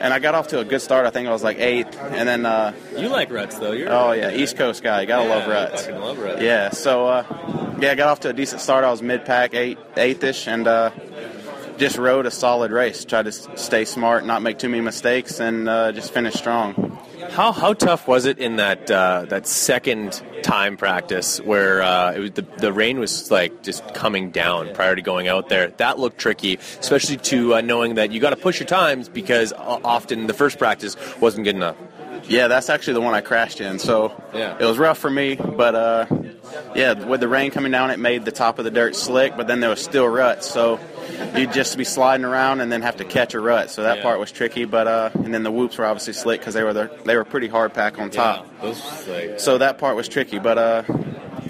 and 0.00 0.12
I 0.14 0.18
got 0.18 0.34
off 0.34 0.48
to 0.48 0.58
a 0.60 0.64
good 0.64 0.80
start. 0.82 1.06
I 1.06 1.10
think 1.10 1.28
I 1.28 1.32
was 1.32 1.42
like 1.42 1.58
eighth, 1.58 1.96
and 1.98 2.28
then 2.28 2.46
uh, 2.46 2.72
You 2.96 3.08
like 3.08 3.30
ruts 3.30 3.58
though. 3.58 3.72
You're 3.72 3.92
oh 3.92 4.12
yeah, 4.12 4.30
East 4.30 4.56
Coast 4.56 4.82
guy, 4.82 5.04
gotta 5.04 5.28
Yeah, 5.28 5.34
love 5.34 5.48
ruts. 5.48 5.86
fucking 5.86 6.00
love 6.00 6.18
ruts. 6.18 6.42
Yeah, 6.42 6.70
so 6.70 7.06
uh, 7.06 7.76
yeah, 7.80 7.92
I 7.92 7.94
got 7.94 8.08
off 8.08 8.20
to 8.20 8.30
a 8.30 8.32
decent 8.32 8.60
start. 8.60 8.84
I 8.84 8.90
was 8.90 9.02
mid 9.02 9.24
pack, 9.24 9.54
eight 9.54 9.78
eighth-ish, 9.96 10.46
and 10.48 10.66
uh, 10.66 10.90
just 11.80 11.98
rode 11.98 12.26
a 12.26 12.30
solid 12.30 12.70
race. 12.70 13.04
Tried 13.04 13.24
to 13.24 13.32
stay 13.32 13.84
smart, 13.84 14.24
not 14.24 14.42
make 14.42 14.58
too 14.58 14.68
many 14.68 14.82
mistakes, 14.82 15.40
and 15.40 15.68
uh, 15.68 15.90
just 15.92 16.12
finish 16.12 16.34
strong. 16.34 16.96
How 17.30 17.52
how 17.52 17.72
tough 17.74 18.06
was 18.06 18.24
it 18.26 18.38
in 18.38 18.56
that 18.56 18.90
uh, 18.90 19.24
that 19.28 19.46
second 19.46 20.22
time 20.42 20.76
practice 20.76 21.40
where 21.40 21.82
uh, 21.82 22.12
it 22.12 22.18
was 22.20 22.30
the 22.32 22.42
the 22.58 22.72
rain 22.72 22.98
was 22.98 23.30
like 23.30 23.62
just 23.62 23.82
coming 23.94 24.30
down 24.30 24.72
prior 24.74 24.94
to 24.94 25.02
going 25.02 25.26
out 25.28 25.48
there? 25.48 25.68
That 25.78 25.98
looked 25.98 26.18
tricky, 26.18 26.58
especially 26.80 27.16
to 27.32 27.54
uh, 27.56 27.60
knowing 27.60 27.94
that 27.96 28.10
you 28.12 28.20
got 28.20 28.30
to 28.30 28.36
push 28.36 28.60
your 28.60 28.66
times 28.68 29.08
because 29.08 29.52
often 29.56 30.26
the 30.26 30.34
first 30.34 30.58
practice 30.58 30.96
wasn't 31.20 31.44
good 31.44 31.56
enough. 31.56 31.76
Yeah, 32.28 32.48
that's 32.48 32.68
actually 32.70 32.94
the 32.94 33.00
one 33.00 33.14
I 33.14 33.22
crashed 33.22 33.60
in. 33.60 33.78
So 33.78 34.12
Yeah. 34.34 34.56
it 34.58 34.64
was 34.64 34.78
rough 34.78 34.98
for 34.98 35.10
me, 35.10 35.34
but 35.36 35.74
uh, 35.74 36.06
yeah, 36.74 36.92
with 37.04 37.20
the 37.20 37.28
rain 37.28 37.50
coming 37.50 37.72
down, 37.72 37.90
it 37.90 37.98
made 37.98 38.24
the 38.24 38.32
top 38.32 38.58
of 38.58 38.64
the 38.64 38.70
dirt 38.70 38.96
slick. 38.96 39.36
But 39.36 39.46
then 39.46 39.60
there 39.60 39.70
was 39.70 39.82
still 39.82 40.06
ruts, 40.06 40.50
so 40.50 40.78
you'd 41.36 41.52
just 41.52 41.76
be 41.76 41.84
sliding 41.84 42.24
around 42.24 42.60
and 42.60 42.70
then 42.70 42.82
have 42.82 42.96
to 42.98 43.04
catch 43.04 43.34
a 43.34 43.40
rut. 43.40 43.70
So 43.70 43.82
that 43.84 43.98
Yeah. 43.98 44.02
part 44.02 44.18
was 44.18 44.30
tricky. 44.32 44.64
But 44.64 44.86
uh, 44.86 45.10
and 45.14 45.32
then 45.34 45.42
the 45.42 45.52
whoops 45.52 45.78
were 45.78 45.84
obviously 45.86 46.12
slick 46.14 46.40
because 46.40 46.54
they 46.54 46.62
were 46.62 46.72
the, 46.72 46.90
they 47.04 47.16
were 47.16 47.24
pretty 47.24 47.48
hard 47.48 47.74
pack 47.74 47.98
on 47.98 48.10
top. 48.10 48.46
those 48.60 48.80
like 49.08 49.40
So 49.40 49.58
that 49.58 49.78
part 49.78 49.96
was 49.96 50.08
tricky, 50.08 50.38
but 50.38 50.58
uh, 50.58 50.82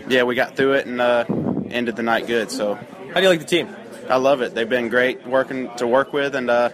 yeah, 0.08 0.22
we 0.24 0.34
got 0.34 0.56
through 0.56 0.74
it 0.74 0.86
and 0.86 1.00
uh, 1.00 1.24
ended 1.70 1.96
the 1.96 2.02
night 2.02 2.26
good. 2.26 2.50
So 2.50 2.74
how 2.74 3.14
do 3.14 3.22
you 3.22 3.28
like 3.28 3.40
the 3.40 3.46
team? 3.46 3.74
I 4.08 4.16
love 4.16 4.40
it. 4.42 4.54
They've 4.54 4.68
been 4.68 4.88
great 4.88 5.24
working 5.26 5.70
to 5.76 5.86
work 5.86 6.12
with 6.12 6.34
and 6.34 6.50
uh, 6.50 6.70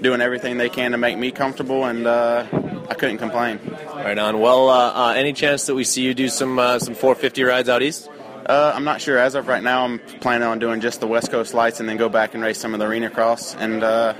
doing 0.00 0.22
everything 0.22 0.56
they 0.56 0.70
can 0.70 0.92
to 0.92 0.96
make 0.96 1.18
me 1.18 1.30
comfortable, 1.30 1.84
and 1.84 2.06
uh, 2.06 2.44
I 2.90 2.94
couldn't 2.94 3.18
complain. 3.18 3.60
Right 3.94 4.18
on. 4.18 4.40
Well, 4.40 4.68
uh, 4.68 4.92
uh, 5.10 5.14
any 5.16 5.32
chance 5.32 5.66
that 5.66 5.74
we 5.76 5.84
see 5.84 6.02
you 6.02 6.12
do 6.12 6.28
some 6.28 6.58
uh, 6.58 6.78
some 6.80 6.94
450 6.94 7.44
rides 7.44 7.68
out 7.68 7.82
east? 7.82 8.10
Uh, 8.46 8.72
I'm 8.74 8.82
not 8.82 9.00
sure. 9.00 9.16
As 9.16 9.36
of 9.36 9.46
right 9.46 9.62
now, 9.62 9.84
I'm 9.84 10.00
planning 10.20 10.48
on 10.48 10.58
doing 10.58 10.80
just 10.80 11.00
the 11.00 11.06
West 11.06 11.30
Coast 11.30 11.54
lights 11.54 11.78
and 11.78 11.88
then 11.88 11.96
go 11.96 12.08
back 12.08 12.34
and 12.34 12.42
race 12.42 12.58
some 12.58 12.74
of 12.74 12.80
the 12.80 12.86
Arenacross. 12.86 13.54
And 13.60 13.84
uh, 13.84 14.14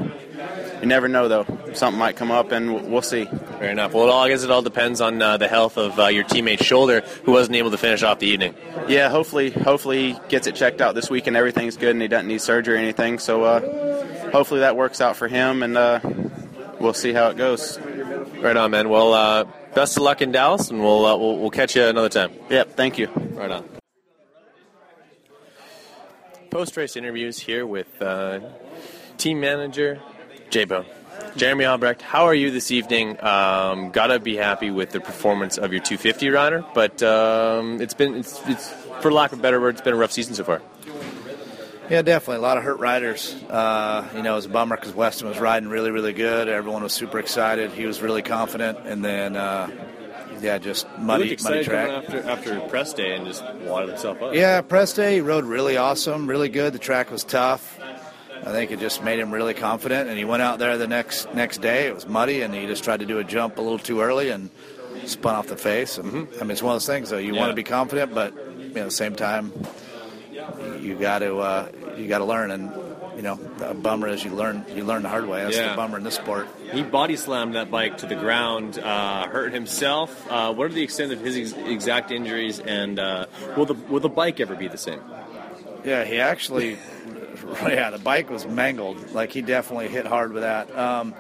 you 0.81 0.87
never 0.87 1.09
know, 1.09 1.27
though. 1.27 1.47
Something 1.73 1.99
might 1.99 2.15
come 2.15 2.31
up, 2.31 2.53
and 2.53 2.69
w- 2.69 2.89
we'll 2.89 3.03
see. 3.03 3.25
Fair 3.25 3.71
enough. 3.71 3.93
Well, 3.93 4.05
it 4.05 4.11
all, 4.11 4.21
I 4.23 4.29
guess 4.29 4.45
it 4.45 4.51
all 4.53 4.63
depends 4.63 5.01
on 5.01 5.21
uh, 5.21 5.37
the 5.37 5.49
health 5.49 5.77
of 5.77 5.99
uh, 5.99 6.07
your 6.07 6.23
teammate's 6.23 6.65
shoulder, 6.65 7.01
who 7.25 7.33
wasn't 7.33 7.57
able 7.57 7.73
to 7.73 7.77
finish 7.79 8.05
off 8.05 8.21
the 8.21 8.29
evening. 8.29 8.55
Yeah, 8.87 9.09
hopefully, 9.09 9.51
hopefully 9.51 10.13
he 10.13 10.21
gets 10.29 10.47
it 10.47 10.55
checked 10.55 10.81
out 10.81 10.95
this 10.95 11.11
week 11.11 11.27
and 11.27 11.37
everything's 11.37 11.77
good 11.77 11.91
and 11.91 12.01
he 12.03 12.07
doesn't 12.09 12.29
need 12.29 12.41
surgery 12.41 12.77
or 12.77 12.79
anything. 12.79 13.19
So 13.19 13.43
uh, 13.43 14.31
hopefully 14.31 14.61
that 14.61 14.77
works 14.77 15.01
out 15.01 15.17
for 15.17 15.27
him, 15.27 15.65
and 15.65 15.77
uh, 15.77 15.99
we'll 16.79 16.95
see 16.95 17.13
how 17.13 17.29
it 17.31 17.37
goes. 17.37 17.79
Right 18.41 18.57
on, 18.57 18.71
man. 18.71 18.89
Well, 18.89 19.13
uh, 19.13 19.45
best 19.75 19.99
of 19.99 20.03
luck 20.03 20.23
in 20.23 20.33
Dallas, 20.33 20.71
and 20.71 20.81
we'll, 20.81 21.05
uh, 21.05 21.15
we'll 21.15 21.37
we'll 21.37 21.51
catch 21.51 21.77
you 21.77 21.85
another 21.85 22.09
time. 22.09 22.33
Yep. 22.49 22.75
Thank 22.75 22.97
you. 22.97 23.09
Right 23.09 23.51
on. 23.51 23.69
Post 26.51 26.75
race 26.79 26.97
interviews 26.97 27.39
here 27.39 27.67
with 27.67 28.01
uh, 28.01 28.41
team 29.19 29.41
manager 29.41 30.01
J 30.49 30.65
Bone. 30.65 30.87
Jeremy 31.37 31.67
Albrecht, 31.67 32.01
how 32.01 32.25
are 32.25 32.35
you 32.35 32.51
this 32.51 32.71
evening? 32.71 33.23
Um, 33.23 33.91
gotta 33.91 34.19
be 34.19 34.37
happy 34.37 34.71
with 34.71 34.91
the 34.91 35.01
performance 35.01 35.59
of 35.59 35.73
your 35.73 35.83
250 35.83 36.31
rider, 36.31 36.65
but 36.75 37.03
um, 37.03 37.81
it's 37.81 37.95
been, 37.95 38.15
it's, 38.15 38.41
it's, 38.47 38.71
for 39.01 39.13
lack 39.13 39.33
of 39.33 39.39
a 39.39 39.43
better 39.43 39.61
word, 39.61 39.75
it's 39.75 39.83
been 39.83 39.93
a 39.93 39.97
rough 39.97 40.13
season 40.13 40.35
so 40.35 40.45
far. 40.45 40.63
Yeah, 41.91 42.03
definitely. 42.03 42.37
A 42.37 42.41
lot 42.47 42.57
of 42.57 42.63
hurt 42.63 42.79
riders. 42.79 43.35
Uh, 43.51 44.09
you 44.15 44.23
know, 44.23 44.33
it 44.33 44.37
was 44.37 44.47
a 44.47 44.51
bummer 44.51 44.77
because 44.77 44.95
Weston 44.95 45.29
was 45.29 45.41
riding 45.41 45.69
really, 45.69 45.91
really 45.91 46.13
good. 46.13 46.49
Everyone 46.49 46.83
was 46.85 46.93
super 46.93 47.19
excited. 47.19 47.73
He 47.73 47.85
was 47.85 48.01
really 48.01 48.23
confident. 48.23 48.79
And 48.87 49.05
then, 49.05 49.35
uh, 49.37 49.69
yeah, 50.41 50.59
just 50.59 50.87
muddy, 50.99 51.37
muddy 51.43 51.65
track. 51.65 51.91
after 51.91 52.21
after 52.23 52.61
press 52.69 52.95
day 52.95 53.15
and 53.17 53.27
just 53.27 53.43
wadded 53.65 53.89
himself 53.91 54.23
up. 54.23 54.35
Yeah, 54.35 54.61
press 54.63 54.95
day, 54.95 55.15
he 55.17 55.21
rode 55.21 55.45
really 55.45 55.77
awesome, 55.77 56.27
really 56.29 56.49
good. 56.49 56.73
The 56.73 56.79
track 56.79 57.11
was 57.11 57.25
tough. 57.25 57.79
I 58.43 58.53
think 58.53 58.71
it 58.71 58.79
just 58.81 59.03
made 59.03 59.19
him 59.19 59.33
really 59.33 59.53
confident. 59.53 60.09
And 60.09 60.17
he 60.17 60.25
went 60.25 60.43
out 60.43 60.59
there 60.61 60.79
the 60.79 60.87
next 60.87 61.35
next 61.35 61.61
day. 61.61 61.89
It 61.89 61.95
was 61.95 62.07
muddy, 62.07 62.41
and 62.43 62.55
he 62.55 62.67
just 62.67 62.85
tried 62.85 63.01
to 63.01 63.07
do 63.07 63.19
a 63.19 63.25
jump 63.25 63.59
a 63.59 63.61
little 63.61 63.79
too 63.79 64.01
early 64.01 64.31
and 64.31 64.49
spun 65.05 65.35
off 65.35 65.49
the 65.49 65.57
face. 65.59 65.99
And 65.99 66.29
I 66.39 66.43
mean, 66.45 66.53
it's 66.53 66.63
one 66.63 66.73
of 66.75 66.77
those 66.77 66.87
things. 66.87 67.11
though. 67.11 67.19
you 67.19 67.35
Yeah. 67.35 67.41
want 67.41 67.51
to 67.51 67.55
be 67.57 67.65
confident, 67.65 68.15
but 68.15 68.33
you 68.35 68.69
know, 68.75 68.81
at 68.83 68.85
the 68.85 68.91
same 68.93 69.15
time, 69.17 69.53
you 70.81 70.95
got 70.97 71.21
to 71.21 71.39
uh, 71.39 71.69
you 71.97 72.09
got 72.09 72.19
to 72.19 72.25
learn. 72.25 72.51
And 72.51 72.73
you 73.17 73.23
know, 73.23 73.39
a 73.63 73.75
bummer 73.75 74.09
is 74.09 74.25
you 74.25 74.31
learn 74.31 74.65
you 74.75 74.85
learn 74.85 75.03
the 75.03 75.09
hard 75.09 75.27
way. 75.27 75.43
That's 75.43 75.57
Yeah. 75.57 75.71
the 75.71 75.77
bummer 75.77 75.99
in 75.99 76.05
this 76.05 76.15
sport. 76.15 76.49
He 76.73 76.83
body 76.83 77.17
slammed 77.17 77.55
that 77.55 77.71
bike 77.71 77.99
to 77.99 78.07
the 78.07 78.15
ground, 78.15 78.79
uh, 78.79 79.27
hurt 79.27 79.53
himself. 79.53 80.27
Uh, 80.31 80.53
what 80.55 80.67
are 80.67 80.73
the 80.75 80.83
extent 80.83 81.13
of 81.13 81.21
his 81.21 81.37
ex- 81.37 81.67
exact 81.69 82.11
injuries, 82.13 82.61
and 82.61 82.99
uh, 82.99 83.27
will 83.57 83.67
the 83.67 83.75
will 83.75 84.01
the 84.01 84.09
bike 84.09 84.41
ever 84.41 84.55
be 84.55 84.69
the 84.69 84.79
same? 84.79 85.01
Yeah, 85.85 86.05
he 86.05 86.21
actually, 86.21 86.79
yeah, 87.63 87.91
the 87.91 87.99
bike 87.99 88.31
was 88.31 88.47
mangled. 88.47 89.13
Like 89.13 89.33
he 89.33 89.43
definitely 89.43 89.89
hit 89.89 90.07
hard 90.07 90.33
with 90.33 90.43
that. 90.43 90.75
Um, 90.77 91.15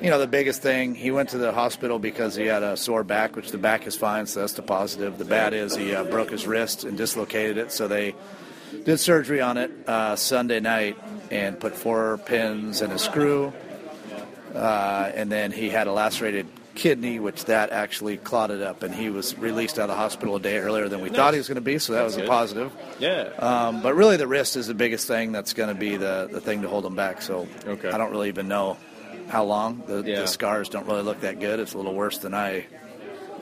you 0.00 0.08
know, 0.10 0.18
the 0.18 0.26
biggest 0.26 0.62
thing, 0.62 0.94
he 0.94 1.10
went 1.10 1.28
to 1.30 1.38
the 1.38 1.52
hospital 1.52 1.98
because 1.98 2.34
he 2.34 2.46
had 2.46 2.62
a 2.62 2.74
sore 2.76 3.04
back, 3.04 3.36
which 3.36 3.50
the 3.50 3.58
back 3.58 3.86
is 3.86 3.94
fine, 3.96 4.24
so 4.26 4.40
that's 4.40 4.54
the 4.54 4.62
positive. 4.62 5.18
The 5.18 5.26
bad 5.26 5.52
is 5.52 5.76
he 5.76 5.94
uh, 5.94 6.04
broke 6.04 6.30
his 6.30 6.46
wrist 6.46 6.84
and 6.84 6.96
dislocated 6.96 7.58
it, 7.58 7.70
so 7.70 7.86
they 7.86 8.14
did 8.84 8.98
surgery 8.98 9.40
on 9.40 9.56
it 9.56 9.70
uh, 9.86 10.16
Sunday 10.16 10.60
night 10.60 10.96
and 11.30 11.58
put 11.58 11.74
four 11.74 12.18
pins 12.18 12.80
and 12.82 12.92
a 12.92 12.98
screw. 12.98 13.52
Uh, 14.54 15.10
and 15.14 15.30
then 15.30 15.52
he 15.52 15.68
had 15.68 15.86
a 15.86 15.92
lacerated 15.92 16.46
kidney, 16.74 17.18
which 17.20 17.44
that 17.44 17.70
actually 17.70 18.16
clotted 18.16 18.62
up, 18.62 18.82
and 18.82 18.94
he 18.94 19.10
was 19.10 19.36
released 19.38 19.78
out 19.78 19.82
of 19.84 19.88
the 19.90 19.94
hospital 19.94 20.36
a 20.36 20.40
day 20.40 20.58
earlier 20.58 20.88
than 20.88 21.00
we 21.02 21.08
thought 21.10 21.34
he 21.34 21.38
was 21.38 21.46
going 21.46 21.56
to 21.56 21.60
be. 21.60 21.78
So 21.78 21.92
that 21.92 22.02
That's 22.02 22.14
was 22.14 22.16
a 22.16 22.20
good. 22.22 22.28
positive. 22.28 22.72
Yeah. 22.98 23.28
Um, 23.38 23.82
but 23.82 23.94
really, 23.94 24.16
the 24.16 24.26
wrist 24.26 24.56
is 24.56 24.66
the 24.66 24.74
biggest 24.74 25.06
thing 25.06 25.30
that's 25.32 25.52
going 25.52 25.68
to 25.72 25.78
be 25.78 25.96
the, 25.96 26.28
the 26.30 26.40
thing 26.40 26.62
to 26.62 26.68
hold 26.68 26.84
him 26.86 26.96
back. 26.96 27.22
So 27.22 27.46
Okay. 27.66 27.90
I 27.90 27.98
don't 27.98 28.10
really 28.10 28.28
even 28.28 28.48
know 28.48 28.76
how 29.28 29.44
long. 29.44 29.82
The, 29.86 30.02
Yeah. 30.02 30.20
the 30.22 30.26
scars 30.26 30.68
don't 30.68 30.86
really 30.86 31.02
look 31.02 31.20
that 31.20 31.38
good. 31.38 31.60
It's 31.60 31.74
a 31.74 31.76
little 31.76 31.94
worse 31.94 32.18
than 32.18 32.34
I 32.34 32.66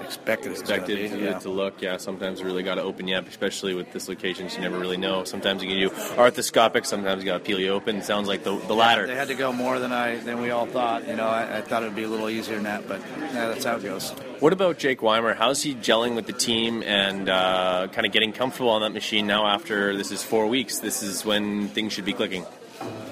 expected 0.02 0.46
it 0.48 0.50
was 0.50 0.58
to 0.62 0.64
expected 0.74 0.96
be. 0.98 1.08
to, 1.08 1.24
Yeah. 1.24 1.38
to 1.38 1.48
look. 1.48 1.80
Yeah, 1.80 1.96
sometimes 1.96 2.40
you 2.40 2.46
really 2.46 2.62
got 2.62 2.76
to 2.76 2.82
open 2.82 3.06
you 3.08 3.16
up, 3.16 3.28
especially 3.28 3.74
with 3.74 3.92
dislocations. 3.92 4.54
You 4.54 4.60
never 4.60 4.78
really 4.78 4.96
know. 4.96 5.24
Sometimes 5.24 5.62
you 5.62 5.68
can 5.68 5.78
do 5.78 5.90
arthroscopic. 6.16 6.86
Sometimes 6.86 7.22
you 7.22 7.26
got 7.26 7.38
to 7.38 7.44
peel 7.44 7.58
you 7.60 7.70
open. 7.70 7.96
It 7.96 8.04
sounds 8.04 8.28
like 8.28 8.44
the, 8.44 8.56
the 8.66 8.74
latter. 8.74 9.06
They 9.06 9.14
had 9.14 9.28
to 9.28 9.34
go 9.34 9.52
more 9.52 9.78
than 9.78 9.92
I 9.92 10.16
than 10.16 10.40
we 10.40 10.50
all 10.50 10.66
thought. 10.66 11.06
You 11.06 11.16
know, 11.16 11.26
I, 11.26 11.58
I 11.58 11.60
thought 11.62 11.82
it 11.82 11.86
would 11.86 11.96
be 11.96 12.04
a 12.04 12.08
little 12.08 12.28
easier 12.30 12.54
than 12.56 12.64
that, 12.64 12.86
but 12.88 13.00
yeah, 13.18 13.48
that's 13.48 13.64
how 13.64 13.76
it 13.76 13.82
goes. 13.82 14.10
What 14.40 14.52
about 14.52 14.78
Jake 14.78 15.02
Weimer? 15.02 15.34
How's 15.34 15.62
he 15.62 15.74
gelling 15.74 16.14
with 16.14 16.26
the 16.26 16.32
team 16.32 16.82
and 16.84 17.28
uh, 17.28 17.88
kind 17.92 18.06
of 18.06 18.12
getting 18.12 18.32
comfortable 18.32 18.70
on 18.70 18.82
that 18.82 18.90
machine 18.92 19.26
now 19.26 19.46
after 19.46 19.96
this 19.96 20.12
is 20.12 20.22
four 20.22 20.46
weeks? 20.46 20.78
This 20.78 21.02
is 21.02 21.24
when 21.24 21.68
things 21.68 21.92
should 21.92 22.04
be 22.04 22.12
clicking. 22.12 22.46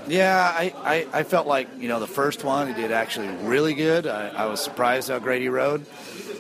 Yeah, 0.09 0.41
I, 0.55 0.73
I, 0.85 1.07
I 1.21 1.23
felt 1.25 1.49
like, 1.49 1.67
you 1.81 1.89
know, 1.89 1.99
the 1.99 2.07
first 2.07 2.45
one, 2.45 2.69
he 2.69 2.75
did 2.75 2.93
actually 2.93 3.27
really 3.45 3.75
good. 3.75 4.07
I, 4.07 4.29
I 4.29 4.47
was 4.47 4.61
surprised 4.61 5.09
how 5.09 5.19
great 5.19 5.43
he 5.43 5.49
rode. 5.49 5.85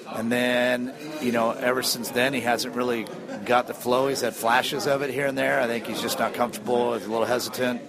And 0.08 0.30
then, 0.30 0.94
you 1.20 1.32
know, 1.32 1.50
ever 1.50 1.82
since 1.82 2.10
then, 2.10 2.32
he 2.32 2.40
hasn't 2.40 2.74
really 2.74 3.06
got 3.44 3.66
the 3.66 3.74
flow. 3.74 4.08
He's 4.08 4.20
had 4.20 4.34
flashes 4.34 4.86
of 4.86 5.02
it 5.02 5.10
here 5.10 5.26
and 5.26 5.36
there. 5.36 5.60
I 5.60 5.66
think 5.66 5.86
he's 5.86 6.00
just 6.00 6.18
not 6.18 6.34
comfortable. 6.34 6.94
He's 6.94 7.06
a 7.06 7.10
little 7.10 7.26
hesitant. 7.26 7.82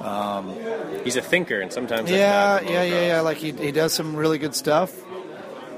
Um, 0.00 0.56
He's 1.04 1.16
a 1.16 1.22
thinker, 1.22 1.60
and 1.60 1.72
sometimes 1.72 2.10
yeah, 2.10 2.60
yeah, 2.60 2.82
yeah, 2.82 3.06
yeah. 3.06 3.20
Like 3.20 3.36
he, 3.36 3.52
he 3.52 3.72
does 3.72 3.92
some 3.92 4.16
really 4.16 4.38
good 4.38 4.54
stuff. 4.54 4.94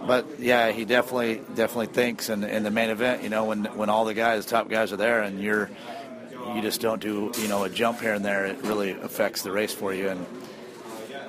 But 0.06 0.40
yeah, 0.40 0.72
he 0.72 0.84
definitely 0.84 1.42
definitely 1.54 1.86
thinks 1.86 2.28
And 2.28 2.44
in 2.44 2.64
the 2.64 2.70
main 2.70 2.90
event. 2.90 3.22
You 3.22 3.28
know, 3.28 3.44
when 3.44 3.64
when 3.64 3.88
all 3.88 4.04
the 4.04 4.14
guys, 4.14 4.46
top 4.46 4.68
guys, 4.68 4.92
are 4.92 4.96
there, 4.96 5.22
and 5.22 5.40
you're 5.40 5.70
you 6.54 6.60
just 6.60 6.80
don't 6.80 7.00
do 7.00 7.32
you 7.38 7.48
know 7.48 7.64
a 7.64 7.68
jump 7.68 8.00
here 8.00 8.14
and 8.14 8.24
there, 8.24 8.46
it 8.46 8.58
really 8.62 8.90
affects 8.90 9.42
the 9.42 9.52
race 9.52 9.72
for 9.72 9.92
you. 9.94 10.08
And 10.08 10.26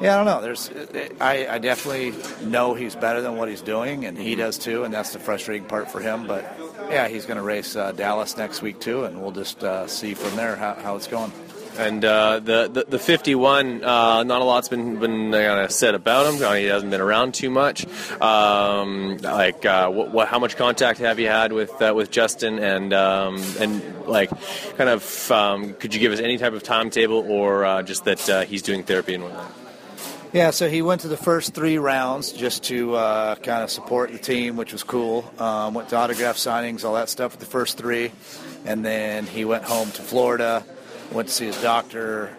yeah, 0.01 0.13
I 0.13 0.17
don't 0.17 0.25
know. 0.25 0.41
There's 0.41 0.69
I, 1.19 1.47
I 1.47 1.57
definitely 1.59 2.13
know 2.45 2.73
he's 2.73 2.95
better 2.95 3.21
than 3.21 3.35
what 3.37 3.49
he's 3.49 3.61
doing, 3.61 4.05
and 4.05 4.17
he 4.17 4.35
does 4.35 4.57
too, 4.57 4.83
and 4.83 4.93
that's 4.93 5.13
the 5.13 5.19
frustrating 5.19 5.67
part 5.67 5.91
for 5.91 5.99
him. 5.99 6.27
But 6.27 6.43
yeah, 6.89 7.07
he's 7.07 7.25
going 7.25 7.37
to 7.37 7.43
race 7.43 7.75
uh, 7.75 7.91
Dallas 7.91 8.37
next 8.37 8.61
week 8.61 8.79
too, 8.79 9.05
and 9.05 9.21
we'll 9.21 9.31
just 9.31 9.63
uh, 9.63 9.87
see 9.87 10.13
from 10.13 10.35
there 10.35 10.55
how, 10.55 10.75
how 10.75 10.95
it's 10.95 11.07
going. 11.07 11.31
And 11.77 12.05
uh, 12.05 12.39
the, 12.39 12.69
the 12.71 12.85
the 12.87 12.99
51, 12.99 13.83
uh, 13.83 14.23
not 14.23 14.41
a 14.41 14.43
lot's 14.43 14.69
been 14.69 14.99
been 14.99 15.33
uh, 15.33 15.67
said 15.69 15.95
about 15.95 16.31
him. 16.31 16.35
He 16.55 16.65
hasn't 16.65 16.91
been 16.91 17.01
around 17.01 17.33
too 17.33 17.49
much. 17.49 17.87
Um, 18.21 19.17
like, 19.17 19.65
uh, 19.65 19.89
what, 19.89 20.11
what, 20.11 20.27
how 20.27 20.37
much 20.37 20.55
contact 20.55 20.99
have 20.99 21.19
you 21.19 21.27
had 21.27 21.51
with 21.51 21.81
uh, 21.81 21.93
with 21.95 22.11
Justin? 22.11 22.59
And 22.59 22.93
um, 22.93 23.41
and 23.59 24.05
like, 24.05 24.29
kind 24.77 24.89
of, 24.89 25.31
um, 25.31 25.73
could 25.73 25.95
you 25.95 25.99
give 25.99 26.11
us 26.11 26.19
any 26.19 26.37
type 26.37 26.53
of 26.53 26.61
timetable, 26.61 27.25
or 27.27 27.65
uh, 27.65 27.81
just 27.81 28.05
that 28.05 28.29
uh, 28.29 28.41
he's 28.41 28.61
doing 28.61 28.83
therapy 28.83 29.15
and 29.15 29.23
whatnot? 29.23 29.62
Yeah, 30.33 30.49
so 30.49 30.67
he 30.67 30.81
went 30.81 31.01
to 31.01 31.07
the 31.07 31.15
first 31.15 31.53
three 31.53 31.77
rounds 31.77 32.31
just 32.31 32.63
to 32.63 32.95
uh, 32.95 33.35
kind 33.35 33.63
of 33.63 33.69
support 33.69 34.11
the 34.11 34.17
team, 34.17 34.55
which 34.55 34.73
was 34.73 34.81
cool. 34.81 35.31
Um, 35.37 35.75
went 35.75 35.89
to 35.89 35.95
autograph 35.95 36.37
signings, 36.37 36.83
all 36.83 36.95
that 36.95 37.09
stuff 37.09 37.35
at 37.35 37.39
the 37.39 37.45
first 37.45 37.77
three, 37.77 38.11
and 38.65 38.83
then 38.83 39.27
he 39.27 39.45
went 39.45 39.63
home 39.63 39.91
to 39.91 40.01
Florida, 40.01 40.65
went 41.11 41.27
to 41.27 41.33
see 41.35 41.45
his 41.45 41.61
doctor. 41.61 42.35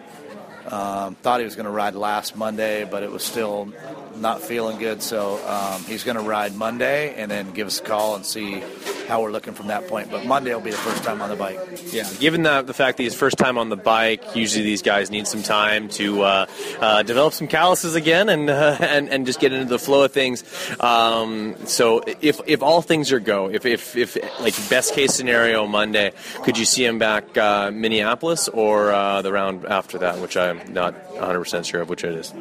Um, 0.67 1.15
thought 1.15 1.39
he 1.39 1.45
was 1.45 1.55
going 1.55 1.67
to 1.67 1.71
ride 1.71 1.95
last 1.95 2.35
Monday, 2.37 2.85
but 2.85 3.05
it 3.05 3.13
was 3.13 3.23
still 3.23 3.73
not 4.17 4.43
feeling 4.43 4.79
good. 4.79 5.03
So 5.03 5.45
um, 5.47 5.83
he's 5.85 6.05
going 6.05 6.17
to 6.17 6.23
ride 6.23 6.55
Monday 6.55 7.15
and 7.15 7.31
then 7.31 7.51
give 7.53 7.67
us 7.67 7.81
a 7.81 7.83
call 7.83 8.17
and 8.17 8.25
see 8.25 8.63
how 9.09 9.23
we're 9.23 9.31
looking 9.31 9.55
from 9.55 9.69
that 9.69 9.89
point. 9.89 10.11
But 10.11 10.27
Monday 10.27 10.55
will 10.55 10.61
be 10.61 10.71
the 10.71 10.77
first 10.77 11.03
time 11.05 11.21
on 11.21 11.29
the 11.29 11.37
bike. 11.37 11.59
Yeah, 11.93 12.09
given 12.19 12.43
the, 12.43 12.63
the 12.63 12.75
fact 12.75 12.97
that 12.97 13.03
he's 13.03 13.15
first 13.15 13.39
time 13.39 13.59
on 13.59 13.69
the 13.69 13.77
bike, 13.77 14.35
usually 14.35 14.65
these 14.65 14.83
guys 14.83 15.11
need 15.11 15.27
some 15.27 15.43
time 15.43 15.89
to 15.91 16.23
uh, 16.23 16.47
uh, 16.81 17.03
develop 17.03 17.35
some 17.35 17.49
calluses 17.49 17.95
again 17.95 18.29
and, 18.29 18.51
uh, 18.51 18.77
and 18.81 19.09
and 19.09 19.27
just 19.27 19.41
get 19.41 19.53
into 19.53 19.67
the 19.67 19.79
flow 19.79 20.05
of 20.05 20.13
things. 20.13 20.45
Um, 20.81 21.55
so 21.67 22.03
if 22.21 22.41
if 22.47 22.63
all 22.63 22.83
things 22.83 23.13
are 23.13 23.21
go, 23.21 23.51
if, 23.51 23.67
if 23.67 23.97
if 23.97 24.17
like 24.41 24.55
best 24.69 24.95
case 24.95 25.15
scenario 25.15 25.67
Monday, 25.67 26.13
could 26.43 26.59
you 26.59 26.65
see 26.65 26.85
him 26.85 26.99
back 26.99 27.37
uh, 27.37 27.71
Minneapolis 27.71 28.49
or 28.49 28.93
uh, 28.93 29.23
the 29.23 29.33
round 29.33 29.65
after 29.67 29.99
that, 29.99 30.19
which 30.21 30.37
I'm 30.37 30.73
not 30.73 30.95
100 31.15 31.39
percent 31.41 31.67
sure 31.67 31.81
of 31.81 31.89
which 31.89 32.05
it 32.05 32.15
is. 32.15 32.33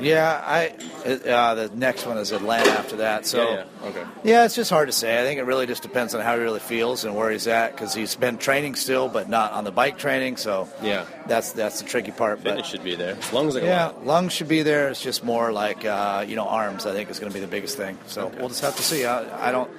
Yeah, 0.00 0.42
I 0.44 0.68
uh, 1.08 1.54
the 1.54 1.70
next 1.74 2.06
one 2.06 2.18
is 2.18 2.32
Atlanta 2.32 2.70
after 2.70 2.96
that. 2.96 3.26
So 3.26 3.42
Yeah, 3.42 3.54
yeah, 3.82 3.88
okay. 3.88 4.04
Yeah, 4.24 4.44
it's 4.44 4.54
just 4.54 4.70
hard 4.70 4.88
to 4.88 4.92
say. 4.92 5.20
I 5.20 5.24
think 5.24 5.38
it 5.40 5.44
really 5.44 5.66
just 5.66 5.82
depends 5.82 6.14
on 6.14 6.20
how 6.20 6.34
he 6.36 6.42
really 6.42 6.60
feels 6.60 7.04
and 7.04 7.14
where 7.16 7.30
he's 7.30 7.46
at 7.46 7.72
because 7.72 7.94
he's 7.94 8.14
been 8.16 8.38
training 8.38 8.74
still, 8.74 9.08
but 9.08 9.28
not 9.28 9.52
on 9.52 9.64
the 9.64 9.72
bike 9.72 9.98
training. 9.98 10.36
So 10.36 10.68
Yeah. 10.82 11.04
that's 11.26 11.52
that's 11.52 11.80
the 11.82 11.88
tricky 11.88 12.10
part. 12.12 12.38
Fitness 12.40 12.56
But 12.62 12.66
should 12.66 12.84
be 12.84 12.94
there. 12.96 13.16
As 13.16 13.32
like 13.32 13.62
yeah, 13.62 13.92
lungs 14.02 14.32
should 14.32 14.48
be 14.48 14.62
there. 14.62 14.88
It's 14.88 15.02
just 15.02 15.24
more 15.24 15.52
like 15.52 15.84
uh, 15.84 16.24
you 16.26 16.36
know 16.36 16.46
arms. 16.48 16.86
I 16.86 16.92
think 16.92 17.10
is 17.10 17.18
going 17.18 17.30
to 17.32 17.34
be 17.34 17.40
the 17.44 17.50
biggest 17.50 17.76
thing. 17.76 17.98
So 18.06 18.28
we'll 18.38 18.48
just 18.48 18.62
have 18.62 18.76
to 18.76 18.82
see. 18.82 19.04
I, 19.04 19.48
I 19.48 19.52
don't, 19.52 19.70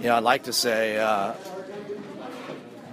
you 0.00 0.06
know, 0.08 0.16
I'd 0.16 0.22
like 0.24 0.44
to 0.44 0.52
say. 0.52 0.98
Uh, 0.98 1.34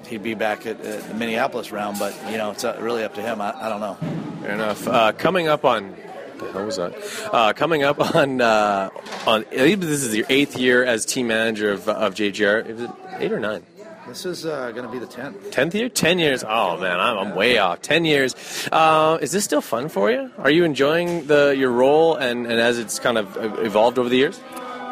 He'd 0.07 0.23
be 0.23 0.33
back 0.33 0.65
at, 0.65 0.81
at 0.81 1.07
the 1.07 1.13
Minneapolis 1.13 1.71
round, 1.71 1.99
but 1.99 2.15
you 2.31 2.37
know 2.37 2.49
it's 2.49 2.63
uh, 2.63 2.75
really 2.81 3.03
up 3.03 3.13
to 3.13 3.21
him. 3.21 3.41
I, 3.41 3.53
I 3.65 3.69
don't 3.69 3.79
know. 3.79 3.93
Fair 4.41 4.53
enough. 4.53 4.87
Uh, 4.87 5.11
coming 5.11 5.47
up 5.47 5.65
on 5.65 5.93
the 6.39 6.51
hell 6.51 6.65
was 6.65 6.77
that? 6.77 6.93
Uh, 7.31 7.53
coming 7.53 7.83
up 7.83 8.15
on 8.15 8.41
uh, 8.41 8.89
on 9.25 9.45
I 9.51 9.55
believe 9.55 9.81
this 9.81 10.03
is 10.03 10.15
your 10.15 10.25
eighth 10.29 10.57
year 10.57 10.83
as 10.83 11.05
team 11.05 11.27
manager 11.27 11.71
of, 11.71 11.87
of 11.87 12.15
JGR. 12.15 12.67
Is 12.67 12.81
it 12.81 12.91
eight 13.19 13.31
or 13.31 13.39
nine? 13.39 13.63
This 14.07 14.25
is 14.25 14.43
uh, 14.43 14.71
going 14.71 14.85
to 14.85 14.91
be 14.91 14.97
the 14.97 15.05
tenth. 15.05 15.51
Tenth 15.51 15.75
year? 15.75 15.87
Ten 15.87 16.17
years? 16.17 16.43
Oh 16.43 16.77
man, 16.77 16.99
I'm, 16.99 17.17
I'm 17.19 17.35
way 17.35 17.59
off. 17.59 17.83
Ten 17.83 18.05
years. 18.05 18.35
Uh, 18.71 19.19
is 19.21 19.31
this 19.31 19.43
still 19.43 19.61
fun 19.61 19.87
for 19.87 20.09
you? 20.09 20.31
Are 20.39 20.49
you 20.49 20.63
enjoying 20.63 21.27
the 21.27 21.53
your 21.55 21.71
role 21.71 22.15
and, 22.15 22.47
and 22.47 22.59
as 22.59 22.79
it's 22.79 22.97
kind 22.97 23.19
of 23.19 23.37
evolved 23.63 23.99
over 23.99 24.09
the 24.09 24.17
years? 24.17 24.39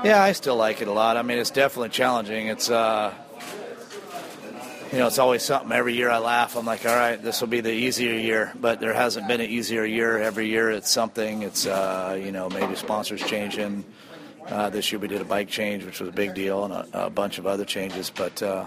Yeah, 0.04 0.22
I 0.22 0.34
still 0.34 0.56
like 0.56 0.82
it 0.82 0.88
a 0.88 0.92
lot. 0.92 1.18
I 1.18 1.24
mean, 1.24 1.40
it's 1.40 1.50
definitely 1.50 1.90
challenging. 1.90 2.48
It's 2.48 2.70
uh, 2.70 3.12
you 4.92 5.00
know, 5.00 5.08
it's 5.08 5.20
always 5.20 5.44
something. 5.44 5.72
Every 5.72 5.94
year 5.96 6.10
I 6.10 6.20
laugh. 6.20 6.56
I'm 6.56 6.66
like, 6.66 6.86
all 6.86 6.96
right, 6.96 7.22
this 7.22 7.42
will 7.42 7.48
be 7.48 7.62
the 7.62 7.72
easier 7.72 8.14
year, 8.14 8.54
but 8.60 8.80
there 8.80 8.94
hasn't 8.94 9.28
been 9.28 9.42
an 9.42 9.50
easier 9.50 9.84
year. 9.86 10.18
Every 10.18 10.48
year 10.48 10.72
it's 10.72 10.90
something. 10.90 11.44
It's 11.44 11.66
uh, 11.66 12.20
you 12.22 12.32
know, 12.32 12.50
maybe 12.50 12.76
sponsors 12.76 13.22
changing. 13.22 13.86
Uh, 14.46 14.70
this 14.70 14.92
year 14.92 15.00
we 15.00 15.08
did 15.10 15.22
a 15.22 15.26
bike 15.26 15.50
change, 15.50 15.84
which 15.84 16.00
was 16.00 16.10
a 16.10 16.14
big 16.14 16.34
deal, 16.34 16.64
and 16.64 16.74
a, 16.74 17.06
a 17.08 17.10
bunch 17.10 17.38
of 17.38 17.46
other 17.46 17.66
changes. 17.66 18.10
But 18.10 18.42
uh, 18.42 18.66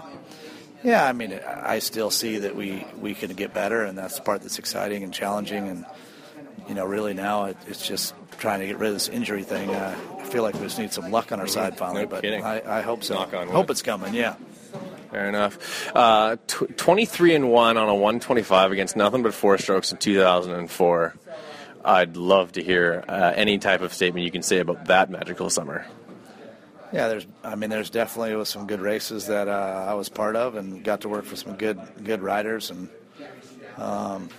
yeah, 0.83 1.05
I 1.05 1.13
mean, 1.13 1.39
I 1.45 1.79
still 1.79 2.11
see 2.11 2.39
that 2.39 2.55
we 2.55 2.85
we 2.99 3.15
can 3.15 3.33
get 3.33 3.53
better, 3.53 3.83
and 3.83 3.97
that's 3.97 4.15
the 4.15 4.21
part 4.21 4.41
that's 4.41 4.59
exciting 4.59 5.03
and 5.03 5.13
challenging. 5.13 5.67
And 5.69 5.85
you 6.67 6.75
know, 6.75 6.85
really 6.85 7.15
now 7.15 7.45
it, 7.45 7.57
it's 7.67 7.87
just 7.87 8.13
trying 8.37 8.59
to 8.59 8.67
get 8.67 8.77
rid 8.77 8.89
of 8.89 8.93
this 8.93 9.09
injury 9.09 9.43
thing. 9.43 9.69
Uh, 9.71 9.97
I 10.19 10.23
feel 10.25 10.43
like 10.43 10.53
we 10.53 10.61
just 10.61 10.77
need 10.77 10.93
some 10.93 11.11
luck 11.11 11.31
on 11.31 11.39
our 11.39 11.47
side 11.47 11.77
finally, 11.77 12.03
No 12.03 12.07
but. 12.07 12.25
I, 12.25 12.61
I 12.79 12.81
hope 12.81 13.03
so. 13.03 13.15
Knock 13.15 13.33
on 13.33 13.47
wood. 13.47 13.55
Hope 13.55 13.69
it's 13.71 13.81
coming. 13.81 14.13
Yeah. 14.13 14.35
Fair 15.11 15.27
enough. 15.27 15.91
Uh, 15.95 16.37
tw- 16.47 16.75
23 16.77 17.35
and 17.35 17.49
1 17.51 17.77
on 17.77 17.89
a 17.89 17.93
125 17.93 18.71
against 18.71 18.95
nothing 18.95 19.23
but 19.23 19.33
four 19.33 19.57
strokes 19.57 19.91
in 19.91 19.97
2004. 19.97 21.15
I'd 21.83 22.15
love 22.15 22.53
to 22.53 22.63
hear 22.63 23.03
uh, 23.07 23.33
any 23.35 23.57
type 23.57 23.81
of 23.81 23.93
statement 23.93 24.23
you 24.25 24.31
can 24.31 24.43
say 24.43 24.59
about 24.59 24.85
that 24.85 25.09
magical 25.09 25.49
summer. 25.49 25.85
Yeah, 26.93 27.07
there's. 27.07 27.25
I 27.43 27.55
mean, 27.55 27.69
there's 27.69 27.89
definitely 27.89 28.35
was 28.35 28.49
some 28.49 28.67
good 28.67 28.81
races 28.81 29.27
that 29.27 29.47
uh, 29.47 29.85
I 29.89 29.93
was 29.93 30.09
part 30.09 30.35
of, 30.35 30.55
and 30.55 30.83
got 30.83 31.01
to 31.01 31.09
work 31.09 31.23
for 31.25 31.37
some 31.37 31.55
good 31.55 31.79
good 32.03 32.21
riders, 32.21 32.69
and 32.69 32.89
um, 33.77 34.29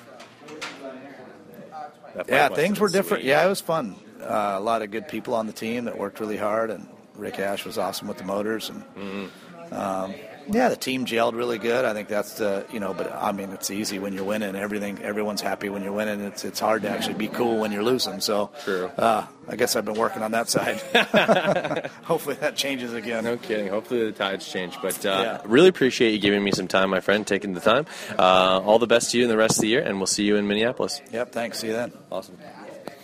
yeah, 2.28 2.48
things 2.48 2.78
were 2.78 2.88
different. 2.88 3.22
sweet. 3.22 3.30
Yeah, 3.30 3.44
it 3.44 3.48
was 3.48 3.60
fun. 3.60 3.96
Uh, 4.20 4.54
a 4.56 4.60
lot 4.60 4.82
of 4.82 4.90
good 4.90 5.08
people 5.08 5.34
on 5.34 5.46
the 5.46 5.52
team 5.52 5.86
that 5.86 5.98
worked 5.98 6.20
really 6.20 6.36
hard, 6.36 6.70
and 6.70 6.86
Rick 7.16 7.38
Ash 7.38 7.64
was 7.64 7.78
awesome 7.78 8.06
with 8.08 8.18
the 8.18 8.24
motors, 8.24 8.68
and 8.70 8.82
Mm-hmm. 8.96 9.74
um, 9.74 10.14
yeah, 10.50 10.68
the 10.68 10.76
team 10.76 11.04
gelled 11.06 11.34
really 11.34 11.58
good. 11.58 11.84
I 11.84 11.92
think 11.92 12.08
that's 12.08 12.34
the 12.34 12.66
you 12.72 12.80
know, 12.80 12.94
but 12.94 13.12
I 13.12 13.32
mean, 13.32 13.50
it's 13.52 13.70
easy 13.70 13.98
when 13.98 14.12
you're 14.12 14.24
winning. 14.24 14.54
Everything, 14.56 15.00
everyone's 15.02 15.40
happy 15.40 15.68
when 15.68 15.82
you're 15.82 15.92
winning. 15.92 16.20
It's 16.22 16.44
it's 16.44 16.60
hard 16.60 16.82
to 16.82 16.88
actually 16.90 17.14
be 17.14 17.28
cool 17.28 17.58
when 17.58 17.72
you're 17.72 17.82
losing. 17.82 18.20
So, 18.20 18.50
True. 18.64 18.86
Uh, 18.96 19.26
I 19.48 19.56
guess 19.56 19.74
I've 19.76 19.84
been 19.84 19.94
working 19.98 20.22
on 20.22 20.30
that 20.32 20.48
side. 20.48 20.78
Hopefully 22.04 22.36
that 22.36 22.56
changes 22.56 22.92
again. 22.94 23.24
No 23.24 23.36
kidding. 23.36 23.68
Hopefully 23.68 24.04
the 24.06 24.12
tides 24.12 24.46
change. 24.50 24.76
But 24.80 25.04
uh, 25.04 25.08
Yeah. 25.22 25.40
really 25.44 25.68
appreciate 25.68 26.12
you 26.12 26.18
giving 26.18 26.42
me 26.44 26.52
some 26.52 26.68
time, 26.68 26.90
my 26.90 27.00
friend, 27.00 27.26
taking 27.26 27.52
the 27.54 27.60
time. 27.60 27.86
Uh, 28.18 28.60
all 28.64 28.78
the 28.78 28.86
best 28.86 29.10
to 29.12 29.18
you 29.18 29.24
in 29.24 29.28
the 29.30 29.36
rest 29.36 29.58
of 29.58 29.62
the 29.62 29.68
year, 29.68 29.82
and 29.82 29.98
we'll 29.98 30.06
see 30.06 30.24
you 30.24 30.36
in 30.36 30.46
Minneapolis. 30.46 31.00
Yep. 31.12 31.32
Thanks. 31.32 31.58
See 31.58 31.68
you 31.68 31.72
then. 31.72 31.92
Awesome. 32.10 32.38